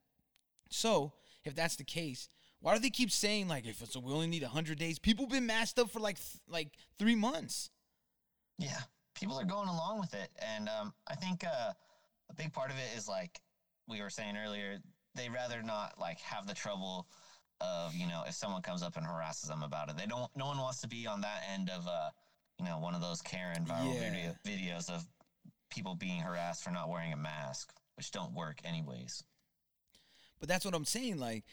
so 0.70 1.12
if 1.44 1.54
that's 1.54 1.76
the 1.76 1.84
case 1.84 2.28
why 2.60 2.74
do 2.74 2.80
they 2.80 2.90
keep 2.90 3.10
saying 3.10 3.46
like 3.48 3.66
if 3.66 3.80
it's 3.82 3.94
a, 3.94 4.00
we 4.00 4.12
only 4.12 4.26
need 4.28 4.42
100 4.42 4.78
days 4.78 4.98
people 4.98 5.26
been 5.26 5.46
masked 5.46 5.78
up 5.78 5.90
for 5.90 6.00
like 6.00 6.16
th- 6.16 6.40
like 6.48 6.68
three 6.98 7.14
months 7.16 7.70
Yeah, 8.62 8.80
people 9.14 9.38
are 9.38 9.44
going 9.44 9.68
along 9.68 10.00
with 10.00 10.14
it, 10.14 10.30
and 10.38 10.68
um, 10.68 10.92
I 11.08 11.14
think 11.14 11.44
uh, 11.44 11.72
a 12.30 12.34
big 12.36 12.52
part 12.52 12.70
of 12.70 12.76
it 12.76 12.96
is 12.96 13.08
like 13.08 13.40
we 13.88 14.00
were 14.00 14.10
saying 14.10 14.36
earlier. 14.36 14.78
They 15.14 15.28
rather 15.28 15.62
not 15.62 15.98
like 16.00 16.18
have 16.20 16.46
the 16.46 16.54
trouble 16.54 17.06
of 17.60 17.94
you 17.94 18.06
know 18.06 18.24
if 18.26 18.34
someone 18.34 18.62
comes 18.62 18.82
up 18.82 18.96
and 18.96 19.06
harasses 19.06 19.48
them 19.48 19.62
about 19.62 19.90
it. 19.90 19.96
They 19.96 20.06
don't. 20.06 20.30
No 20.36 20.46
one 20.46 20.58
wants 20.58 20.80
to 20.82 20.88
be 20.88 21.06
on 21.06 21.20
that 21.22 21.42
end 21.52 21.70
of 21.70 21.86
uh, 21.86 22.10
you 22.58 22.64
know 22.64 22.78
one 22.78 22.94
of 22.94 23.00
those 23.00 23.20
Karen 23.20 23.64
viral 23.64 23.94
Yeah. 23.94 24.10
video, 24.10 24.36
videos 24.46 24.90
of 24.90 25.04
people 25.70 25.94
being 25.94 26.20
harassed 26.20 26.62
for 26.62 26.70
not 26.70 26.88
wearing 26.88 27.12
a 27.12 27.16
mask, 27.16 27.72
which 27.96 28.10
don't 28.10 28.32
work 28.32 28.60
anyways. 28.64 29.22
But 30.40 30.48
that's 30.48 30.64
what 30.64 30.74
I'm 30.74 30.84
saying. 30.84 31.18
Like 31.18 31.44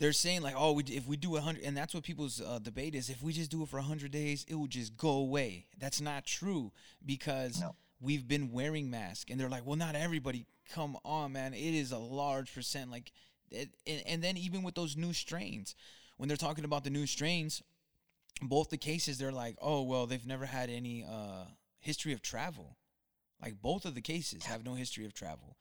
they're 0.00 0.12
saying, 0.12 0.40
like, 0.42 0.54
oh, 0.56 0.72
we, 0.72 0.82
if 0.84 1.06
we 1.06 1.16
do 1.16 1.36
a 1.36 1.40
hundred, 1.40 1.62
and 1.62 1.76
that's 1.76 1.94
what 1.94 2.02
people's 2.02 2.40
uh, 2.40 2.58
debate 2.58 2.94
is. 2.96 3.08
If 3.10 3.22
we 3.22 3.32
just 3.32 3.50
do 3.50 3.62
it 3.62 3.68
for 3.68 3.78
a 3.78 3.82
hundred 3.82 4.10
days, 4.10 4.44
it 4.48 4.56
will 4.56 4.66
just 4.66 4.96
go 4.96 5.10
away. 5.10 5.66
That's 5.78 6.00
not 6.00 6.24
true 6.24 6.72
because 7.06 7.60
No. 7.60 7.76
we've 8.00 8.26
been 8.26 8.50
wearing 8.50 8.90
masks, 8.90 9.30
and 9.30 9.38
they're 9.38 9.48
like, 9.48 9.64
well, 9.64 9.76
not 9.76 9.94
everybody. 9.94 10.46
Come 10.74 10.96
on, 11.04 11.32
man, 11.32 11.54
it 11.54 11.74
is 11.74 11.92
a 11.92 11.98
large 11.98 12.52
percent. 12.54 12.90
Like, 12.90 13.12
it, 13.50 13.68
and, 13.86 14.02
and 14.06 14.22
then 14.24 14.36
even 14.36 14.62
with 14.62 14.74
those 14.74 14.96
new 14.96 15.12
strains, 15.12 15.74
when 16.16 16.28
they're 16.28 16.36
talking 16.36 16.64
about 16.64 16.82
the 16.84 16.90
new 16.90 17.06
strains, 17.06 17.62
both 18.42 18.70
the 18.70 18.78
cases 18.78 19.18
they're 19.18 19.32
like, 19.32 19.56
oh, 19.60 19.82
well, 19.82 20.06
they've 20.06 20.26
never 20.26 20.46
had 20.46 20.70
any 20.70 21.04
uh, 21.04 21.44
history 21.78 22.12
of 22.12 22.22
travel. 22.22 22.76
Like 23.42 23.60
both 23.60 23.84
of 23.84 23.94
the 23.94 24.00
cases 24.00 24.44
have 24.44 24.64
no 24.64 24.74
history 24.74 25.04
of 25.04 25.12
travel. 25.14 25.56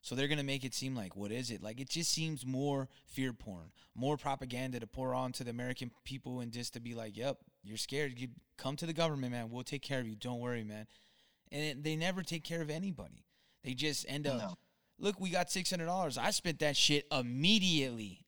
So 0.00 0.14
they're 0.14 0.28
gonna 0.28 0.44
make 0.44 0.64
it 0.64 0.74
seem 0.74 0.94
like 0.94 1.16
what 1.16 1.32
is 1.32 1.50
it? 1.50 1.62
Like 1.62 1.80
it 1.80 1.88
just 1.88 2.10
seems 2.10 2.46
more 2.46 2.88
fear 3.06 3.32
porn, 3.32 3.72
more 3.94 4.16
propaganda 4.16 4.80
to 4.80 4.86
pour 4.86 5.12
on 5.14 5.32
to 5.32 5.44
the 5.44 5.50
American 5.50 5.90
people, 6.04 6.40
and 6.40 6.52
just 6.52 6.74
to 6.74 6.80
be 6.80 6.94
like, 6.94 7.16
"Yep, 7.16 7.38
you're 7.62 7.76
scared. 7.76 8.18
You 8.18 8.28
come 8.56 8.76
to 8.76 8.86
the 8.86 8.92
government, 8.92 9.32
man. 9.32 9.50
We'll 9.50 9.64
take 9.64 9.82
care 9.82 10.00
of 10.00 10.06
you. 10.08 10.14
Don't 10.14 10.40
worry, 10.40 10.64
man." 10.64 10.86
And 11.50 11.62
it, 11.62 11.82
they 11.84 11.96
never 11.96 12.22
take 12.22 12.44
care 12.44 12.62
of 12.62 12.70
anybody. 12.70 13.24
They 13.64 13.74
just 13.74 14.06
end 14.08 14.26
up. 14.26 14.38
No. 14.38 14.54
Look, 15.00 15.20
we 15.20 15.30
got 15.30 15.50
six 15.50 15.70
hundred 15.70 15.86
dollars. 15.86 16.16
I 16.16 16.30
spent 16.30 16.60
that 16.60 16.76
shit 16.76 17.06
immediately. 17.12 18.24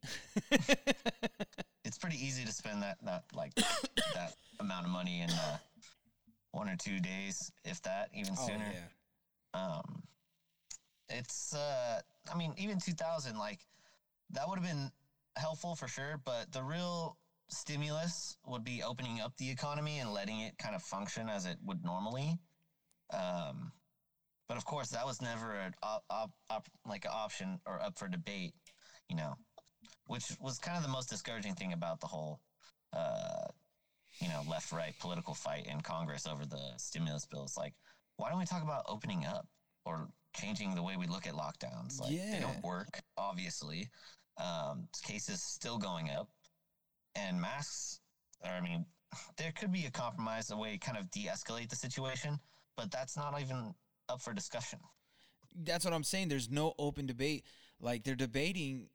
It's 1.85 1.99
pretty 1.99 2.25
easy 2.25 2.45
to 2.45 2.53
spend 2.53 2.83
that 2.83 2.99
that 3.05 3.25
like 3.35 3.55
that 3.55 4.35
amount 4.61 4.87
of 4.87 4.93
money 4.93 5.23
in 5.23 5.31
uh, 5.31 5.57
one 6.53 6.69
or 6.69 6.77
two 6.77 7.01
days, 7.01 7.51
if 7.65 7.83
that, 7.83 8.11
even 8.15 8.35
oh 8.39 8.47
sooner. 8.47 8.65
yeah. 8.73 9.61
um 9.61 10.03
it's 11.11 11.55
uh 11.55 12.01
i 12.33 12.37
mean 12.37 12.55
even 12.57 12.79
2000 12.79 13.37
like 13.39 13.61
that 14.31 14.49
would 14.49 14.59
have 14.59 14.67
been 14.67 14.91
helpful 15.37 15.75
for 15.75 15.89
sure 15.89 16.21
but 16.25 16.51
the 16.53 16.63
real 16.63 17.17
stimulus 17.51 18.37
would 18.47 18.65
be 18.65 18.83
opening 18.83 19.21
up 19.21 19.37
the 19.37 19.51
economy 19.51 19.99
and 19.99 20.13
letting 20.13 20.41
it 20.41 20.57
kind 20.59 20.75
of 20.75 20.83
function 20.83 21.29
as 21.29 21.47
it 21.47 21.59
would 21.65 21.85
normally. 21.85 22.39
Um 23.13 23.73
but 24.49 24.57
of 24.57 24.65
course 24.65 24.89
that 24.91 25.07
was 25.07 25.23
never 25.23 25.55
an 25.55 25.75
op, 25.83 26.05
op, 26.11 26.31
op, 26.49 26.67
like 26.85 27.05
an 27.05 27.13
option 27.15 27.61
or 27.67 27.81
up 27.81 27.97
for 27.99 28.09
debate 28.09 28.53
you 29.09 29.17
know 29.17 29.35
which 30.07 30.37
was 30.41 30.59
kind 30.59 30.77
of 30.77 30.83
the 30.83 30.89
most 30.89 31.09
discouraging 31.09 31.55
thing 31.55 31.73
about 31.73 32.01
the 32.01 32.07
whole 32.07 32.41
uh 32.93 33.47
you 34.21 34.29
know 34.29 34.43
left 34.49 34.73
right 34.73 34.95
political 34.99 35.35
fight 35.35 35.67
in 35.67 35.81
congress 35.81 36.27
over 36.27 36.45
the 36.45 36.73
stimulus 36.79 37.27
bills 37.27 37.57
like 37.57 37.75
why 38.17 38.29
don't 38.29 38.41
we 38.41 38.45
talk 38.45 38.63
about 38.63 38.85
opening 38.89 39.25
up 39.25 39.47
or 39.85 40.09
changing 40.35 40.75
the 40.75 40.83
way 40.83 40.97
we 40.97 41.07
look 41.07 41.27
at 41.27 41.35
lockdowns? 41.35 42.01
Like 42.01 42.11
they 42.11 42.41
don't 42.41 42.63
work, 42.63 43.01
obviously. 43.17 43.89
Um, 44.37 44.89
cases 45.07 45.43
still 45.43 45.79
going 45.79 46.11
up, 46.11 46.29
and 47.15 47.41
masks. 47.41 48.01
Or 48.45 48.51
I 48.51 48.61
mean, 48.61 48.87
there 49.37 49.53
could 49.53 49.73
be 49.73 49.85
a 49.87 49.91
compromise, 49.91 50.51
a 50.51 50.57
way 50.57 50.73
to 50.73 50.79
kind 50.79 50.97
of 50.97 51.11
de-escalate 51.11 51.69
the 51.69 51.77
situation, 51.77 52.39
but 52.77 52.91
that's 52.91 53.17
not 53.17 53.39
even 53.41 53.75
up 54.09 54.23
for 54.23 54.33
discussion. 54.33 54.79
that's 55.65 55.85
what 55.85 55.93
I'm 55.93 56.05
saying. 56.05 56.29
There's 56.29 56.51
no 56.51 56.75
open 56.79 57.07
debate. 57.07 57.45
Like 57.81 58.05
they're 58.05 58.15
debating 58.15 58.87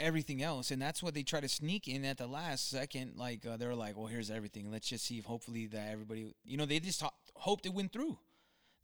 everything 0.00 0.42
else, 0.42 0.70
and 0.70 0.80
that's 0.80 1.02
what 1.02 1.12
they 1.14 1.22
try 1.22 1.40
to 1.40 1.48
sneak 1.48 1.88
in 1.88 2.04
at 2.04 2.18
the 2.18 2.26
last 2.26 2.70
second. 2.70 3.12
Like 3.16 3.44
uh, 3.44 3.56
they're 3.56 3.74
like, 3.74 3.96
"Well, 3.96 4.06
here's 4.06 4.30
everything. 4.30 4.70
Let's 4.70 4.88
just 4.88 5.04
see 5.06 5.18
if 5.18 5.24
hopefully 5.24 5.66
that 5.66 5.88
everybody, 5.90 6.32
you 6.44 6.56
know, 6.56 6.66
they 6.66 6.78
just 6.78 7.02
ho- 7.02 7.10
hoped 7.34 7.66
it 7.66 7.74
went 7.74 7.92
through." 7.92 8.16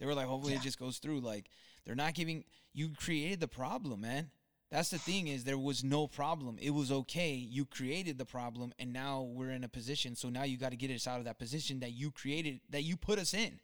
They 0.01 0.07
were 0.07 0.15
like, 0.15 0.27
"Hopefully 0.27 0.55
it 0.55 0.61
just 0.63 0.79
goes 0.79 0.99
through." 0.99 1.21
Like 1.21 1.47
they're 1.85 1.95
not 1.95 2.15
giving. 2.15 2.45
You 2.73 2.91
created 2.91 3.41
the 3.41 3.49
problem, 3.49 4.01
man. 4.01 4.31
That's 4.71 4.91
the 4.91 4.99
thing 4.99 5.29
is 5.29 5.45
there 5.45 5.59
was 5.59 5.85
no 5.85 6.09
problem. 6.09 6.59
It 6.61 6.71
was 6.71 6.91
okay. 6.91 7.35
You 7.35 7.65
created 7.65 8.19
the 8.19 8.25
problem, 8.25 8.73
and 8.79 8.93
now 8.93 9.23
we're 9.23 9.51
in 9.51 9.63
a 9.63 9.69
position. 9.69 10.17
So 10.17 10.29
now 10.31 10.43
you 10.43 10.59
got 10.59 10.71
to 10.71 10.77
get 10.77 10.91
us 10.91 11.07
out 11.07 11.19
of 11.19 11.27
that 11.27 11.39
position 11.39 11.81
that 11.81 11.93
you 11.93 12.11
created, 12.11 12.61
that 12.71 12.83
you 12.83 12.97
put 12.97 13.19
us 13.19 13.35
in 13.35 13.61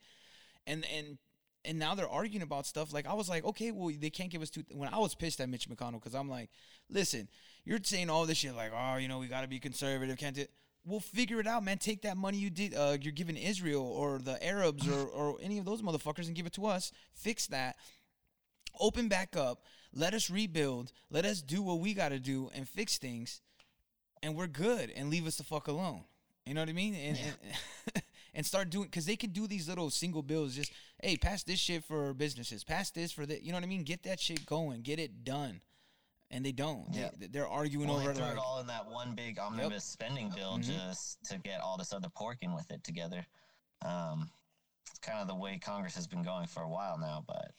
and 0.67 0.87
and 0.97 1.19
and 1.63 1.79
now 1.79 1.95
they're 1.95 2.09
arguing 2.09 2.43
about 2.43 2.65
stuff 2.65 2.93
like 2.93 3.07
I 3.07 3.13
was 3.13 3.29
like, 3.29 3.45
okay, 3.45 3.71
well 3.71 3.93
they 3.99 4.11
can't 4.11 4.31
give 4.31 4.41
us 4.41 4.51
two. 4.51 4.65
When 4.73 4.89
I 4.93 4.99
was 4.99 5.15
pissed 5.15 5.41
at 5.41 5.49
Mitch 5.49 5.69
McConnell 5.69 5.95
because 6.01 6.15
I'm 6.15 6.29
like, 6.29 6.49
listen, 6.89 7.29
you're 7.65 7.81
saying 7.83 8.09
all 8.09 8.25
this 8.25 8.39
shit 8.39 8.55
like, 8.55 8.73
oh, 8.75 8.97
you 8.97 9.09
know, 9.09 9.19
we 9.19 9.27
got 9.27 9.43
to 9.43 9.49
be 9.49 9.59
conservative, 9.59 10.17
can't 10.17 10.39
we'll 10.87 11.01
figure 11.01 11.39
it 11.41 11.47
out, 11.47 11.63
man. 11.63 11.77
Take 11.77 12.03
that 12.03 12.17
money 12.17 12.39
you 12.39 12.49
did, 12.49 12.75
uh, 12.75 12.97
you're 12.99 13.13
giving 13.13 13.37
Israel 13.37 13.87
or 13.87 14.19
the 14.19 14.43
Arabs 14.43 14.89
or, 14.89 15.07
or 15.07 15.37
any 15.43 15.59
of 15.59 15.67
those 15.67 15.83
motherfuckers 15.83 16.27
and 16.27 16.35
give 16.35 16.47
it 16.47 16.55
to 16.55 16.65
us. 16.65 16.93
Fix 17.13 17.47
that. 17.49 17.77
Open 18.79 19.09
back 19.09 19.37
up. 19.37 19.65
Let 19.93 20.15
us 20.15 20.31
rebuild. 20.31 20.93
Let 21.11 21.25
us 21.25 21.43
do 21.43 21.63
what 21.63 21.81
we 21.81 21.95
got 21.95 22.11
to 22.11 22.19
do 22.19 22.51
and 22.55 22.69
fix 22.69 22.99
things, 22.99 23.41
and 24.23 24.37
we're 24.37 24.47
good. 24.47 24.91
And 24.95 25.11
leave 25.11 25.27
us 25.27 25.37
the 25.37 25.45
fuck 25.45 25.67
alone. 25.69 26.05
You 26.47 26.55
know 26.55 26.61
what 26.63 26.69
I 26.69 26.73
mean? 26.73 26.95
And 26.95 27.19
and, 27.19 28.03
and 28.35 28.47
start 28.47 28.71
doing 28.71 28.85
because 28.87 29.07
they 29.07 29.17
can 29.17 29.31
do 29.31 29.47
these 29.47 29.69
little 29.69 29.91
single 29.91 30.23
bills. 30.23 30.55
Just 30.55 30.73
hey, 31.03 31.17
pass 31.17 31.43
this 31.43 31.59
shit 31.59 31.85
for 31.85 32.15
businesses. 32.15 32.65
Pass 32.65 32.91
this 32.91 33.11
for 33.13 33.27
the. 33.27 33.43
You 33.43 33.51
know 33.53 33.57
what 33.59 33.65
I 33.65 33.69
mean? 33.69 33.83
Get 33.83 34.05
that 34.05 34.21
shit 34.21 34.47
going. 34.47 34.83
Get 34.83 34.99
it 34.99 35.25
done 35.25 35.61
and 36.31 36.45
they 36.45 36.53
don't. 36.53 36.87
Yeah. 36.93 37.11
They, 37.19 37.27
they're 37.27 37.49
arguing 37.49 37.89
Well, 37.89 37.99
over 37.99 38.09
they 38.09 38.15
threw 38.15 38.25
like, 38.25 38.35
it 38.35 38.39
all 38.39 38.61
in 38.61 38.67
that 38.69 38.89
one 38.89 39.15
big 39.15 39.39
omnibus 39.39 39.85
spending 39.85 40.31
bill 40.31 40.59
Mhm. 40.59 40.63
just 40.63 41.23
to 41.25 41.39
get 41.39 41.61
all 41.61 41.77
this 41.77 41.93
other 41.93 42.09
pork 42.09 42.39
in 42.43 42.55
with 42.55 42.71
it 42.71 42.85
together. 42.85 43.27
Um, 43.83 44.31
it's 44.89 44.99
kind 44.99 45.19
of 45.19 45.29
the 45.29 45.35
way 45.35 45.59
Congress 45.59 45.95
has 45.97 46.07
been 46.07 46.23
going 46.23 46.47
for 46.47 46.63
a 46.63 46.69
while 46.69 46.99
now. 46.99 47.25
But 47.27 47.53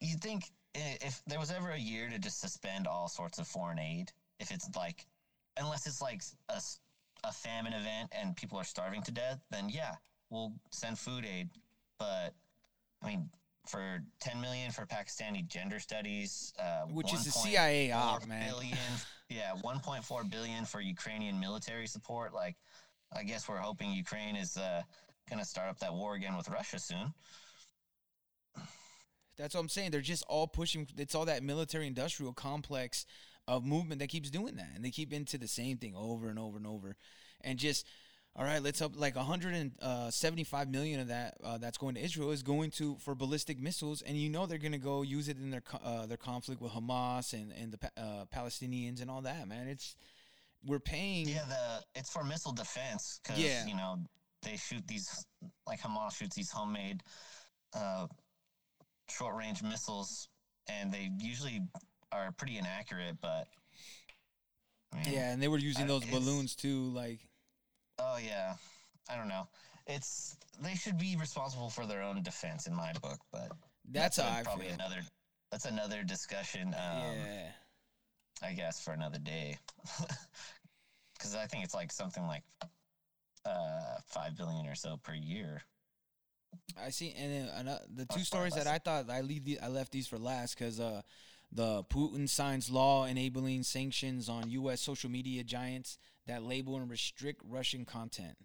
you 0.00 0.16
think 0.16 0.44
if 0.74 1.22
there 1.26 1.38
was 1.38 1.50
ever 1.50 1.70
a 1.70 1.78
year 1.78 2.08
to 2.10 2.18
just 2.18 2.40
suspend 2.40 2.86
all 2.86 3.08
sorts 3.08 3.38
of 3.38 3.46
foreign 3.46 3.78
aid, 3.78 4.12
if 4.38 4.50
it's 4.50 4.68
like, 4.76 5.06
unless 5.56 5.86
it's 5.86 6.02
like 6.02 6.22
a, 6.48 6.60
a 7.24 7.32
famine 7.32 7.72
event 7.72 8.12
and 8.12 8.36
people 8.36 8.58
are 8.58 8.64
starving 8.64 9.02
to 9.02 9.10
death, 9.10 9.40
then 9.50 9.68
yeah, 9.68 9.94
we'll 10.30 10.52
send 10.70 10.98
food 10.98 11.24
aid. 11.24 11.48
But 11.98 12.34
I 13.02 13.06
mean, 13.08 13.30
for 13.66 14.00
10 14.20 14.40
million 14.40 14.70
for 14.70 14.86
Pakistani 14.86 15.46
gender 15.48 15.80
studies, 15.80 16.52
uh, 16.58 16.82
Which 16.86 17.12
is 17.12 17.26
a 17.26 17.30
CIA 17.30 17.90
op, 17.92 18.26
man. 18.26 18.48
billion- 18.48 18.76
yeah, 19.28 19.52
1.4 19.64 20.30
billion 20.30 20.64
for 20.64 20.80
Ukrainian 20.80 21.40
military 21.40 21.86
support. 21.86 22.32
Like, 22.32 22.56
I 23.12 23.24
guess 23.24 23.48
we're 23.48 23.56
hoping 23.56 23.92
Ukraine 23.92 24.36
is 24.36 24.56
uh, 24.56 24.82
going 25.28 25.40
to 25.40 25.44
start 25.44 25.68
up 25.68 25.78
that 25.80 25.92
war 25.92 26.14
again 26.14 26.36
with 26.36 26.48
Russia 26.48 26.78
soon. 26.78 27.12
That's 29.38 29.54
what 29.54 29.60
I'm 29.60 29.68
saying. 29.68 29.90
They're 29.90 30.00
just 30.00 30.24
all 30.28 30.46
pushing. 30.46 30.86
It's 30.96 31.14
all 31.14 31.24
that 31.26 31.42
military 31.42 31.86
industrial 31.86 32.32
complex 32.32 33.04
of 33.48 33.64
movement 33.64 34.00
that 34.00 34.08
keeps 34.08 34.30
doing 34.30 34.56
that, 34.56 34.70
and 34.74 34.84
they 34.84 34.90
keep 34.90 35.12
into 35.12 35.38
the 35.38 35.46
same 35.48 35.76
thing 35.78 35.94
over 35.96 36.28
and 36.28 36.38
over 36.38 36.56
and 36.56 36.66
over, 36.66 36.96
and 37.42 37.58
just 37.58 37.86
all 38.34 38.44
right. 38.44 38.62
Let's 38.62 38.82
up 38.82 38.92
like 38.98 39.14
175 39.16 40.68
million 40.70 41.00
of 41.00 41.08
that 41.08 41.34
uh, 41.44 41.58
that's 41.58 41.78
going 41.78 41.94
to 41.94 42.00
Israel 42.02 42.30
is 42.32 42.42
going 42.42 42.70
to 42.72 42.96
for 42.96 43.14
ballistic 43.14 43.58
missiles, 43.60 44.02
and 44.02 44.16
you 44.16 44.28
know 44.28 44.46
they're 44.46 44.58
going 44.58 44.72
to 44.72 44.78
go 44.78 45.02
use 45.02 45.28
it 45.28 45.38
in 45.38 45.50
their 45.50 45.62
uh, 45.84 46.06
their 46.06 46.16
conflict 46.16 46.60
with 46.60 46.72
Hamas 46.72 47.32
and 47.32 47.52
and 47.52 47.72
the 47.72 47.90
uh, 48.02 48.24
Palestinians 48.34 49.00
and 49.00 49.10
all 49.10 49.22
that. 49.22 49.46
Man, 49.48 49.68
it's 49.68 49.96
we're 50.64 50.80
paying. 50.80 51.28
Yeah, 51.28 51.44
the 51.48 52.00
it's 52.00 52.10
for 52.10 52.24
missile 52.24 52.52
defense 52.52 53.20
because 53.22 53.40
Yeah. 53.42 53.66
you 53.66 53.76
know 53.76 53.98
they 54.42 54.56
shoot 54.56 54.86
these 54.86 55.24
like 55.66 55.80
Hamas 55.80 56.16
shoots 56.16 56.36
these 56.36 56.50
homemade 56.50 57.02
uh, 57.74 58.06
short 59.08 59.36
range 59.36 59.62
missiles, 59.62 60.28
and 60.68 60.92
they 60.92 61.10
usually 61.18 61.62
are 62.12 62.32
pretty 62.32 62.58
inaccurate. 62.58 63.16
But 63.20 63.48
I 64.92 64.96
mean, 64.96 65.14
Yeah, 65.14 65.32
and 65.32 65.42
they 65.42 65.48
were 65.48 65.58
using 65.58 65.86
those 65.86 66.04
balloons 66.04 66.54
too, 66.54 66.90
like. 66.90 67.20
Oh 67.98 68.18
yeah, 68.24 68.54
I 69.08 69.16
don't 69.16 69.28
know. 69.28 69.46
It's 69.86 70.36
they 70.60 70.74
should 70.74 70.98
be 70.98 71.16
responsible 71.16 71.70
for 71.70 71.86
their 71.86 72.02
own 72.02 72.22
defense 72.22 72.66
in 72.66 72.74
my 72.74 72.92
book, 72.94 73.18
but 73.32 73.52
That's 73.90 74.18
I 74.18 74.42
probably 74.42 74.68
another. 74.68 75.00
That's 75.50 75.64
another 75.64 76.02
discussion. 76.02 76.68
Um, 76.68 76.74
yeah. 76.74 77.48
I 78.42 78.52
guess 78.52 78.80
for 78.82 78.92
another 78.92 79.18
day, 79.18 79.56
because 81.14 81.34
I 81.34 81.46
think 81.46 81.64
it's 81.64 81.74
like 81.74 81.90
something 81.92 82.26
like 82.26 82.42
uh 83.46 83.96
five 84.08 84.36
billion 84.36 84.66
or 84.66 84.74
so 84.74 84.98
per 85.02 85.14
year. 85.14 85.62
I 86.80 86.90
see, 86.90 87.14
and 87.16 87.32
then 87.32 87.78
the 87.94 88.06
two 88.06 88.20
stories 88.20 88.54
that. 88.54 88.66
I 88.66 88.78
thought 88.78 89.10
I 89.10 89.20
leave 89.20 89.44
the, 89.44 89.60
I 89.60 89.68
left 89.68 89.92
these 89.92 90.06
for 90.06 90.18
last 90.18 90.58
because 90.58 90.80
uh, 90.80 91.02
the 91.52 91.84
Putin 91.84 92.28
signs 92.28 92.70
law 92.70 93.04
enabling 93.04 93.62
sanctions 93.62 94.28
on 94.28 94.50
U.S. 94.50 94.80
social 94.80 95.10
media 95.10 95.44
giants 95.44 95.98
that 96.26 96.42
label 96.42 96.76
and 96.76 96.90
restrict 96.90 97.42
Russian 97.44 97.84
content. 97.84 98.36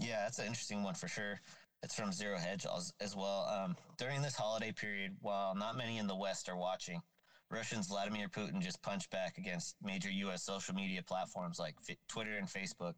Yeah, 0.00 0.22
that's 0.24 0.38
an 0.38 0.46
interesting 0.46 0.82
one 0.82 0.94
for 0.94 1.08
sure. 1.08 1.40
It's 1.82 1.94
from 1.94 2.12
Zero 2.12 2.38
Hedge 2.38 2.66
as, 2.76 2.92
as 3.00 3.16
well. 3.16 3.46
Um, 3.48 3.76
during 3.98 4.22
this 4.22 4.36
holiday 4.36 4.72
period, 4.72 5.16
while 5.20 5.54
not 5.54 5.76
many 5.76 5.98
in 5.98 6.06
the 6.06 6.16
West 6.16 6.48
are 6.48 6.56
watching, 6.56 7.02
Russians 7.50 7.88
Vladimir 7.88 8.28
Putin 8.28 8.60
just 8.60 8.82
punched 8.82 9.10
back 9.10 9.36
against 9.36 9.76
major 9.82 10.10
U.S. 10.10 10.42
social 10.42 10.74
media 10.74 11.02
platforms 11.02 11.58
like 11.58 11.74
Fi- 11.82 11.98
Twitter 12.08 12.36
and 12.36 12.48
Facebook 12.48 12.94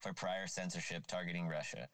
for 0.00 0.12
prior 0.12 0.46
censorship 0.46 1.06
targeting 1.06 1.48
Russia, 1.48 1.88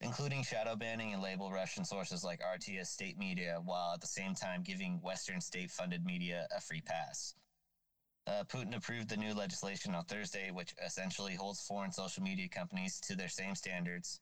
including 0.00 0.42
shadow 0.42 0.76
banning 0.76 1.12
and 1.12 1.22
label 1.22 1.50
Russian 1.50 1.84
sources 1.84 2.24
like 2.24 2.40
RT 2.40 2.86
state 2.86 3.18
media, 3.18 3.58
while 3.64 3.92
at 3.94 4.00
the 4.00 4.06
same 4.06 4.34
time 4.34 4.62
giving 4.62 5.00
Western 5.02 5.40
state 5.40 5.70
funded 5.70 6.04
media 6.04 6.46
a 6.56 6.60
free 6.60 6.80
pass. 6.80 7.34
Uh, 8.26 8.44
Putin 8.44 8.76
approved 8.76 9.08
the 9.08 9.16
new 9.16 9.34
legislation 9.34 9.94
on 9.94 10.04
Thursday, 10.04 10.50
which 10.50 10.74
essentially 10.84 11.34
holds 11.34 11.60
foreign 11.60 11.92
social 11.92 12.22
media 12.22 12.48
companies 12.48 13.00
to 13.00 13.16
their 13.16 13.28
same 13.28 13.54
standards. 13.54 14.20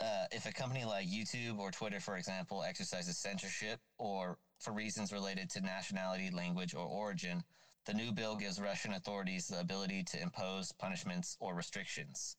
Uh, 0.00 0.26
if 0.30 0.46
a 0.46 0.52
company 0.52 0.84
like 0.84 1.06
YouTube 1.08 1.58
or 1.58 1.70
Twitter, 1.70 2.00
for 2.00 2.16
example, 2.16 2.62
exercises 2.62 3.18
censorship 3.18 3.80
or 3.98 4.38
for 4.60 4.72
reasons 4.72 5.12
related 5.12 5.50
to 5.50 5.60
nationality, 5.60 6.30
language, 6.30 6.74
or 6.74 6.86
origin, 6.86 7.42
the 7.86 7.94
new 7.94 8.12
bill 8.12 8.36
gives 8.36 8.60
Russian 8.60 8.92
authorities 8.94 9.46
the 9.48 9.60
ability 9.60 10.02
to 10.04 10.20
impose 10.20 10.72
punishments 10.72 11.36
or 11.40 11.54
restrictions. 11.54 12.36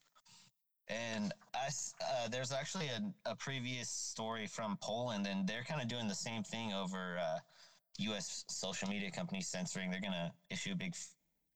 And 0.90 1.34
I 1.54 1.68
uh, 1.68 2.30
there's 2.30 2.52
actually 2.52 2.88
a, 2.88 3.32
a 3.32 3.36
previous 3.36 3.90
story 3.90 4.48
from 4.48 4.78
Poland, 4.82 5.28
and 5.28 5.48
they're 5.48 5.64
kind 5.64 5.82
of 5.82 5.88
doing 5.88 6.08
the 6.08 6.16
same 6.16 6.44
thing 6.44 6.74
over 6.74 7.18
uh, 7.20 7.40
U.S. 8.00 8.46
social 8.48 8.88
media 8.88 9.12
companies 9.12 9.48
censoring. 9.48 9.92
They're 9.92 10.02
going 10.02 10.14
to 10.14 10.32
issue 10.50 10.76
big, 10.76 10.96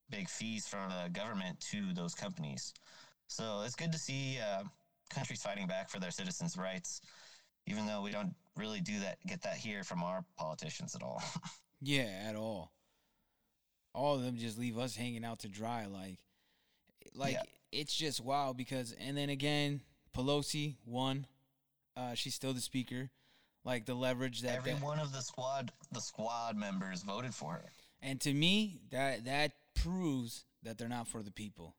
big 0.10 0.28
fees 0.28 0.68
from 0.68 0.90
the 0.90 1.10
government 1.10 1.60
to 1.72 1.94
those 1.94 2.14
companies. 2.14 2.74
So 3.28 3.62
it's 3.66 3.76
good 3.76 3.94
to 3.94 3.98
see 3.98 4.40
uh, 4.40 4.64
countries 5.10 5.42
fighting 5.42 5.68
back 5.68 5.90
for 5.90 6.00
their 6.00 6.12
citizens' 6.12 6.58
rights, 6.58 7.02
even 7.68 7.86
though 7.86 8.02
we 8.02 8.12
don't 8.12 8.34
really 8.58 8.82
do 8.82 9.00
that, 9.00 9.18
get 9.26 9.42
that 9.44 9.56
here 9.56 9.84
from 9.84 10.04
our 10.04 10.26
politicians 10.38 10.96
at 10.96 11.04
all. 11.04 11.22
Yeah, 11.84 12.28
at 12.28 12.36
all. 12.36 12.72
All 13.96 14.14
of 14.14 14.22
them 14.22 14.38
just 14.38 14.60
leave 14.60 14.78
us 14.78 14.96
hanging 14.96 15.26
out 15.26 15.40
to 15.40 15.50
dry, 15.50 15.88
like, 15.88 16.20
like 17.14 17.34
Yeah. 17.34 17.44
it's 17.72 17.96
just 17.96 18.22
wild 18.22 18.58
because, 18.58 18.94
and 18.94 19.18
then 19.18 19.30
again, 19.30 19.82
Pelosi 20.16 20.76
won. 20.86 21.28
Uh, 21.96 22.14
she's 22.16 22.36
still 22.36 22.54
the 22.54 22.62
speaker. 22.62 23.10
Like 23.64 23.86
the 23.86 23.94
leverage 23.94 24.42
that 24.42 24.58
Every 24.58 24.74
that- 24.74 24.82
one 24.82 25.00
of 25.00 25.12
the 25.12 25.22
squad, 25.22 25.72
the 25.92 26.02
squad 26.02 26.56
members 26.56 27.04
voted 27.04 27.36
for 27.36 27.54
her. 27.54 27.72
And 28.02 28.20
to 28.22 28.34
me, 28.34 28.80
that 28.90 29.26
that 29.26 29.52
proves 29.76 30.46
that 30.64 30.78
they're 30.78 30.90
not 30.90 31.08
for 31.08 31.22
the 31.22 31.32
people. 31.32 31.76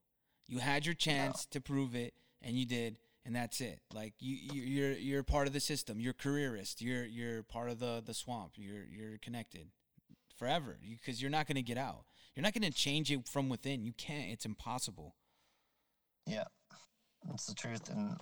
You 0.47 0.59
had 0.59 0.87
your 0.87 0.95
chance 0.95 1.45
to 1.47 1.61
prove 1.61 1.95
it, 1.97 2.15
and 2.41 2.57
you 2.57 2.65
did, 2.67 2.99
and 3.25 3.35
that's 3.35 3.61
it. 3.61 3.81
Like 3.93 4.15
you, 4.21 4.37
you 4.37 4.63
you're 4.63 4.93
you're 4.93 5.23
part 5.25 5.49
of 5.49 5.53
the 5.53 5.59
system. 5.61 5.99
You're 5.99 6.13
careerist. 6.13 6.81
You're 6.81 7.05
you're 7.05 7.43
part 7.43 7.71
of 7.71 7.81
the 7.81 8.01
the 8.05 8.15
swamp. 8.15 8.53
You're 8.57 8.85
you're 8.85 9.19
connected 9.19 9.71
forever 10.37 10.79
because 10.89 11.21
you, 11.21 11.27
are 11.27 11.31
not 11.31 11.47
going 11.49 11.57
to 11.57 11.63
get 11.63 11.79
out. 11.79 12.05
You're 12.35 12.43
not 12.43 12.55
going 12.55 12.71
to 12.71 12.77
change 12.77 13.11
it 13.11 13.27
from 13.29 13.49
within. 13.49 13.83
You 13.85 13.93
can't. 13.93 14.31
It's 14.31 14.45
impossible. 14.47 15.17
Yeah, 16.27 16.45
it's 17.33 17.47
the 17.47 17.55
truth, 17.55 17.89
and 17.91 18.17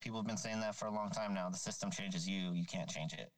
people 0.00 0.18
have 0.18 0.26
been 0.26 0.36
saying 0.36 0.60
that 0.60 0.74
for 0.74 0.86
a 0.86 0.90
long 0.90 1.10
time 1.10 1.34
now. 1.34 1.48
The 1.48 1.56
system 1.56 1.90
changes 1.90 2.28
you; 2.28 2.52
you 2.52 2.64
can't 2.64 2.88
change 2.88 3.12
it. 3.12 3.30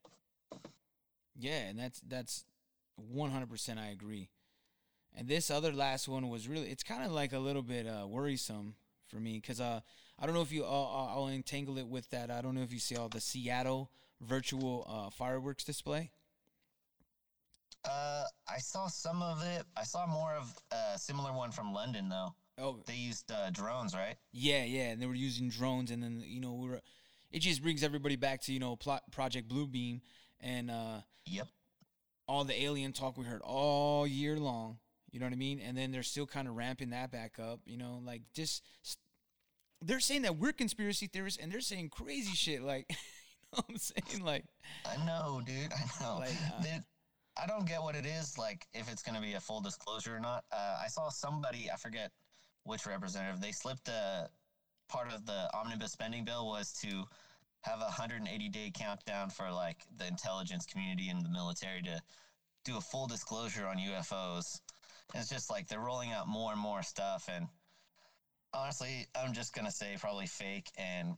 Yeah, 1.38 1.68
and 1.68 1.78
that's 1.78 2.00
that's 2.00 2.44
100% 3.14 3.78
I 3.78 3.88
agree. 3.88 4.30
And 5.14 5.28
this 5.28 5.50
other 5.50 5.72
last 5.72 6.08
one 6.08 6.28
was 6.28 6.48
really 6.48 6.68
it's 6.68 6.82
kind 6.82 7.04
of 7.04 7.12
like 7.12 7.32
a 7.32 7.38
little 7.38 7.62
bit 7.62 7.86
uh, 7.86 8.06
worrisome 8.06 8.74
for 9.06 9.16
me 9.16 9.40
cuz 9.40 9.60
uh 9.60 9.80
I 10.18 10.26
don't 10.26 10.34
know 10.34 10.42
if 10.42 10.52
you 10.52 10.64
uh, 10.64 10.68
uh, 10.68 11.14
I'll 11.14 11.28
entangle 11.28 11.78
it 11.78 11.86
with 11.86 12.08
that. 12.10 12.30
I 12.30 12.40
don't 12.40 12.54
know 12.54 12.62
if 12.62 12.72
you 12.72 12.78
see 12.78 12.96
all 12.96 13.08
the 13.08 13.20
Seattle 13.20 13.90
virtual 14.20 14.86
uh, 14.88 15.10
fireworks 15.10 15.64
display. 15.64 16.10
Uh, 17.84 18.24
I 18.48 18.58
saw 18.58 18.88
some 18.88 19.22
of 19.22 19.42
it. 19.42 19.64
I 19.76 19.84
saw 19.84 20.06
more 20.06 20.32
of 20.32 20.52
a 20.72 20.98
similar 20.98 21.32
one 21.32 21.52
from 21.52 21.72
London, 21.72 22.08
though. 22.08 22.34
Oh, 22.58 22.80
They 22.86 22.94
used 22.94 23.30
uh, 23.30 23.50
drones, 23.50 23.94
right? 23.94 24.16
yeah, 24.32 24.64
yeah, 24.64 24.90
and 24.90 25.00
they 25.00 25.06
were 25.06 25.14
using 25.14 25.48
drones 25.50 25.90
and 25.90 26.02
then 26.02 26.22
you 26.26 26.40
know 26.40 26.52
we 26.54 26.68
were 26.68 26.80
it 27.32 27.40
just 27.40 27.62
brings 27.62 27.82
everybody 27.82 28.16
back 28.16 28.40
to, 28.42 28.52
you 28.52 28.60
know, 28.60 28.76
plot, 28.76 29.02
Project 29.10 29.48
Bluebeam 29.48 30.00
and 30.40 30.70
uh 30.70 31.00
Yep. 31.26 31.48
all 32.28 32.44
the 32.44 32.62
alien 32.62 32.92
talk 32.92 33.18
we 33.18 33.24
heard 33.24 33.42
all 33.42 34.06
year 34.06 34.38
long. 34.38 34.78
You 35.10 35.20
know 35.20 35.26
what 35.26 35.32
I 35.32 35.36
mean? 35.36 35.60
And 35.60 35.76
then 35.76 35.90
they're 35.92 36.02
still 36.02 36.26
kind 36.26 36.46
of 36.46 36.54
ramping 36.56 36.90
that 36.90 37.10
back 37.10 37.38
up. 37.38 37.60
You 37.66 37.76
know, 37.78 38.00
like 38.04 38.22
just 38.34 38.62
they're 39.82 40.00
saying 40.00 40.22
that 40.22 40.36
we're 40.36 40.52
conspiracy 40.52 41.06
theorists, 41.06 41.38
and 41.42 41.50
they're 41.52 41.60
saying 41.60 41.90
crazy 41.90 42.34
shit. 42.34 42.62
Like, 42.62 42.86
you 42.90 42.96
know 43.52 43.56
what 43.56 43.64
I'm 43.70 43.76
saying? 43.76 44.24
Like, 44.24 44.44
I 44.84 45.04
know, 45.04 45.42
dude. 45.44 45.72
I 45.72 46.02
know. 46.02 46.18
Like, 46.18 46.30
uh, 46.58 46.78
I 47.42 47.46
don't 47.46 47.66
get 47.66 47.82
what 47.82 47.94
it 47.94 48.06
is. 48.06 48.38
Like, 48.38 48.66
if 48.72 48.90
it's 48.90 49.02
going 49.02 49.14
to 49.14 49.20
be 49.20 49.34
a 49.34 49.40
full 49.40 49.60
disclosure 49.60 50.16
or 50.16 50.20
not. 50.20 50.44
Uh, 50.50 50.78
I 50.82 50.88
saw 50.88 51.08
somebody. 51.10 51.68
I 51.72 51.76
forget 51.76 52.10
which 52.66 52.86
representative 52.86 53.40
they 53.40 53.52
slipped 53.52 53.84
the 53.84 54.28
part 54.88 55.12
of 55.12 55.26
the 55.26 55.50
omnibus 55.54 55.92
spending 55.92 56.24
bill 56.24 56.46
was 56.46 56.72
to 56.72 57.04
have 57.62 57.80
a 57.80 57.84
180 57.84 58.48
day 58.48 58.70
countdown 58.72 59.30
for 59.30 59.50
like 59.50 59.78
the 59.96 60.06
intelligence 60.06 60.66
community 60.66 61.08
and 61.08 61.24
the 61.24 61.28
military 61.28 61.82
to 61.82 62.00
do 62.64 62.76
a 62.76 62.80
full 62.80 63.06
disclosure 63.06 63.66
on 63.66 63.76
UFOs. 63.76 64.60
And 65.12 65.20
it's 65.20 65.30
just 65.30 65.50
like 65.50 65.68
they're 65.68 65.80
rolling 65.80 66.12
out 66.12 66.28
more 66.28 66.52
and 66.52 66.60
more 66.60 66.82
stuff 66.82 67.28
and 67.32 67.46
honestly, 68.54 69.06
I'm 69.20 69.32
just 69.32 69.54
gonna 69.54 69.70
say 69.70 69.96
probably 69.98 70.26
fake 70.26 70.70
and 70.76 71.16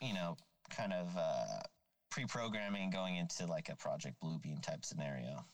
you 0.00 0.14
know, 0.14 0.36
kind 0.70 0.92
of 0.92 1.16
uh, 1.16 1.60
pre-programming 2.10 2.90
going 2.90 3.16
into 3.16 3.46
like 3.46 3.68
a 3.68 3.76
Project 3.76 4.16
Bluebeam 4.22 4.62
type 4.62 4.84
scenario. 4.84 5.44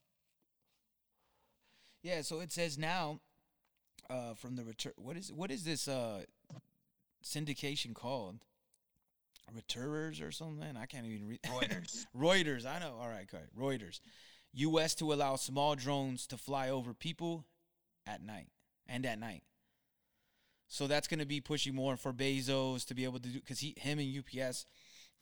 Yeah, 2.02 2.20
so 2.20 2.40
it 2.40 2.52
says 2.52 2.76
now 2.76 3.20
uh, 4.10 4.34
from 4.34 4.56
the 4.56 4.64
return. 4.64 4.92
What 4.96 5.16
is 5.16 5.32
what 5.32 5.50
is 5.50 5.64
this 5.64 5.88
uh, 5.88 6.22
syndication 7.24 7.94
called? 7.94 8.38
Returers 9.54 10.22
or 10.22 10.32
something? 10.32 10.76
I 10.76 10.86
can't 10.86 11.06
even 11.06 11.28
read. 11.28 11.42
Reuters. 11.46 12.06
Reuters. 12.16 12.66
I 12.66 12.78
know. 12.78 12.96
All 12.98 13.08
right, 13.08 13.28
okay. 13.32 13.44
Reuters. 13.58 14.00
U.S. 14.54 14.94
to 14.96 15.12
allow 15.12 15.36
small 15.36 15.74
drones 15.74 16.26
to 16.28 16.38
fly 16.38 16.70
over 16.70 16.94
people 16.94 17.44
at 18.06 18.22
night 18.22 18.48
and 18.86 19.04
at 19.04 19.18
night. 19.18 19.42
So 20.68 20.86
that's 20.86 21.08
going 21.08 21.20
to 21.20 21.26
be 21.26 21.40
pushing 21.40 21.74
more 21.74 21.96
for 21.96 22.12
Bezos 22.12 22.86
to 22.86 22.94
be 22.94 23.04
able 23.04 23.18
to 23.20 23.28
do 23.28 23.40
because 23.40 23.60
he, 23.60 23.74
him, 23.76 23.98
and 23.98 24.18
UPS 24.18 24.66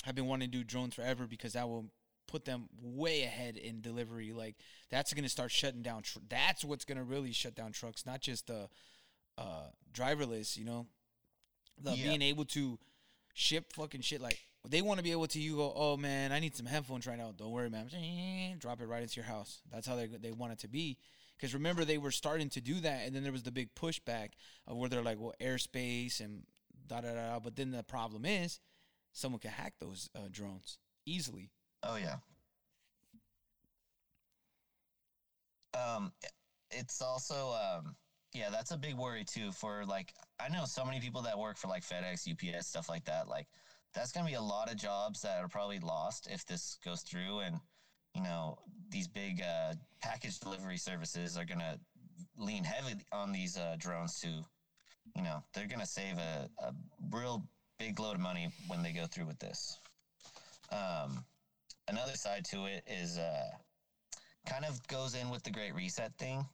have 0.05 0.15
been 0.15 0.27
wanting 0.27 0.51
to 0.51 0.59
do 0.59 0.65
drones 0.65 0.95
forever 0.95 1.27
because 1.27 1.55
that 1.55 1.69
will 1.69 1.87
put 2.33 2.45
them 2.45 2.69
way 2.81 3.23
ahead 3.23 3.57
in 3.57 3.81
delivery. 3.81 4.33
Like 4.33 4.57
that's 4.91 5.13
going 5.13 5.25
to 5.25 5.29
start 5.31 5.51
shutting 5.53 5.83
down. 5.83 6.03
Tr- 6.03 6.19
that's 6.29 6.65
what's 6.65 6.85
going 6.85 6.99
to 6.99 7.05
really 7.05 7.33
shut 7.33 7.55
down 7.55 7.73
trucks, 7.73 8.05
not 8.07 8.21
just 8.21 8.47
the 8.49 8.69
uh, 9.39 9.67
driverless. 9.93 10.57
You 10.57 10.65
know, 10.65 10.87
the 11.81 11.93
Yeah. 11.95 12.05
being 12.09 12.23
able 12.23 12.45
to 12.47 12.79
ship 13.35 13.73
fucking 13.75 14.01
shit. 14.01 14.21
Like 14.21 14.39
they 14.69 14.83
want 14.83 14.99
to 14.99 15.05
be 15.05 15.13
able 15.13 15.27
to. 15.29 15.39
You 15.41 15.57
go, 15.57 15.73
oh 15.77 15.97
man, 15.97 16.33
I 16.33 16.41
need 16.41 16.57
some 16.57 16.67
headphones 16.67 17.07
right 17.07 17.19
now. 17.19 17.33
Don't 17.37 17.51
worry, 17.51 17.71
man. 17.71 17.89
Drop 18.59 18.81
it 18.81 18.87
right 18.87 19.03
into 19.03 19.17
your 19.17 19.27
house. 19.27 19.61
That's 19.71 19.87
how 19.87 19.97
they 19.97 20.07
they 20.07 20.33
want 20.33 20.53
it 20.53 20.59
to 20.61 20.69
be. 20.69 20.99
Because 21.37 21.55
remember, 21.55 21.85
they 21.85 21.99
were 21.99 22.13
starting 22.13 22.49
to 22.51 22.61
do 22.61 22.75
that, 22.81 23.05
and 23.05 23.15
then 23.17 23.25
there 23.25 23.33
was 23.33 23.43
the 23.43 23.51
big 23.51 23.75
pushback 23.75 24.29
of 24.69 24.77
where 24.77 24.89
they're 24.89 25.03
like, 25.03 25.19
well, 25.19 25.35
airspace 25.41 26.21
and 26.21 26.45
da 26.87 27.01
da 27.01 27.09
da. 27.15 27.31
da. 27.33 27.39
But 27.41 27.57
then 27.57 27.73
the 27.73 27.83
problem 27.83 28.25
is, 28.25 28.61
someone 29.13 29.41
can 29.41 29.51
hack 29.51 29.75
those 29.81 30.09
uh, 30.15 30.29
drones 30.31 30.79
easily. 31.05 31.51
Oh 31.83 31.97
yeah. 31.97 32.17
Um, 35.75 36.13
it's 36.71 37.01
also 37.01 37.53
um, 37.53 37.97
yeah, 38.33 38.51
that's 38.51 38.71
a 38.71 38.77
big 38.79 38.95
worry 38.97 39.25
too. 39.25 39.53
For 39.53 39.85
like, 39.87 40.13
I 40.41 40.49
know 40.49 40.65
so 40.65 40.85
many 40.85 41.01
people 41.01 41.23
that 41.23 41.39
work 41.39 41.57
for 41.57 41.69
like 41.69 41.83
FedEx, 41.85 42.27
UPS, 42.31 42.67
stuff 42.67 42.89
like 42.89 43.05
that. 43.05 43.29
Like, 43.29 43.47
that's 43.95 44.13
gonna 44.13 44.29
be 44.29 44.35
a 44.35 44.41
lot 44.43 44.71
of 44.71 44.77
jobs 44.77 45.23
that 45.23 45.43
are 45.43 45.49
probably 45.49 45.79
lost 45.81 46.29
if 46.31 46.45
this 46.47 46.79
goes 46.85 47.03
through, 47.03 47.41
and 47.41 47.57
you 48.15 48.23
know, 48.23 48.59
these 48.91 49.09
big 49.09 49.43
uh, 49.43 49.75
package 50.03 50.39
delivery 50.41 50.79
services 50.79 51.37
are 51.37 51.45
gonna 51.45 51.79
lean 52.39 52.65
heavily 52.65 52.97
on 53.13 53.33
these 53.33 53.57
uh, 53.57 53.77
drones 53.79 54.21
to, 54.21 54.29
you 55.17 55.23
know, 55.23 55.43
they're 55.55 55.67
gonna 55.67 55.87
save 55.87 56.19
a, 56.19 56.49
a 56.63 56.73
real 57.13 57.45
big 57.79 57.99
load 58.01 58.15
of 58.15 58.21
money 58.21 58.51
when 58.69 58.83
they 58.83 58.93
go 58.93 59.07
through 59.07 59.27
with 59.27 59.39
this. 59.39 59.79
Um, 60.71 61.25
another 61.89 62.15
side 62.17 62.45
to 62.47 62.67
it 62.67 62.83
is 62.87 63.19
uh, 63.19 63.51
kind 64.47 64.65
of 64.65 64.85
goes 64.89 65.15
in 65.15 65.31
with 65.31 65.43
the 65.43 65.51
Great 65.51 65.75
Reset 65.75 66.13
thing, 66.19 66.45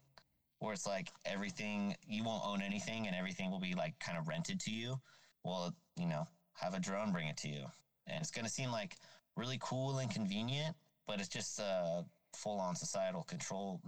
where 0.58 0.72
it's 0.72 0.86
like 0.86 1.10
everything 1.24 1.94
you 2.06 2.24
won't 2.24 2.44
own 2.46 2.62
anything 2.62 3.06
and 3.06 3.14
everything 3.16 3.50
will 3.50 3.60
be 3.60 3.74
like 3.74 3.98
kind 3.98 4.18
of 4.18 4.28
rented 4.28 4.60
to 4.60 4.70
you. 4.70 5.00
Well, 5.44 5.74
you 5.96 6.06
know, 6.06 6.26
have 6.54 6.74
a 6.74 6.80
drone 6.80 7.12
bring 7.12 7.28
it 7.28 7.36
to 7.38 7.48
you, 7.48 7.64
and 8.06 8.20
it's 8.20 8.30
gonna 8.30 8.48
seem 8.48 8.70
like 8.70 8.96
really 9.36 9.58
cool 9.60 9.98
and 9.98 10.10
convenient, 10.10 10.74
but 11.06 11.20
it's 11.20 11.28
just 11.28 11.58
a 11.58 12.04
full-on 12.34 12.74
societal 12.76 13.22
control 13.22 13.80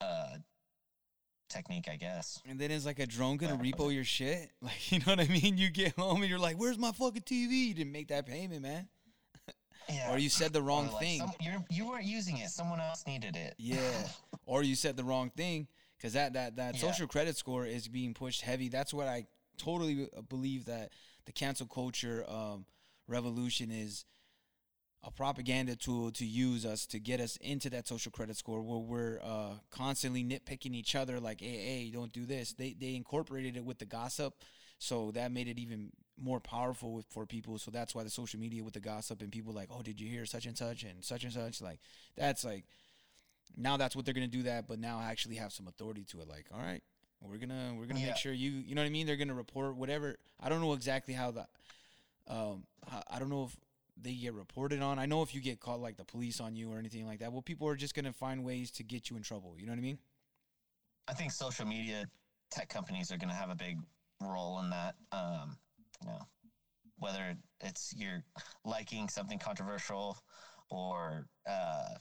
uh, 0.00 0.36
technique, 1.48 1.88
I 1.90 1.96
guess. 1.96 2.40
And 2.46 2.58
then 2.58 2.70
is 2.70 2.84
like 2.86 2.98
a 2.98 3.06
drone 3.06 3.36
gonna 3.38 3.54
Yeah. 3.54 3.72
repo 3.72 3.92
your 3.92 4.04
shit? 4.04 4.50
Like, 4.62 4.92
you 4.92 4.98
know 5.00 5.12
what 5.16 5.20
I 5.20 5.26
mean? 5.28 5.56
You 5.56 5.70
get 5.70 5.94
home 5.98 6.20
and 6.20 6.28
you're 6.28 6.38
like, 6.38 6.56
"Where's 6.56 6.78
my 6.78 6.92
fucking 6.92 7.22
TV?" 7.22 7.68
You 7.68 7.74
didn't 7.74 7.92
make 7.92 8.08
that 8.08 8.26
payment, 8.26 8.62
man. 8.62 8.88
Yeah. 9.88 10.12
Or 10.12 10.18
you 10.18 10.28
said 10.28 10.52
the 10.52 10.62
wrong 10.62 10.90
like, 10.92 11.02
thing. 11.02 11.20
some- 11.20 11.32
you're, 11.40 11.64
you 11.70 11.88
weren't 11.88 12.04
using 12.04 12.38
it. 12.38 12.50
Someone 12.50 12.80
else 12.80 13.04
needed 13.06 13.36
it. 13.36 13.54
Yeah. 13.58 13.78
or 14.46 14.62
you 14.62 14.74
said 14.74 14.96
the 14.96 15.04
wrong 15.04 15.30
thing 15.30 15.66
because 15.96 16.12
that 16.12 16.34
that 16.34 16.56
that 16.56 16.74
Yeah. 16.74 16.80
social 16.80 17.06
credit 17.06 17.36
score 17.36 17.66
is 17.66 17.88
being 17.88 18.14
pushed 18.14 18.42
heavy. 18.42 18.68
That's 18.68 18.92
what 18.92 19.08
I 19.08 19.26
totally 19.56 20.08
uh, 20.16 20.22
believe 20.22 20.66
that 20.66 20.92
the 21.26 21.32
cancel 21.32 21.66
culture 21.66 22.24
um, 22.28 22.64
revolution 23.06 23.70
is 23.70 24.04
a 25.04 25.10
propaganda 25.10 25.76
tool 25.76 26.10
to 26.10 26.26
use 26.26 26.66
us 26.66 26.84
to 26.86 26.98
get 26.98 27.20
us 27.20 27.36
into 27.36 27.70
that 27.70 27.86
social 27.86 28.10
credit 28.10 28.36
score 28.36 28.60
where 28.62 28.78
we're 28.78 29.20
uh, 29.22 29.54
constantly 29.70 30.24
nitpicking 30.24 30.74
each 30.74 30.94
other 30.96 31.20
like 31.20 31.40
hey 31.40 31.56
hey 31.56 31.90
don't 31.92 32.12
do 32.12 32.26
this 32.26 32.52
they 32.54 32.74
they 32.78 32.96
incorporated 32.96 33.56
it 33.56 33.64
with 33.64 33.78
the 33.78 33.84
gossip 33.84 34.34
so 34.78 35.12
that 35.12 35.30
made 35.30 35.46
it 35.46 35.56
even 35.58 35.90
more 36.20 36.40
powerful 36.40 36.92
with, 36.92 37.06
for 37.10 37.26
people. 37.26 37.58
So 37.58 37.70
that's 37.70 37.94
why 37.94 38.02
the 38.04 38.10
social 38.10 38.40
media 38.40 38.64
with 38.64 38.74
the 38.74 38.80
gossip 38.80 39.22
and 39.22 39.30
people 39.30 39.52
like 39.52 39.68
oh 39.72 39.82
did 39.82 40.00
you 40.00 40.08
hear 40.08 40.26
such 40.26 40.46
and 40.46 40.56
such 40.56 40.82
and 40.84 41.04
such 41.04 41.24
and 41.24 41.32
such? 41.32 41.60
Like 41.62 41.80
that's 42.16 42.44
like 42.44 42.64
now 43.56 43.76
that's 43.76 43.96
what 43.96 44.04
they're 44.04 44.14
gonna 44.14 44.26
do 44.26 44.42
that 44.44 44.66
but 44.68 44.78
now 44.78 44.98
I 44.98 45.10
actually 45.10 45.36
have 45.36 45.52
some 45.52 45.66
authority 45.68 46.04
to 46.10 46.20
it. 46.20 46.28
Like 46.28 46.46
all 46.52 46.60
right 46.60 46.82
we're 47.22 47.36
gonna 47.38 47.74
we're 47.76 47.86
gonna 47.86 48.00
Yeah. 48.00 48.06
make 48.08 48.16
sure 48.16 48.32
you 48.32 48.50
you 48.50 48.74
know 48.74 48.82
what 48.82 48.86
i 48.86 48.90
mean? 48.90 49.06
They're 49.06 49.16
gonna 49.16 49.34
report 49.34 49.76
whatever. 49.76 50.16
I 50.40 50.48
don't 50.48 50.60
know 50.60 50.72
exactly 50.74 51.14
how 51.14 51.30
the 51.32 51.46
um 52.28 52.64
how, 52.88 53.02
i 53.10 53.18
don't 53.18 53.30
know 53.30 53.44
if 53.44 53.56
they 54.00 54.12
get 54.14 54.32
reported 54.34 54.80
on. 54.80 54.98
I 55.00 55.06
know 55.06 55.22
if 55.22 55.34
you 55.34 55.40
get 55.40 55.58
caught 55.58 55.80
like 55.80 55.96
the 55.96 56.04
police 56.04 56.40
on 56.40 56.54
you 56.54 56.72
or 56.72 56.78
anything 56.78 57.04
like 57.06 57.18
that 57.20 57.32
well 57.32 57.42
people 57.42 57.66
are 57.68 57.74
just 57.76 57.94
gonna 57.94 58.12
find 58.12 58.44
ways 58.44 58.70
to 58.72 58.82
get 58.84 59.10
you 59.10 59.16
in 59.16 59.22
trouble. 59.22 59.54
You 59.58 59.66
know 59.66 59.72
what 59.72 59.78
i 59.78 59.82
mean? 59.82 59.98
I 61.08 61.14
think 61.14 61.32
social 61.32 61.66
media 61.66 62.04
tech 62.50 62.68
companies 62.68 63.10
are 63.12 63.16
going 63.16 63.28
to 63.30 63.34
have 63.34 63.50
a 63.50 63.54
big 63.54 63.78
role 64.22 64.58
in 64.60 64.70
that. 64.70 64.94
Um, 65.12 65.56
you 66.02 66.08
know, 66.08 66.20
whether 66.98 67.36
it's 67.60 67.94
you're 67.96 68.22
liking 68.64 69.08
something 69.08 69.38
controversial 69.38 70.16
or, 70.70 71.26
uh, 71.48 71.94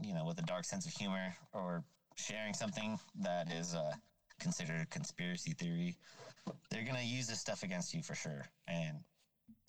you 0.00 0.14
know, 0.14 0.24
with 0.24 0.38
a 0.38 0.42
dark 0.42 0.64
sense 0.64 0.86
of 0.86 0.92
humor 0.92 1.34
or 1.52 1.84
sharing 2.16 2.54
something 2.54 2.98
that 3.20 3.52
is 3.52 3.74
uh, 3.74 3.92
considered 4.40 4.80
a 4.80 4.86
conspiracy 4.86 5.52
theory, 5.52 5.96
they're 6.70 6.84
going 6.84 6.96
to 6.96 7.04
use 7.04 7.26
this 7.26 7.40
stuff 7.40 7.62
against 7.62 7.94
you 7.94 8.02
for 8.02 8.14
sure. 8.14 8.46
And, 8.68 8.98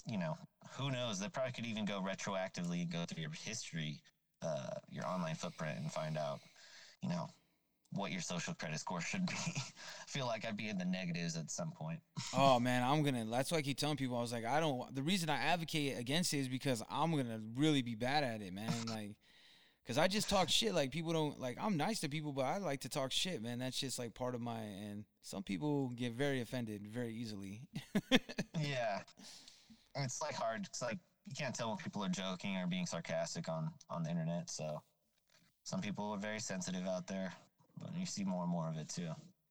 you 0.06 0.18
know, 0.18 0.38
who 0.78 0.92
knows? 0.92 1.20
They 1.20 1.28
probably 1.30 1.52
could 1.54 1.66
even 1.66 1.86
go 1.86 2.02
retroactively 2.02 2.82
and 2.82 2.92
go 2.92 3.06
through 3.06 3.22
your 3.22 3.32
history, 3.32 4.02
uh, 4.42 4.76
your 4.90 5.06
online 5.06 5.36
footprint, 5.36 5.80
and 5.80 5.92
find 5.92 6.18
out, 6.18 6.40
you 7.02 7.10
know, 7.10 7.28
what 7.92 8.12
your 8.12 8.22
social 8.22 8.54
credit 8.54 8.80
score 8.80 9.02
should 9.02 9.26
be. 9.26 9.34
I 9.56 10.06
feel 10.08 10.26
like 10.26 10.46
I'd 10.46 10.58
be 10.58 10.70
in 10.70 10.78
the 10.78 10.86
negatives 10.86 11.36
at 11.38 11.50
some 11.50 11.72
point. 11.72 12.00
oh 12.36 12.60
man 12.60 12.84
i'm 12.84 13.04
gonna 13.04 13.26
that's 13.26 13.52
why 13.52 13.60
i 13.60 13.62
keep 13.62 13.78
telling 13.78 13.96
people 13.96 14.18
i 14.18 14.22
was 14.22 14.34
like 14.34 14.46
i 14.46 14.60
don't 14.60 14.94
the 14.96 15.04
reason 15.04 15.30
i 15.30 15.38
advocate 15.38 15.98
against 15.98 16.34
it 16.34 16.40
is 16.40 16.48
because 16.48 16.82
i'm 16.90 17.12
gonna 17.12 17.40
really 17.56 17.82
be 17.82 17.96
bad 17.96 18.24
at 18.24 18.42
it 18.42 18.54
man 18.54 18.72
like 18.88 19.16
because 19.84 19.98
i 19.98 20.08
just 20.08 20.30
talk 20.30 20.50
shit 20.50 20.74
like 20.74 20.92
people 20.92 21.14
don't 21.14 21.40
like 21.40 21.58
i'm 21.62 21.78
nice 21.78 22.00
to 22.00 22.10
people 22.10 22.34
but 22.34 22.46
i 22.46 22.58
like 22.58 22.82
to 22.82 22.90
talk 22.90 23.12
shit 23.12 23.42
man 23.42 23.60
that's 23.60 23.80
just 23.80 24.00
like 24.00 24.14
part 24.14 24.34
of 24.36 24.42
my 24.42 24.60
and 24.60 25.06
some 25.22 25.44
people 25.44 25.90
get 25.90 26.14
very 26.14 26.42
offended 26.42 26.88
very 26.88 27.14
easily 27.14 27.62
yeah. 28.60 29.02
It's 29.96 30.22
like 30.22 30.36
hard. 30.36 30.66
It's 30.66 30.82
like 30.82 30.98
you 31.26 31.36
can't 31.38 31.56
tell 31.56 31.70
when 31.70 31.78
people 31.78 32.04
are 32.04 32.10
joking 32.10 32.56
or 32.58 32.68
being 32.68 32.86
sarcastic 32.86 33.50
on 33.50 33.72
on 33.90 34.04
the 34.04 34.10
internet. 34.10 34.50
So 34.50 34.82
some 35.64 35.82
people 35.82 36.12
are 36.12 36.20
very 36.20 36.40
sensitive 36.40 36.88
out 36.88 37.08
there, 37.08 37.34
but 37.80 37.92
you 37.98 38.06
see 38.06 38.24
more 38.24 38.44
and 38.44 38.52
more 38.52 38.68
of 38.68 38.78
it 38.78 38.90
too. 38.90 39.10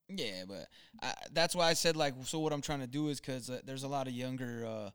Yeah, 0.09 0.45
but 0.47 0.69
I, 1.03 1.15
that's 1.33 1.55
why 1.55 1.69
I 1.69 1.75
said 1.75 1.97
like, 1.97 2.15
so 2.25 2.39
what 2.39 2.53
I'm 2.53 2.63
trying 2.63 2.81
to 2.81 2.87
do 2.87 3.09
is 3.09 3.21
because 3.21 3.51
uh, 3.51 3.61
there's 3.65 3.83
a 3.83 3.89
lot 3.89 4.07
of 4.07 4.13
younger 4.13 4.65
uh, 4.65 4.91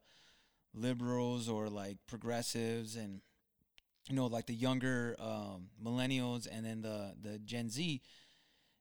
liberals 0.74 1.50
or 1.50 1.70
like 1.70 1.98
progressives, 2.08 2.96
and 2.96 3.22
you 4.08 4.16
know, 4.16 4.28
like 4.28 4.46
the 4.46 4.54
younger 4.54 5.16
um, 5.20 5.70
millennials, 5.84 6.48
and 6.50 6.66
then 6.66 6.82
the 6.82 7.14
the 7.22 7.40
Gen 7.40 7.70
Z. 7.70 8.02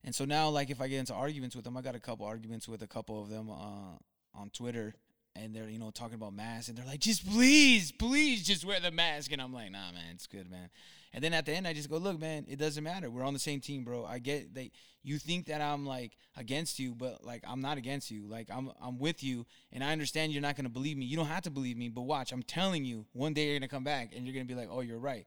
And 0.02 0.14
so 0.14 0.24
now, 0.24 0.48
like, 0.48 0.70
if 0.70 0.80
I 0.80 0.88
get 0.88 0.98
into 0.98 1.12
arguments 1.12 1.54
with 1.54 1.64
them, 1.64 1.76
I 1.76 1.82
got 1.82 1.94
a 1.94 2.00
couple 2.00 2.24
arguments 2.24 2.66
with 2.66 2.80
a 2.82 2.86
couple 2.86 3.22
of 3.22 3.28
them 3.28 3.50
uh, 3.50 3.98
on 4.34 4.50
Twitter, 4.50 4.94
and 5.36 5.54
they're 5.54 5.68
you 5.68 5.78
know 5.78 5.90
talking 5.90 6.14
about 6.14 6.32
masks, 6.32 6.68
and 6.68 6.78
they're 6.78 6.86
like, 6.86 7.00
just 7.00 7.28
please, 7.28 7.92
please, 7.92 8.46
just 8.46 8.64
wear 8.64 8.80
the 8.80 8.90
mask, 8.90 9.32
and 9.32 9.42
I'm 9.42 9.52
like, 9.52 9.72
nah, 9.72 9.92
man, 9.92 10.14
it's 10.14 10.26
good, 10.26 10.50
man. 10.50 10.70
And 11.12 11.24
then 11.24 11.34
at 11.34 11.44
the 11.44 11.52
end, 11.52 11.66
I 11.66 11.72
just 11.72 11.90
go, 11.90 11.96
look, 11.96 12.20
man, 12.20 12.46
it 12.48 12.58
doesn't 12.58 12.84
matter. 12.84 13.10
We're 13.10 13.24
on 13.24 13.32
the 13.32 13.40
same 13.40 13.60
team, 13.60 13.82
bro. 13.84 14.04
I 14.04 14.20
get 14.20 14.54
that 14.54 14.70
you 15.02 15.18
think 15.18 15.46
that 15.46 15.60
I'm 15.60 15.84
like 15.84 16.16
against 16.36 16.78
you, 16.78 16.94
but 16.94 17.24
like 17.24 17.42
I'm 17.48 17.60
not 17.60 17.78
against 17.78 18.10
you. 18.10 18.28
Like 18.28 18.48
I'm 18.48 18.70
I'm 18.80 18.98
with 18.98 19.24
you, 19.24 19.44
and 19.72 19.82
I 19.82 19.90
understand 19.92 20.32
you're 20.32 20.42
not 20.42 20.56
gonna 20.56 20.68
believe 20.68 20.96
me. 20.96 21.06
You 21.06 21.16
don't 21.16 21.26
have 21.26 21.42
to 21.42 21.50
believe 21.50 21.76
me, 21.76 21.88
but 21.88 22.02
watch, 22.02 22.30
I'm 22.32 22.42
telling 22.44 22.84
you, 22.84 23.06
one 23.12 23.34
day 23.34 23.46
you're 23.46 23.58
gonna 23.58 23.68
come 23.68 23.82
back 23.84 24.12
and 24.14 24.24
you're 24.24 24.34
gonna 24.34 24.44
be 24.44 24.54
like, 24.54 24.68
oh, 24.70 24.80
you're 24.82 24.98
right. 25.00 25.26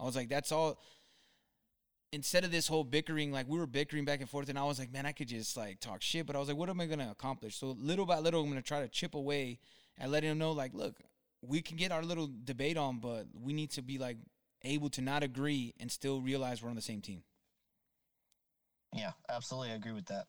I 0.00 0.04
was 0.04 0.16
like, 0.16 0.28
that's 0.28 0.50
all. 0.50 0.78
instead 2.12 2.44
of 2.44 2.50
this 2.50 2.68
whole 2.68 2.84
bickering, 2.84 3.32
like 3.32 3.48
we 3.48 3.58
were 3.58 3.66
bickering 3.66 4.04
back 4.04 4.20
and 4.20 4.28
forth, 4.28 4.48
and 4.48 4.58
I 4.58 4.64
was 4.64 4.78
like, 4.78 4.92
man, 4.92 5.06
I 5.06 5.12
could 5.12 5.28
just 5.28 5.56
like 5.56 5.80
talk 5.80 6.02
shit, 6.02 6.26
but 6.26 6.36
I 6.36 6.38
was 6.38 6.48
like, 6.48 6.56
what 6.56 6.68
am 6.68 6.80
I 6.80 6.86
gonna 6.86 7.10
accomplish? 7.10 7.56
So 7.56 7.76
little 7.78 8.06
by 8.06 8.18
little, 8.18 8.42
I'm 8.42 8.48
gonna 8.48 8.62
try 8.62 8.80
to 8.80 8.88
chip 8.88 9.14
away 9.14 9.58
and 9.98 10.10
letting 10.10 10.30
him 10.30 10.38
know, 10.38 10.52
like, 10.52 10.74
look, 10.74 10.96
we 11.42 11.60
can 11.62 11.76
get 11.76 11.92
our 11.92 12.02
little 12.02 12.30
debate 12.44 12.76
on, 12.76 12.98
but 12.98 13.26
we 13.34 13.52
need 13.52 13.70
to 13.72 13.82
be 13.82 13.98
like 13.98 14.16
able 14.64 14.90
to 14.90 15.00
not 15.00 15.22
agree 15.22 15.74
and 15.80 15.90
still 15.90 16.20
realize 16.20 16.62
we're 16.62 16.70
on 16.70 16.76
the 16.76 16.82
same 16.82 17.00
team. 17.00 17.22
Yeah, 18.94 19.12
absolutely. 19.28 19.70
I 19.70 19.74
agree 19.74 19.92
with 19.92 20.06
that. 20.06 20.26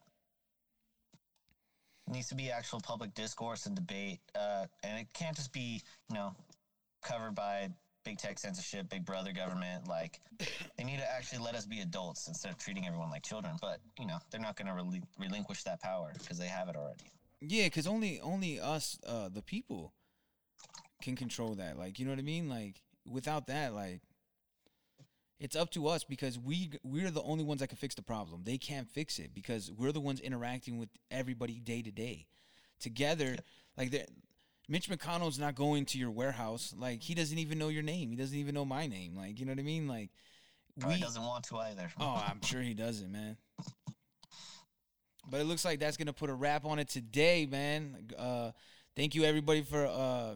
It 2.07 2.13
needs 2.13 2.27
to 2.29 2.35
be 2.35 2.51
actual 2.51 2.81
public 2.81 3.13
discourse 3.13 3.65
and 3.65 3.75
debate, 3.75 4.19
uh, 4.35 4.65
and 4.83 4.99
it 4.99 5.07
can't 5.13 5.35
just 5.35 5.53
be, 5.53 5.81
you 6.09 6.15
know, 6.15 6.33
covered 7.01 7.35
by 7.35 7.69
big 8.03 8.17
tech 8.17 8.37
censorship, 8.39 8.89
big 8.89 9.05
brother 9.05 9.31
government. 9.31 9.87
Like, 9.87 10.19
they 10.77 10.83
need 10.83 10.97
to 10.97 11.09
actually 11.09 11.39
let 11.39 11.55
us 11.55 11.65
be 11.65 11.81
adults 11.81 12.27
instead 12.27 12.51
of 12.51 12.57
treating 12.57 12.85
everyone 12.87 13.09
like 13.09 13.23
children. 13.23 13.55
But 13.61 13.79
you 13.99 14.05
know, 14.05 14.17
they're 14.31 14.41
not 14.41 14.57
going 14.57 14.67
to 14.67 14.73
rel- 14.73 14.93
relinquish 15.17 15.63
that 15.63 15.81
power 15.81 16.11
because 16.17 16.37
they 16.37 16.47
have 16.47 16.67
it 16.67 16.75
already. 16.75 17.05
Yeah, 17.41 17.65
because 17.65 17.87
only 17.87 18.19
only 18.21 18.59
us, 18.59 18.97
uh, 19.05 19.29
the 19.29 19.41
people, 19.41 19.93
can 21.01 21.15
control 21.15 21.55
that. 21.55 21.77
Like, 21.77 21.99
you 21.99 22.05
know 22.05 22.11
what 22.11 22.19
I 22.19 22.23
mean? 22.23 22.49
Like, 22.49 22.81
without 23.09 23.47
that, 23.47 23.73
like, 23.73 24.01
it's 25.43 25.57
up 25.57 25.69
to 25.71 25.87
us 25.87 26.05
because 26.05 26.39
we 26.39 26.71
we're 26.83 27.11
the 27.11 27.21
only 27.21 27.43
ones 27.43 27.59
that 27.59 27.67
can 27.67 27.77
fix 27.77 27.95
the 27.95 28.01
problem. 28.01 28.43
They 28.45 28.57
can't 28.57 28.89
fix 28.89 29.19
it 29.19 29.31
because 29.35 29.69
we're 29.69 29.91
the 29.91 29.99
ones 29.99 30.21
interacting 30.21 30.79
with 30.79 30.87
everybody 31.11 31.59
day 31.59 31.81
to 31.81 31.91
day. 31.91 32.27
Together, 32.79 33.35
like 33.77 33.93
Mitch 34.69 34.89
McConnell's 34.89 35.37
not 35.37 35.55
going 35.55 35.85
to 35.87 35.97
your 35.97 36.11
warehouse. 36.11 36.73
Like 36.77 37.03
he 37.03 37.13
doesn't 37.13 37.37
even 37.37 37.59
know 37.59 37.67
your 37.67 37.83
name. 37.83 38.09
He 38.09 38.15
doesn't 38.15 38.37
even 38.37 38.55
know 38.55 38.63
my 38.63 38.87
name. 38.87 39.17
Like 39.17 39.37
you 39.37 39.45
know 39.45 39.51
what 39.51 39.59
I 39.59 39.63
mean? 39.63 39.85
Like 39.85 40.11
Probably 40.79 40.99
doesn't 40.99 41.21
want 41.21 41.43
to 41.45 41.57
either. 41.57 41.91
oh, 41.99 42.23
I'm 42.25 42.41
sure 42.41 42.61
he 42.61 42.73
doesn't, 42.73 43.11
man. 43.11 43.37
But 45.25 45.39
it 45.39 45.45
looks 45.45 45.63
like 45.63 45.79
that's 45.79 45.95
gonna 45.95 46.11
put 46.11 46.29
a 46.29 46.33
wrap 46.33 46.65
on 46.65 46.79
it 46.79 46.89
today, 46.89 47.47
man. 47.49 48.09
Uh, 48.17 48.51
thank 48.93 49.15
you 49.15 49.23
everybody 49.23 49.61
for 49.61 49.85
uh, 49.85 50.35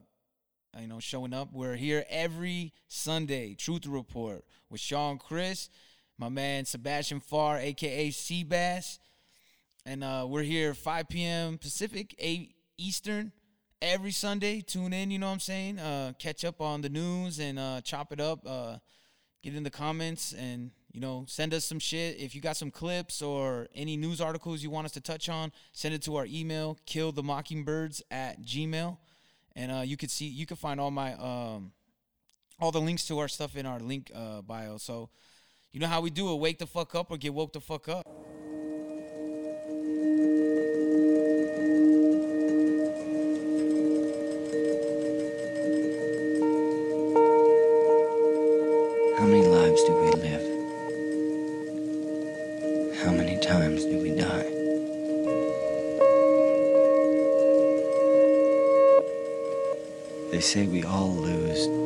you 0.79 0.87
know 0.87 0.99
showing 0.99 1.33
up. 1.33 1.49
We're 1.51 1.75
here 1.75 2.05
every 2.09 2.73
Sunday. 2.87 3.55
Truth 3.55 3.87
Report 3.87 4.43
with 4.69 4.79
Sean 4.79 5.17
Chris, 5.17 5.69
my 6.17 6.29
man 6.29 6.65
Sebastian 6.65 7.19
Farr, 7.19 7.57
aka 7.57 8.09
Seabass, 8.09 8.99
and 9.85 10.03
uh, 10.03 10.25
we're 10.27 10.43
here 10.43 10.73
5 10.73 11.09
p.m. 11.09 11.57
Pacific, 11.57 12.15
8 12.19 12.53
Eastern 12.77 13.31
every 13.81 14.11
Sunday. 14.11 14.61
Tune 14.61 14.93
in, 14.93 15.11
you 15.11 15.19
know 15.19 15.27
what 15.27 15.33
I'm 15.33 15.39
saying? 15.39 15.79
Uh, 15.79 16.13
catch 16.19 16.45
up 16.45 16.61
on 16.61 16.81
the 16.81 16.89
news 16.89 17.39
and 17.39 17.57
uh, 17.57 17.81
chop 17.81 18.11
it 18.11 18.19
up. 18.19 18.39
Uh, 18.45 18.77
get 19.41 19.55
in 19.55 19.63
the 19.63 19.69
comments 19.69 20.33
and 20.33 20.71
you 20.91 20.99
know 20.99 21.25
send 21.27 21.53
us 21.53 21.65
some 21.65 21.79
shit. 21.79 22.19
If 22.19 22.35
you 22.35 22.41
got 22.41 22.57
some 22.57 22.71
clips 22.71 23.21
or 23.21 23.67
any 23.73 23.97
news 23.97 24.21
articles 24.21 24.61
you 24.61 24.69
want 24.69 24.85
us 24.85 24.91
to 24.93 25.01
touch 25.01 25.29
on, 25.29 25.51
send 25.71 25.95
it 25.95 26.01
to 26.03 26.17
our 26.17 26.27
email, 26.27 26.77
kill 26.85 27.11
the 27.11 27.23
mockingbirds 27.23 28.03
at 28.11 28.41
gmail. 28.43 28.97
And 29.57 29.71
uh, 29.71 29.81
you 29.81 29.97
could 29.97 30.11
see 30.11 30.25
you 30.27 30.45
can 30.45 30.55
find 30.55 30.79
all 30.79 30.91
my 30.91 31.13
um, 31.15 31.71
all 32.59 32.71
the 32.71 32.79
links 32.79 33.07
to 33.07 33.17
our 33.17 33.27
stuff 33.27 33.57
in 33.57 33.65
our 33.65 33.79
link 33.79 34.11
uh, 34.13 34.43
bio. 34.43 34.77
So 34.77 35.09
you 35.73 35.79
know 35.79 35.87
how 35.87 35.99
we 35.99 36.11
do 36.11 36.31
it: 36.31 36.35
wake 36.35 36.59
the 36.59 36.67
fuck 36.67 36.93
up 36.93 37.09
or 37.09 37.17
get 37.17 37.33
woke 37.33 37.53
the 37.53 37.59
fuck 37.59 37.89
up. 37.89 38.05
Say 60.47 60.65
we 60.65 60.81
all 60.85 61.13
lose 61.13 61.76